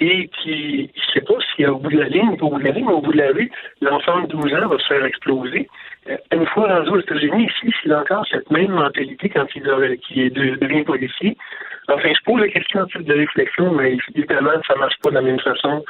et 0.00 0.30
qui, 0.42 0.90
je 0.94 1.12
sais 1.12 1.20
pas 1.20 1.34
si 1.54 1.64
au 1.66 1.76
bout 1.76 1.90
de 1.90 1.98
la 1.98 2.08
ligne, 2.08 2.36
au 2.40 2.50
bout 2.50 2.58
de 2.58 2.64
la 2.64 2.70
ligne, 2.70 2.86
mais 2.86 2.92
au 2.92 3.02
bout 3.02 3.12
de 3.12 3.18
la 3.18 3.32
rue, 3.32 3.50
l'enfant 3.82 4.22
de 4.22 4.26
12 4.28 4.54
ans 4.54 4.68
va 4.68 4.78
se 4.78 4.86
faire 4.86 5.04
exploser. 5.04 5.68
Euh, 6.10 6.16
une 6.32 6.46
fois 6.46 6.68
rendu 6.68 6.90
aux 6.90 7.00
États-Unis, 7.00 7.46
ici, 7.46 7.74
s'il 7.80 7.92
a 7.92 8.00
encore 8.00 8.24
cette 8.30 8.50
même 8.50 8.72
mentalité 8.72 9.28
quand 9.28 9.46
il, 9.54 9.62
devient 9.62 10.84
policier. 10.84 11.36
Enfin, 11.88 12.08
je 12.08 12.24
pose 12.24 12.40
la 12.40 12.48
question 12.48 12.86
de 13.00 13.12
réflexion, 13.12 13.72
mais 13.72 13.96
évidemment, 14.14 14.50
ça 14.66 14.76
marche 14.76 14.94
pas 15.02 15.10
de 15.10 15.16
la 15.16 15.22
même 15.22 15.40
façon 15.40 15.84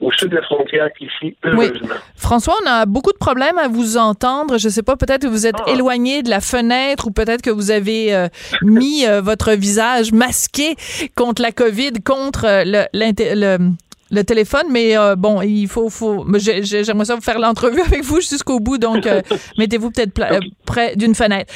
au 0.00 0.10
sud 0.10 0.30
de 0.30 0.36
la 0.36 0.42
frontière 0.42 0.88
qu'ici, 0.98 1.36
heureusement. 1.44 1.94
François, 2.16 2.54
on 2.64 2.68
a 2.68 2.84
beaucoup 2.84 3.12
de 3.12 3.18
problèmes 3.18 3.58
à 3.58 3.68
vous 3.68 3.96
entendre. 3.96 4.58
Je 4.58 4.66
ne 4.66 4.72
sais 4.72 4.82
pas, 4.82 4.96
peut-être 4.96 5.22
que 5.22 5.28
vous 5.28 5.46
êtes 5.46 5.60
ah. 5.66 5.70
éloigné 5.70 6.22
de 6.22 6.30
la 6.30 6.40
fenêtre 6.40 7.06
ou 7.06 7.10
peut-être 7.12 7.42
que 7.42 7.50
vous 7.50 7.70
avez 7.70 8.14
euh, 8.14 8.28
mis 8.62 9.06
euh, 9.06 9.20
votre 9.20 9.52
visage 9.52 10.12
masqué 10.12 10.74
contre 11.16 11.42
la 11.42 11.52
COVID, 11.52 11.92
contre 12.04 12.46
le, 12.64 12.86
le 12.92 13.58
téléphone, 14.22 14.66
mais 14.70 14.96
euh, 14.96 15.16
bon, 15.16 15.40
il 15.42 15.68
faut, 15.68 15.88
faut 15.88 16.26
j'aimerais 16.38 17.04
ça 17.04 17.14
vous 17.14 17.20
faire 17.20 17.38
l'entrevue 17.38 17.80
avec 17.86 18.04
vous 18.04 18.20
jusqu'au 18.20 18.60
bout, 18.60 18.78
donc 18.78 19.06
euh, 19.06 19.22
mettez-vous 19.58 19.90
peut-être 19.90 20.18
euh, 20.20 20.40
près 20.66 20.96
d'une 20.96 21.14
fenêtre. 21.14 21.52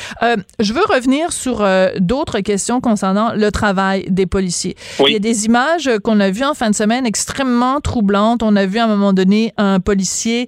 je 0.58 0.72
veux 0.72 0.84
revenir 0.88 1.32
sur 1.32 1.66
d'autres 1.98 2.40
questions 2.40 2.80
concernant 2.80 3.32
le 3.34 3.50
travail 3.50 4.06
des 4.08 4.26
policiers. 4.26 4.76
Il 5.06 5.12
y 5.12 5.16
a 5.16 5.20
des 5.20 5.46
images 5.46 5.90
qu'on 6.02 6.20
a 6.20 6.30
vues 6.30 6.44
en 6.44 6.54
fin 6.54 6.70
de 6.70 6.74
semaine 6.74 7.06
extrêmement 7.06 7.80
troublantes. 7.80 8.42
On 8.42 8.56
a 8.56 8.66
vu 8.66 8.78
à 8.78 8.84
un 8.84 8.88
moment 8.88 9.12
donné 9.12 9.52
un 9.56 9.80
policier, 9.80 10.46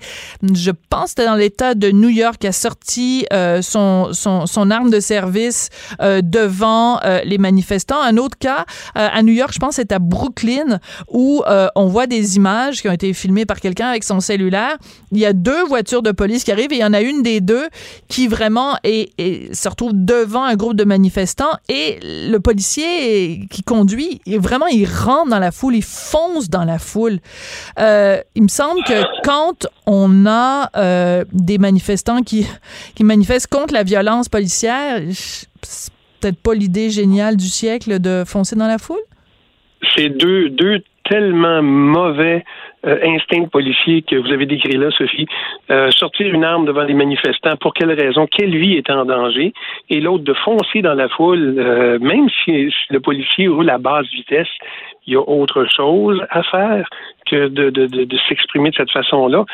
je 0.54 0.70
pense 0.88 1.10
c'était 1.10 1.26
dans 1.26 1.34
l'État 1.34 1.74
de 1.74 1.90
New 1.90 2.08
York, 2.08 2.36
qui 2.40 2.46
a 2.46 2.52
sorti 2.52 3.26
son, 3.60 4.10
son, 4.12 4.46
son, 4.46 4.70
arme 4.70 4.90
de 4.90 5.00
service 5.00 5.68
devant 6.00 7.00
les 7.24 7.38
manifestants. 7.38 8.00
Un 8.00 8.16
autre 8.16 8.38
cas, 8.38 8.64
à 8.94 9.22
New 9.22 9.32
York, 9.32 9.52
je 9.52 9.58
pense 9.58 9.76
c'est 9.76 9.92
à 9.92 9.98
Brooklyn, 9.98 10.78
où 11.08 11.42
on 11.74 11.89
voit 11.90 12.06
des 12.06 12.36
images 12.36 12.80
qui 12.80 12.88
ont 12.88 12.92
été 12.92 13.12
filmées 13.12 13.46
par 13.46 13.60
quelqu'un 13.60 13.88
avec 13.88 14.04
son 14.04 14.20
cellulaire. 14.20 14.76
Il 15.12 15.18
y 15.18 15.26
a 15.26 15.32
deux 15.32 15.64
voitures 15.64 16.02
de 16.02 16.10
police 16.10 16.44
qui 16.44 16.52
arrivent 16.52 16.72
et 16.72 16.76
il 16.76 16.80
y 16.80 16.84
en 16.84 16.92
a 16.92 17.00
une 17.00 17.22
des 17.22 17.40
deux 17.40 17.68
qui 18.08 18.28
vraiment 18.28 18.76
est, 18.84 19.54
se 19.54 19.68
retrouve 19.68 19.92
devant 19.94 20.44
un 20.44 20.56
groupe 20.56 20.76
de 20.76 20.84
manifestants 20.84 21.52
et 21.68 21.98
le 22.02 22.38
policier 22.38 23.46
qui 23.50 23.62
conduit, 23.62 24.20
vraiment, 24.26 24.66
il 24.66 24.86
rentre 24.86 25.30
dans 25.30 25.38
la 25.38 25.52
foule, 25.52 25.76
il 25.76 25.84
fonce 25.84 26.48
dans 26.48 26.64
la 26.64 26.78
foule. 26.78 27.18
Euh, 27.78 28.20
il 28.34 28.42
me 28.42 28.48
semble 28.48 28.82
que 28.84 29.02
quand 29.24 29.66
on 29.86 30.26
a 30.26 30.70
euh, 30.76 31.24
des 31.32 31.58
manifestants 31.58 32.22
qui, 32.22 32.46
qui 32.94 33.04
manifestent 33.04 33.48
contre 33.48 33.74
la 33.74 33.82
violence 33.82 34.28
policière, 34.28 35.00
c'est 35.62 35.92
peut-être 36.20 36.38
pas 36.38 36.54
l'idée 36.54 36.90
géniale 36.90 37.36
du 37.36 37.48
siècle 37.48 37.98
de 37.98 38.24
foncer 38.26 38.56
dans 38.56 38.66
la 38.66 38.78
foule? 38.78 39.00
C'est 39.96 40.10
deux, 40.10 40.50
deux 40.50 40.82
tellement 41.10 41.60
mauvais 41.62 42.44
euh, 42.86 42.96
instinct 43.04 43.46
policier 43.48 44.02
que 44.02 44.16
vous 44.16 44.32
avez 44.32 44.46
décrit 44.46 44.78
là, 44.78 44.90
Sophie. 44.92 45.26
Euh, 45.70 45.90
sortir 45.90 46.32
une 46.32 46.44
arme 46.44 46.64
devant 46.64 46.86
des 46.86 46.94
manifestants, 46.94 47.56
pour 47.60 47.74
quelle 47.74 47.92
raison? 47.92 48.26
Quelle 48.26 48.56
vie 48.56 48.74
est 48.74 48.88
en 48.88 49.04
danger? 49.04 49.52
Et 49.90 50.00
l'autre, 50.00 50.24
de 50.24 50.32
foncer 50.32 50.80
dans 50.80 50.94
la 50.94 51.08
foule, 51.08 51.56
euh, 51.58 51.98
même 51.98 52.28
si, 52.44 52.72
le 52.88 53.00
policier 53.00 53.48
roule 53.48 53.68
à 53.68 53.78
basse 53.78 54.06
vitesse, 54.14 54.48
il 55.06 55.14
y 55.14 55.16
a 55.16 55.20
autre 55.20 55.66
chose 55.76 56.22
à 56.30 56.42
faire 56.44 56.88
que 57.26 57.48
de, 57.48 57.70
de, 57.70 57.86
de, 57.86 58.18
s'exprimer 58.28 58.70
de 58.70 58.76
cette 58.76 58.92
façon-là. 58.92 59.44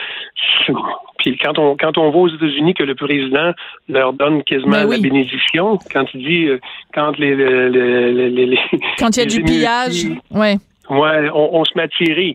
Puis 1.18 1.38
quand 1.38 1.58
on 1.58 1.76
quand 1.76 1.96
on 1.98 2.10
voit 2.10 2.22
aux 2.22 2.34
États-Unis 2.34 2.74
que 2.74 2.84
le 2.84 2.94
président 2.94 3.52
leur 3.88 4.12
donne 4.12 4.42
quasiment 4.44 4.82
ben 4.82 4.90
la 4.90 4.98
bénédiction, 4.98 5.78
quand 5.92 6.04
il 6.14 6.24
dit 6.24 6.48
quand 6.94 7.18
les, 7.18 7.34
les, 7.34 8.30
les, 8.30 8.58
quand 8.98 9.16
il 9.16 9.20
y 9.20 9.22
a 9.22 9.26
du 9.26 9.42
pillage, 9.42 10.06
ouais. 10.30 10.56
Ouais, 10.90 11.28
on, 11.32 11.64
se 11.64 11.72
met 11.76 11.82
à 11.82 11.88
tirer. 11.88 12.34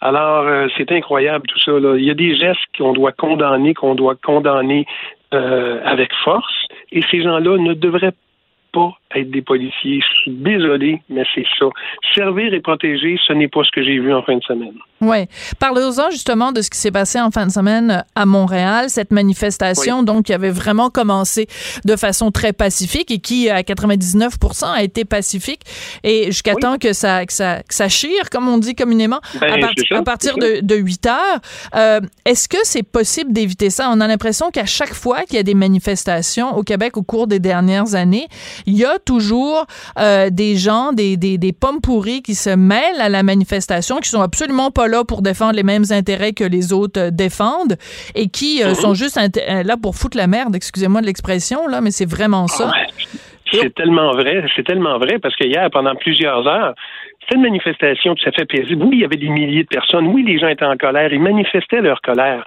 Alors, 0.00 0.44
euh, 0.44 0.66
c'est 0.76 0.90
incroyable 0.92 1.46
tout 1.46 1.58
ça. 1.60 1.72
Là. 1.72 1.96
Il 1.96 2.04
y 2.04 2.10
a 2.10 2.14
des 2.14 2.36
gestes 2.36 2.60
qu'on 2.76 2.92
doit 2.92 3.12
condamner, 3.12 3.74
qu'on 3.74 3.94
doit 3.94 4.16
condamner 4.16 4.86
euh, 5.32 5.80
avec 5.84 6.12
force, 6.24 6.66
et 6.92 7.02
ces 7.10 7.22
gens-là 7.22 7.58
ne 7.58 7.74
devraient 7.74 8.14
pas 8.72 8.92
être 9.14 9.30
des 9.30 9.42
policiers. 9.42 10.00
Je 10.00 10.22
suis 10.22 10.30
désolé, 10.32 11.02
mais 11.08 11.24
c'est 11.34 11.46
ça. 11.58 11.66
Servir 12.14 12.52
et 12.54 12.60
protéger, 12.60 13.18
ce 13.26 13.32
n'est 13.32 13.48
pas 13.48 13.62
ce 13.64 13.70
que 13.70 13.82
j'ai 13.82 13.98
vu 13.98 14.12
en 14.12 14.22
fin 14.22 14.36
de 14.36 14.42
semaine. 14.42 14.74
Oui. 15.00 15.26
Parlez-en 15.58 16.10
justement 16.10 16.52
de 16.52 16.62
ce 16.62 16.70
qui 16.70 16.78
s'est 16.78 16.90
passé 16.90 17.20
en 17.20 17.30
fin 17.30 17.46
de 17.46 17.52
semaine 17.52 18.04
à 18.14 18.26
Montréal, 18.26 18.86
cette 18.88 19.10
manifestation 19.10 20.02
donc 20.02 20.26
qui 20.26 20.32
avait 20.32 20.50
vraiment 20.50 20.88
commencé 20.88 21.46
de 21.84 21.96
façon 21.96 22.30
très 22.30 22.52
pacifique 22.52 23.10
et 23.10 23.18
qui 23.18 23.50
à 23.50 23.60
99% 23.62 24.64
a 24.64 24.82
été 24.82 25.04
pacifique 25.04 25.60
et 26.02 26.26
jusqu'à 26.26 26.54
temps 26.54 26.78
que 26.78 26.92
ça, 26.92 27.26
que 27.26 27.32
ça, 27.32 27.62
que 27.62 27.74
ça 27.74 27.88
chire, 27.88 28.30
comme 28.30 28.48
on 28.48 28.58
dit 28.58 28.74
communément, 28.74 29.20
ben, 29.40 29.62
à, 29.92 30.02
partir 30.02 30.36
de, 30.36 30.60
de 30.62 30.74
8 30.74 31.06
heures. 31.06 31.40
Euh, 31.74 32.00
Est-ce 32.24 32.48
que 32.48 32.58
c'est 32.62 32.82
possible 32.82 33.32
d'éviter 33.32 33.70
ça? 33.70 33.90
On 33.90 34.00
a 34.00 34.06
l'impression 34.06 34.50
qu'à 34.50 34.66
chaque 34.66 34.94
fois 34.94 35.22
qu'il 35.22 35.36
y 35.36 35.40
a 35.40 35.42
des 35.42 35.54
manifestations 35.54 36.56
au 36.56 36.62
Québec 36.62 36.96
au 36.96 37.02
cours 37.02 37.26
des 37.26 37.40
dernières 37.40 37.94
années, 37.94 38.26
il 38.66 38.74
y 38.74 38.84
a 38.84 38.98
toujours 39.04 39.66
euh, 39.98 40.30
des 40.30 40.56
gens, 40.56 40.92
des, 40.92 41.16
des, 41.16 41.38
des 41.38 41.52
pommes 41.52 41.80
pourries 41.80 42.22
qui 42.22 42.34
se 42.34 42.50
mêlent 42.50 43.00
à 43.00 43.08
la 43.08 43.22
manifestation, 43.22 43.96
qui 43.96 44.08
sont 44.08 44.22
absolument 44.22 44.70
pas 44.70 44.88
là 44.88 45.04
pour 45.04 45.22
défendre 45.22 45.54
les 45.54 45.62
mêmes 45.62 45.84
intérêts 45.90 46.32
que 46.32 46.44
les 46.44 46.72
autres 46.72 47.00
euh, 47.00 47.10
défendent 47.10 47.76
et 48.14 48.28
qui 48.28 48.62
euh, 48.62 48.74
sont 48.74 48.90
mhm. 48.90 48.94
juste 48.94 49.20
là 49.46 49.76
pour 49.80 49.94
foutre 49.94 50.16
la 50.16 50.26
merde, 50.26 50.56
excusez-moi 50.56 51.00
de 51.00 51.06
l'expression, 51.06 51.66
là, 51.68 51.80
mais 51.80 51.90
c'est 51.90 52.08
vraiment 52.08 52.46
ça. 52.46 52.72
C'est 53.52 53.74
tellement 53.74 54.12
vrai, 54.12 54.44
c'est 54.56 54.64
tellement 54.64 54.98
vrai 54.98 55.18
parce 55.18 55.36
que 55.36 55.44
hier, 55.44 55.68
pendant 55.70 55.94
plusieurs 55.94 56.46
heures, 56.46 56.74
c'était 57.20 57.36
une 57.36 57.42
manifestation 57.42 58.14
tout 58.14 58.28
à 58.28 58.32
fait 58.32 58.46
paisible. 58.46 58.84
Oui, 58.84 58.96
il 58.96 59.00
y 59.00 59.04
avait 59.04 59.16
des 59.16 59.28
milliers 59.28 59.62
de 59.62 59.68
personnes. 59.68 60.08
Oui, 60.08 60.24
les 60.24 60.38
gens 60.38 60.48
étaient 60.48 60.64
en 60.64 60.76
colère. 60.76 61.12
Ils 61.12 61.20
manifestaient 61.20 61.80
leur 61.80 62.00
colère. 62.00 62.46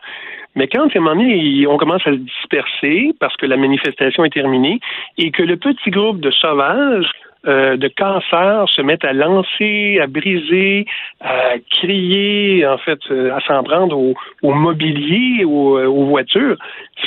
Mais 0.58 0.68
quand, 0.68 0.88
à 0.88 0.98
un 0.98 1.00
moment 1.00 1.16
donné, 1.16 1.68
on 1.68 1.78
commence 1.78 2.02
à 2.08 2.12
se 2.12 2.18
disperser 2.18 3.14
parce 3.20 3.38
que 3.38 3.46
la 3.46 3.58
manifestation 3.58 4.26
est 4.26 4.34
terminée 4.34 4.80
et 5.20 5.30
que 5.30 5.44
le 5.44 5.56
petit 5.56 5.92
groupe 5.92 6.20
de 6.20 6.32
sauvages 6.32 7.12
euh, 7.48 7.78
de 7.78 7.88
cancers 7.88 8.68
se 8.70 8.82
mettent 8.82 9.06
à 9.06 9.14
lancer, 9.14 10.00
à 10.02 10.08
briser, 10.08 10.86
à 11.22 11.54
crier, 11.70 12.66
en 12.66 12.78
fait, 12.78 13.00
euh, 13.10 13.34
à 13.34 13.40
s'en 13.42 13.64
prendre 13.64 13.98
au, 13.98 14.54
mobilier, 14.54 15.46
aux, 15.46 15.78
euh, 15.78 15.86
aux, 15.88 16.06
voitures. 16.06 16.58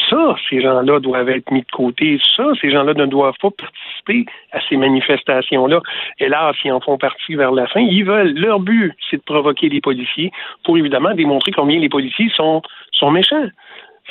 Ça, 0.08 0.36
ces 0.48 0.62
gens-là 0.62 0.98
doivent 1.00 1.28
être 1.28 1.50
mis 1.50 1.60
de 1.60 1.70
côté. 1.72 2.18
Ça, 2.36 2.44
ces 2.60 2.70
gens-là 2.70 2.94
ne 2.94 3.06
doivent 3.06 3.38
pas 3.40 3.50
participer 3.50 4.24
à 4.52 4.60
ces 4.68 4.76
manifestations-là. 4.76 5.80
Et 6.18 6.28
là, 6.28 6.52
s'ils 6.60 6.72
en 6.72 6.80
font 6.80 6.96
partie 6.96 7.34
vers 7.34 7.52
la 7.52 7.66
fin, 7.66 7.80
ils 7.80 8.04
veulent, 8.04 8.34
leur 8.34 8.60
but, 8.60 8.92
c'est 9.10 9.18
de 9.18 9.22
provoquer 9.22 9.68
les 9.68 9.80
policiers 9.80 10.30
pour 10.64 10.78
évidemment 10.78 11.14
démontrer 11.14 11.52
combien 11.52 11.78
les 11.78 11.88
policiers 11.88 12.30
sont 12.36 12.62
méchants. 13.10 13.48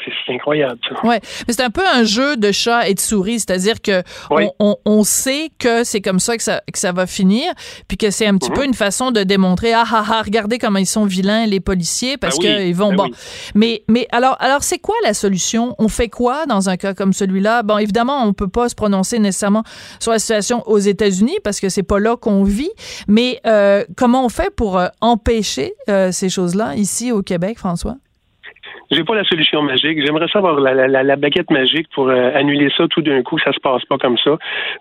C'est 0.05 0.33
incroyable. 0.33 0.79
Ça. 0.87 1.05
Ouais, 1.05 1.19
mais 1.47 1.53
c'est 1.53 1.63
un 1.63 1.69
peu 1.69 1.85
un 1.85 2.03
jeu 2.03 2.37
de 2.37 2.51
chat 2.51 2.87
et 2.87 2.93
de 2.93 2.99
souris, 2.99 3.39
c'est-à-dire 3.39 3.81
que 3.81 4.03
on, 4.59 4.75
on, 4.85 5.03
sait 5.03 5.49
que 5.59 5.83
c'est 5.83 6.01
comme 6.01 6.19
ça 6.19 6.37
que 6.37 6.43
ça 6.43 6.61
que 6.71 6.77
ça 6.77 6.91
va 6.91 7.07
finir, 7.07 7.51
puis 7.87 7.97
que 7.97 8.11
c'est 8.11 8.27
un 8.27 8.37
petit 8.37 8.51
peu 8.51 8.61
mhm. 8.61 8.67
une 8.67 8.73
façon 8.73 9.11
de 9.11 9.23
démontrer 9.23 9.73
ah 9.73 9.85
ah 9.91 10.05
ah 10.09 10.21
regardez 10.23 10.57
comment 10.57 10.79
ils 10.79 10.85
sont 10.85 11.05
vilains 11.05 11.45
les 11.45 11.59
policiers 11.59 12.17
parce 12.17 12.37
ben 12.39 12.57
qu'ils 12.57 12.75
vont 12.75 12.89
ben 12.89 12.95
bon. 12.95 13.09
Mais 13.55 13.83
mais 13.87 14.07
alors 14.11 14.37
alors 14.39 14.63
c'est 14.63 14.79
quoi 14.79 14.95
la 15.03 15.13
solution? 15.13 15.75
On 15.79 15.87
fait 15.87 16.09
quoi 16.09 16.45
dans 16.45 16.69
un 16.69 16.77
cas 16.77 16.93
comme 16.93 17.13
celui-là? 17.13 17.63
Bon 17.63 17.77
évidemment 17.77 18.23
on 18.23 18.33
peut 18.33 18.47
pas 18.47 18.69
se 18.69 18.75
prononcer 18.75 19.19
nécessairement 19.19 19.63
sur 19.99 20.11
la 20.11 20.19
situation 20.19 20.63
aux 20.67 20.79
États-Unis 20.79 21.37
parce 21.43 21.59
que 21.59 21.69
c'est 21.69 21.83
pas 21.83 21.99
là 21.99 22.15
qu'on 22.15 22.43
vit, 22.43 22.71
mais 23.07 23.39
euh, 23.45 23.83
comment 23.95 24.25
on 24.25 24.29
fait 24.29 24.53
pour 24.53 24.77
euh, 24.77 24.87
empêcher 25.01 25.73
euh, 25.89 26.11
ces 26.11 26.29
choses-là 26.29 26.75
ici 26.75 27.11
au 27.11 27.21
Québec, 27.21 27.57
François? 27.57 27.95
J'ai 28.91 29.03
pas 29.03 29.15
la 29.15 29.23
solution 29.23 29.61
magique. 29.61 30.03
J'aimerais 30.03 30.27
savoir 30.29 30.59
la, 30.59 30.73
la, 30.73 31.03
la, 31.03 31.15
baguette 31.15 31.51
magique 31.51 31.87
pour 31.93 32.09
euh, 32.09 32.31
annuler 32.33 32.69
ça 32.75 32.87
tout 32.87 33.01
d'un 33.01 33.21
coup. 33.21 33.37
Ça 33.39 33.51
se 33.53 33.59
passe 33.59 33.85
pas 33.85 33.97
comme 33.97 34.17
ça. 34.17 34.37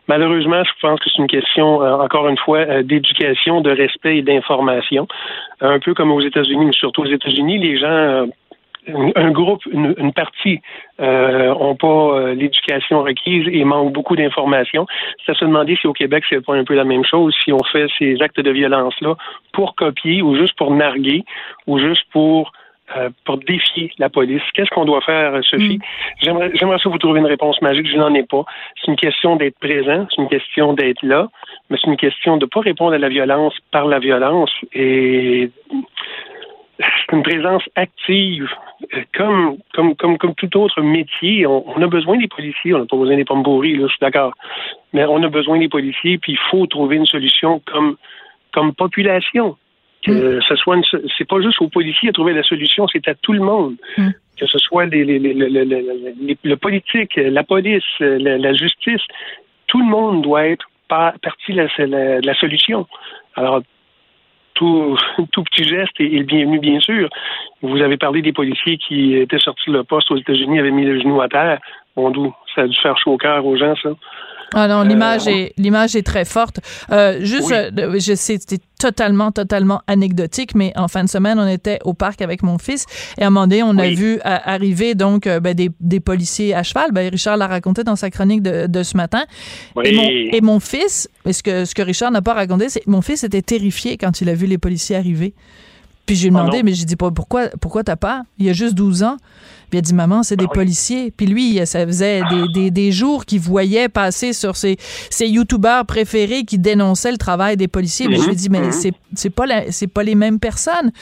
Malheureusement, 0.09 0.63
je 0.65 0.71
pense 0.81 0.99
que 1.01 1.11
c'est 1.11 1.19
une 1.19 1.29
question, 1.29 1.83
euh, 1.83 1.95
encore 1.97 2.29
une 2.29 2.39
fois, 2.39 2.59
euh, 2.59 2.83
d'éducation, 2.83 3.61
de 3.61 3.71
respect 3.71 4.19
et 4.19 4.23
d'information. 4.23 5.07
Un 5.61 5.79
peu 5.79 5.93
comme 5.93 6.11
aux 6.11 6.21
États-Unis, 6.21 6.67
mais 6.67 6.73
surtout 6.73 7.03
aux 7.03 7.13
États-Unis, 7.13 7.59
les 7.59 7.79
gens 7.79 8.27
un 9.17 9.31
groupe, 9.33 9.61
une, 9.71 10.13
partie 10.15 10.61
euh, 10.99 11.53
ont 11.61 11.77
pas 11.77 12.33
l'éducation 12.33 13.03
requise 13.03 13.47
et 13.53 13.63
manquent 13.65 13.93
beaucoup 13.93 14.17
d'informations. 14.17 14.87
C'est 15.27 15.33
à 15.33 15.35
se 15.35 15.45
demander 15.45 15.77
si 15.77 15.87
au 15.87 15.93
Québec 15.93 16.25
c'est 16.31 16.43
pas 16.43 16.55
un 16.55 16.65
peu 16.65 16.75
la 16.75 16.85
même 16.85 17.05
chose, 17.05 17.35
si 17.45 17.53
on 17.53 17.63
fait 17.65 17.87
ces 17.99 18.17
actes 18.23 18.41
de 18.41 18.51
violence 18.51 18.95
là 19.03 19.15
pour 19.53 19.75
copier 19.75 20.23
ou 20.23 20.37
juste 20.37 20.57
pour 20.57 20.71
narguer 20.71 21.25
ou 21.67 21.79
juste 21.79 22.05
pour 22.13 22.53
euh, 22.97 23.11
pour 23.25 23.39
défier 23.39 23.93
la 23.99 24.09
police. 24.09 24.43
Qu'est-ce 24.55 24.71
qu'on 24.71 24.85
doit 24.85 25.03
faire, 25.03 25.35
euh, 25.35 25.43
Sophie? 25.43 25.79
Mm. 25.79 26.23
J'aimerais, 26.23 26.51
j'aimerais 26.55 26.79
ça 26.79 26.89
vous 26.89 26.99
trouver 26.99 27.21
une 27.21 27.27
réponse 27.27 27.61
magique. 27.61 27.87
Je 27.87 27.97
n'en 27.97 28.15
ai 28.15 28.23
pas. 28.23 28.45
C'est 28.81 28.91
une 28.91 28.97
question 28.97 29.37
d'être 29.37 29.59
présent, 29.59 30.07
c'est 30.11 30.23
une 30.23 30.29
question 30.29 30.73
d'être 30.73 31.03
là, 31.03 31.29
mais 31.69 31.77
c'est 31.81 31.91
une 31.91 31.97
question 31.97 32.37
de 32.37 32.47
ne 32.47 32.49
pas 32.49 32.61
répondre 32.61 32.95
à 32.95 32.99
la 32.99 33.09
violence 33.09 33.55
par 33.73 33.87
la 33.87 33.99
violence 33.99 34.51
et 34.73 35.51
c'est 36.79 37.17
une 37.17 37.23
présence 37.23 37.63
active. 37.75 38.49
Euh, 38.95 39.03
comme, 39.15 39.59
comme, 39.75 39.97
comme, 39.97 40.19
comme 40.19 40.35
tout 40.35 40.57
autre 40.57 40.81
métier, 40.81 41.47
on, 41.47 41.83
a 41.83 41.87
besoin 41.89 42.17
des 42.17 42.29
policiers, 42.29 42.75
on 42.75 42.79
n'a 42.79 42.87
pas 42.87 42.97
besoin 42.97 43.17
des 43.17 43.25
pommes 43.25 43.43
là, 43.43 43.83
je 43.83 43.87
suis 43.89 43.99
d'accord. 44.01 44.33
Mais 44.93 45.05
on 45.05 45.23
a 45.23 45.29
besoin 45.29 45.59
des 45.59 45.69
policiers, 45.69 46.19
puis 46.19 46.33
il 46.33 46.39
faut 46.51 46.67
trouver 46.67 46.97
une 46.97 47.07
solution 47.07 47.61
comme, 47.67 47.97
comme 48.53 48.73
population. 48.75 49.57
Que 50.05 50.39
mm. 50.39 50.43
ce 50.49 50.57
soit, 50.57 50.77
c'est 51.17 51.27
pas 51.27 51.41
juste 51.41 51.61
aux 51.61 51.69
policiers 51.69 52.11
à 52.11 52.13
trouver 52.13 52.33
la 52.33 52.43
solution, 52.43 52.87
c'est 52.89 53.07
à 53.09 53.15
tout 53.15 53.33
le 53.33 53.41
monde. 53.41 53.77
Mm. 53.97 54.11
Que 54.39 54.47
ce 54.47 54.59
soit 54.59 54.87
les, 54.87 55.05
les, 55.05 55.19
le 55.19 56.57
politique, 56.57 57.17
la 57.17 57.43
police, 57.43 57.83
la, 57.99 58.55
justice, 58.55 59.03
tout 59.67 59.81
le 59.81 59.87
monde 59.87 60.23
doit 60.23 60.47
être 60.47 60.67
partie 60.89 61.53
de 61.53 62.25
la, 62.25 62.35
solution. 62.35 62.87
Alors, 63.35 63.63
tout, 64.55 64.97
tout, 65.33 65.43
petit 65.43 65.65
geste 65.65 66.01
est, 66.01 66.09
le 66.09 66.23
bienvenu, 66.23 66.61
bien 66.61 66.79
sûr. 66.79 67.09
Vous 67.63 67.81
avez 67.81 67.97
parlé 67.97 68.23
des 68.23 68.33
policiers 68.33 68.79
qui 68.79 69.17
étaient 69.17 69.41
sortis 69.41 69.71
de 69.71 69.77
le 69.77 69.85
poste 69.85 70.11
aux 70.13 70.17
États-Unis, 70.17 70.61
avaient 70.61 70.71
mis 70.71 70.85
le 70.85 71.01
genou 71.01 71.21
à 71.21 71.29
terre. 71.29 71.59
Bon, 71.97 72.11
d'où 72.11 72.33
ça 72.55 72.63
a 72.63 72.67
dû 72.69 72.77
faire 72.81 72.97
chaud 72.99 73.15
au 73.15 73.19
cœur 73.19 73.45
aux 73.45 73.57
gens, 73.57 73.75
ça. 73.83 73.91
Ah 74.55 74.67
non, 74.67 74.83
l'image 74.83 75.27
euh, 75.27 75.33
est 75.33 75.53
l'image 75.59 75.95
est 75.95 76.03
très 76.03 76.25
forte. 76.25 76.61
Euh, 76.91 77.19
juste, 77.23 77.53
euh, 77.53 77.71
je 77.99 78.15
sais, 78.15 78.39
c'était 78.39 78.63
totalement, 78.79 79.31
totalement 79.31 79.83
anecdotique, 79.87 80.55
mais 80.55 80.73
en 80.77 80.89
fin 80.89 81.05
de 81.05 81.09
semaine, 81.09 81.39
on 81.39 81.47
était 81.47 81.79
au 81.85 81.93
parc 81.93 82.23
avec 82.23 82.43
mon 82.43 82.59
fils 82.59 82.87
et 83.19 83.25
à 83.25 83.27
un 83.27 83.31
moment 83.31 83.47
donné, 83.47 83.63
on 83.63 83.77
a 83.77 83.89
vu 83.89 84.21
arriver 84.23 84.95
donc 84.95 85.29
ben, 85.29 85.55
des, 85.55 85.71
des, 85.81 86.01
policiers 86.01 86.55
à 86.55 86.63
cheval. 86.63 86.93
Ben, 86.93 87.11
Richard 87.11 87.37
l'a 87.37 87.47
raconté 87.47 87.85
dans 87.85 87.97
sa 87.97 88.11
chronique 88.11 88.43
de, 88.43 88.67
de 88.67 88.83
ce 88.83 88.97
matin. 88.97 89.25
Et, 89.85 89.93
mon, 89.93 90.09
et 90.09 90.41
mon 90.41 90.61
fils, 90.61 91.09
ce 91.31 91.43
que, 91.43 91.65
ce 91.65 91.75
que 91.75 91.83
Richard 91.83 92.11
n'a 92.11 92.23
pas 92.23 92.35
raconté, 92.35 92.69
c'est 92.69 92.87
mon 92.87 93.03
fils 93.03 93.25
était 93.25 93.43
terrifié 93.43 93.99
quand 93.99 94.21
il 94.21 94.29
a 94.29 94.35
vu 94.35 94.47
les 94.47 94.59
policiers 94.59 94.97
arriver. 94.97 95.35
Puis 96.09 96.17
j'ai 96.17 96.29
ah 96.29 96.31
demandé, 96.31 96.63
mais 96.63 96.73
j'ai 96.73 96.87
dit 96.87 96.97
pourquoi, 96.97 97.49
pourquoi 97.61 97.85
t'as 97.85 97.97
pas? 97.97 98.23
Il 98.39 98.47
y 98.47 98.49
a 98.49 98.55
juste 98.55 98.75
12 98.75 99.03
ans. 99.03 99.19
Puis 99.69 99.77
il 99.77 99.79
a 99.81 99.83
dit, 99.83 99.93
maman, 99.93 100.23
c'est 100.23 100.37
des 100.37 100.47
ah 100.49 100.55
policiers. 100.55 101.13
Puis 101.15 101.27
lui, 101.27 101.61
ça 101.67 101.87
faisait 101.87 102.23
des, 102.31 102.49
des, 102.55 102.71
des 102.71 102.93
jours 102.93 103.27
qu'il 103.27 103.41
voyait 103.41 103.91
passer 103.91 104.33
sur 104.33 104.57
ses, 104.57 104.79
ses 105.11 105.29
youtubeurs 105.29 105.85
préférés 105.85 106.45
qui 106.45 106.59
dénonçaient 106.59 107.13
le 107.13 107.19
travail 107.19 107.59
des 107.59 107.69
policiers. 107.69 108.09
Mais 108.09 108.17
je 108.17 108.23
lui 108.23 108.33
ai 108.33 108.37
dit, 108.37 108.49
mais 108.49 108.63
mhm. 108.63 108.73
c'est, 108.73 108.93
c'est 109.15 109.29
pas 109.29 109.45
c'est 109.71 109.87
pas 109.87 110.03
les 110.03 110.15
mêmes 110.15 110.39
personnes. 110.39 110.93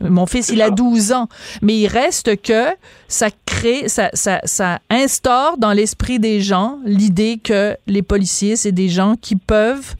Mon 0.00 0.24
fils, 0.24 0.48
il 0.48 0.62
a 0.62 0.70
12 0.70 1.12
ans. 1.12 1.28
Mais 1.60 1.76
il 1.76 1.88
reste 1.88 2.40
que 2.40 2.68
ça 3.08 3.28
crée, 3.44 3.90
ça, 3.90 4.08
ça, 4.14 4.40
ça 4.44 4.78
instaure 4.88 5.58
dans 5.58 5.74
l'esprit 5.74 6.18
des 6.18 6.40
gens 6.40 6.78
l'idée 6.86 7.38
que 7.44 7.76
les 7.86 8.02
policiers, 8.02 8.56
c'est 8.56 8.72
des 8.72 8.88
gens 8.88 9.16
qui 9.20 9.36
peuvent 9.36 9.96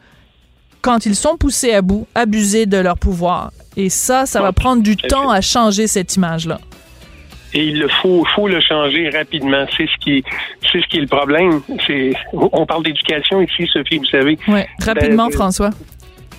quand 0.80 1.04
ils 1.04 1.16
sont 1.16 1.36
poussés 1.36 1.74
à 1.74 1.82
bout, 1.82 2.06
abuser 2.14 2.64
de 2.64 2.78
leur 2.78 2.96
pouvoir. 2.96 3.50
Et 3.76 3.90
ça, 3.90 4.26
ça 4.26 4.40
va 4.40 4.52
prendre 4.52 4.82
du 4.82 4.96
temps 4.96 5.30
à 5.30 5.40
changer 5.40 5.86
cette 5.86 6.16
image-là. 6.16 6.58
Et 7.54 7.64
il 7.68 7.86
faut, 8.02 8.24
faut 8.34 8.48
le 8.48 8.60
changer 8.60 9.08
rapidement. 9.10 9.66
C'est 9.76 9.86
ce 9.86 9.96
qui, 10.04 10.24
c'est 10.70 10.80
ce 10.80 10.86
qui 10.88 10.98
est 10.98 11.02
le 11.02 11.06
problème. 11.06 11.60
C'est, 11.86 12.12
on 12.32 12.66
parle 12.66 12.82
d'éducation 12.84 13.40
ici, 13.40 13.66
Sophie, 13.72 13.98
vous 13.98 14.06
savez. 14.06 14.38
Oui, 14.48 14.60
rapidement, 14.84 15.28
ben, 15.28 15.32
François. 15.32 15.70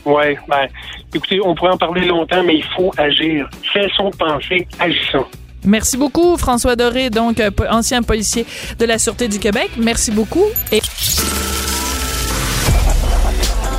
Oui, 0.06 0.36
ben, 0.48 0.68
écoutez, 1.14 1.40
on 1.44 1.56
pourrait 1.56 1.72
en 1.72 1.78
parler 1.78 2.06
longtemps, 2.06 2.44
mais 2.44 2.58
il 2.58 2.64
faut 2.76 2.92
agir. 2.98 3.50
Cessons 3.74 4.10
de 4.10 4.16
penser, 4.16 4.68
agissons. 4.80 5.26
Merci 5.66 5.98
beaucoup, 5.98 6.38
François 6.38 6.76
Doré, 6.76 7.10
donc 7.10 7.40
euh, 7.40 7.50
ancien 7.70 8.02
policier 8.04 8.46
de 8.80 8.86
la 8.86 9.00
Sûreté 9.00 9.28
du 9.28 9.40
Québec. 9.40 9.72
Merci 9.78 10.12
beaucoup. 10.12 10.46
Et... 10.72 10.80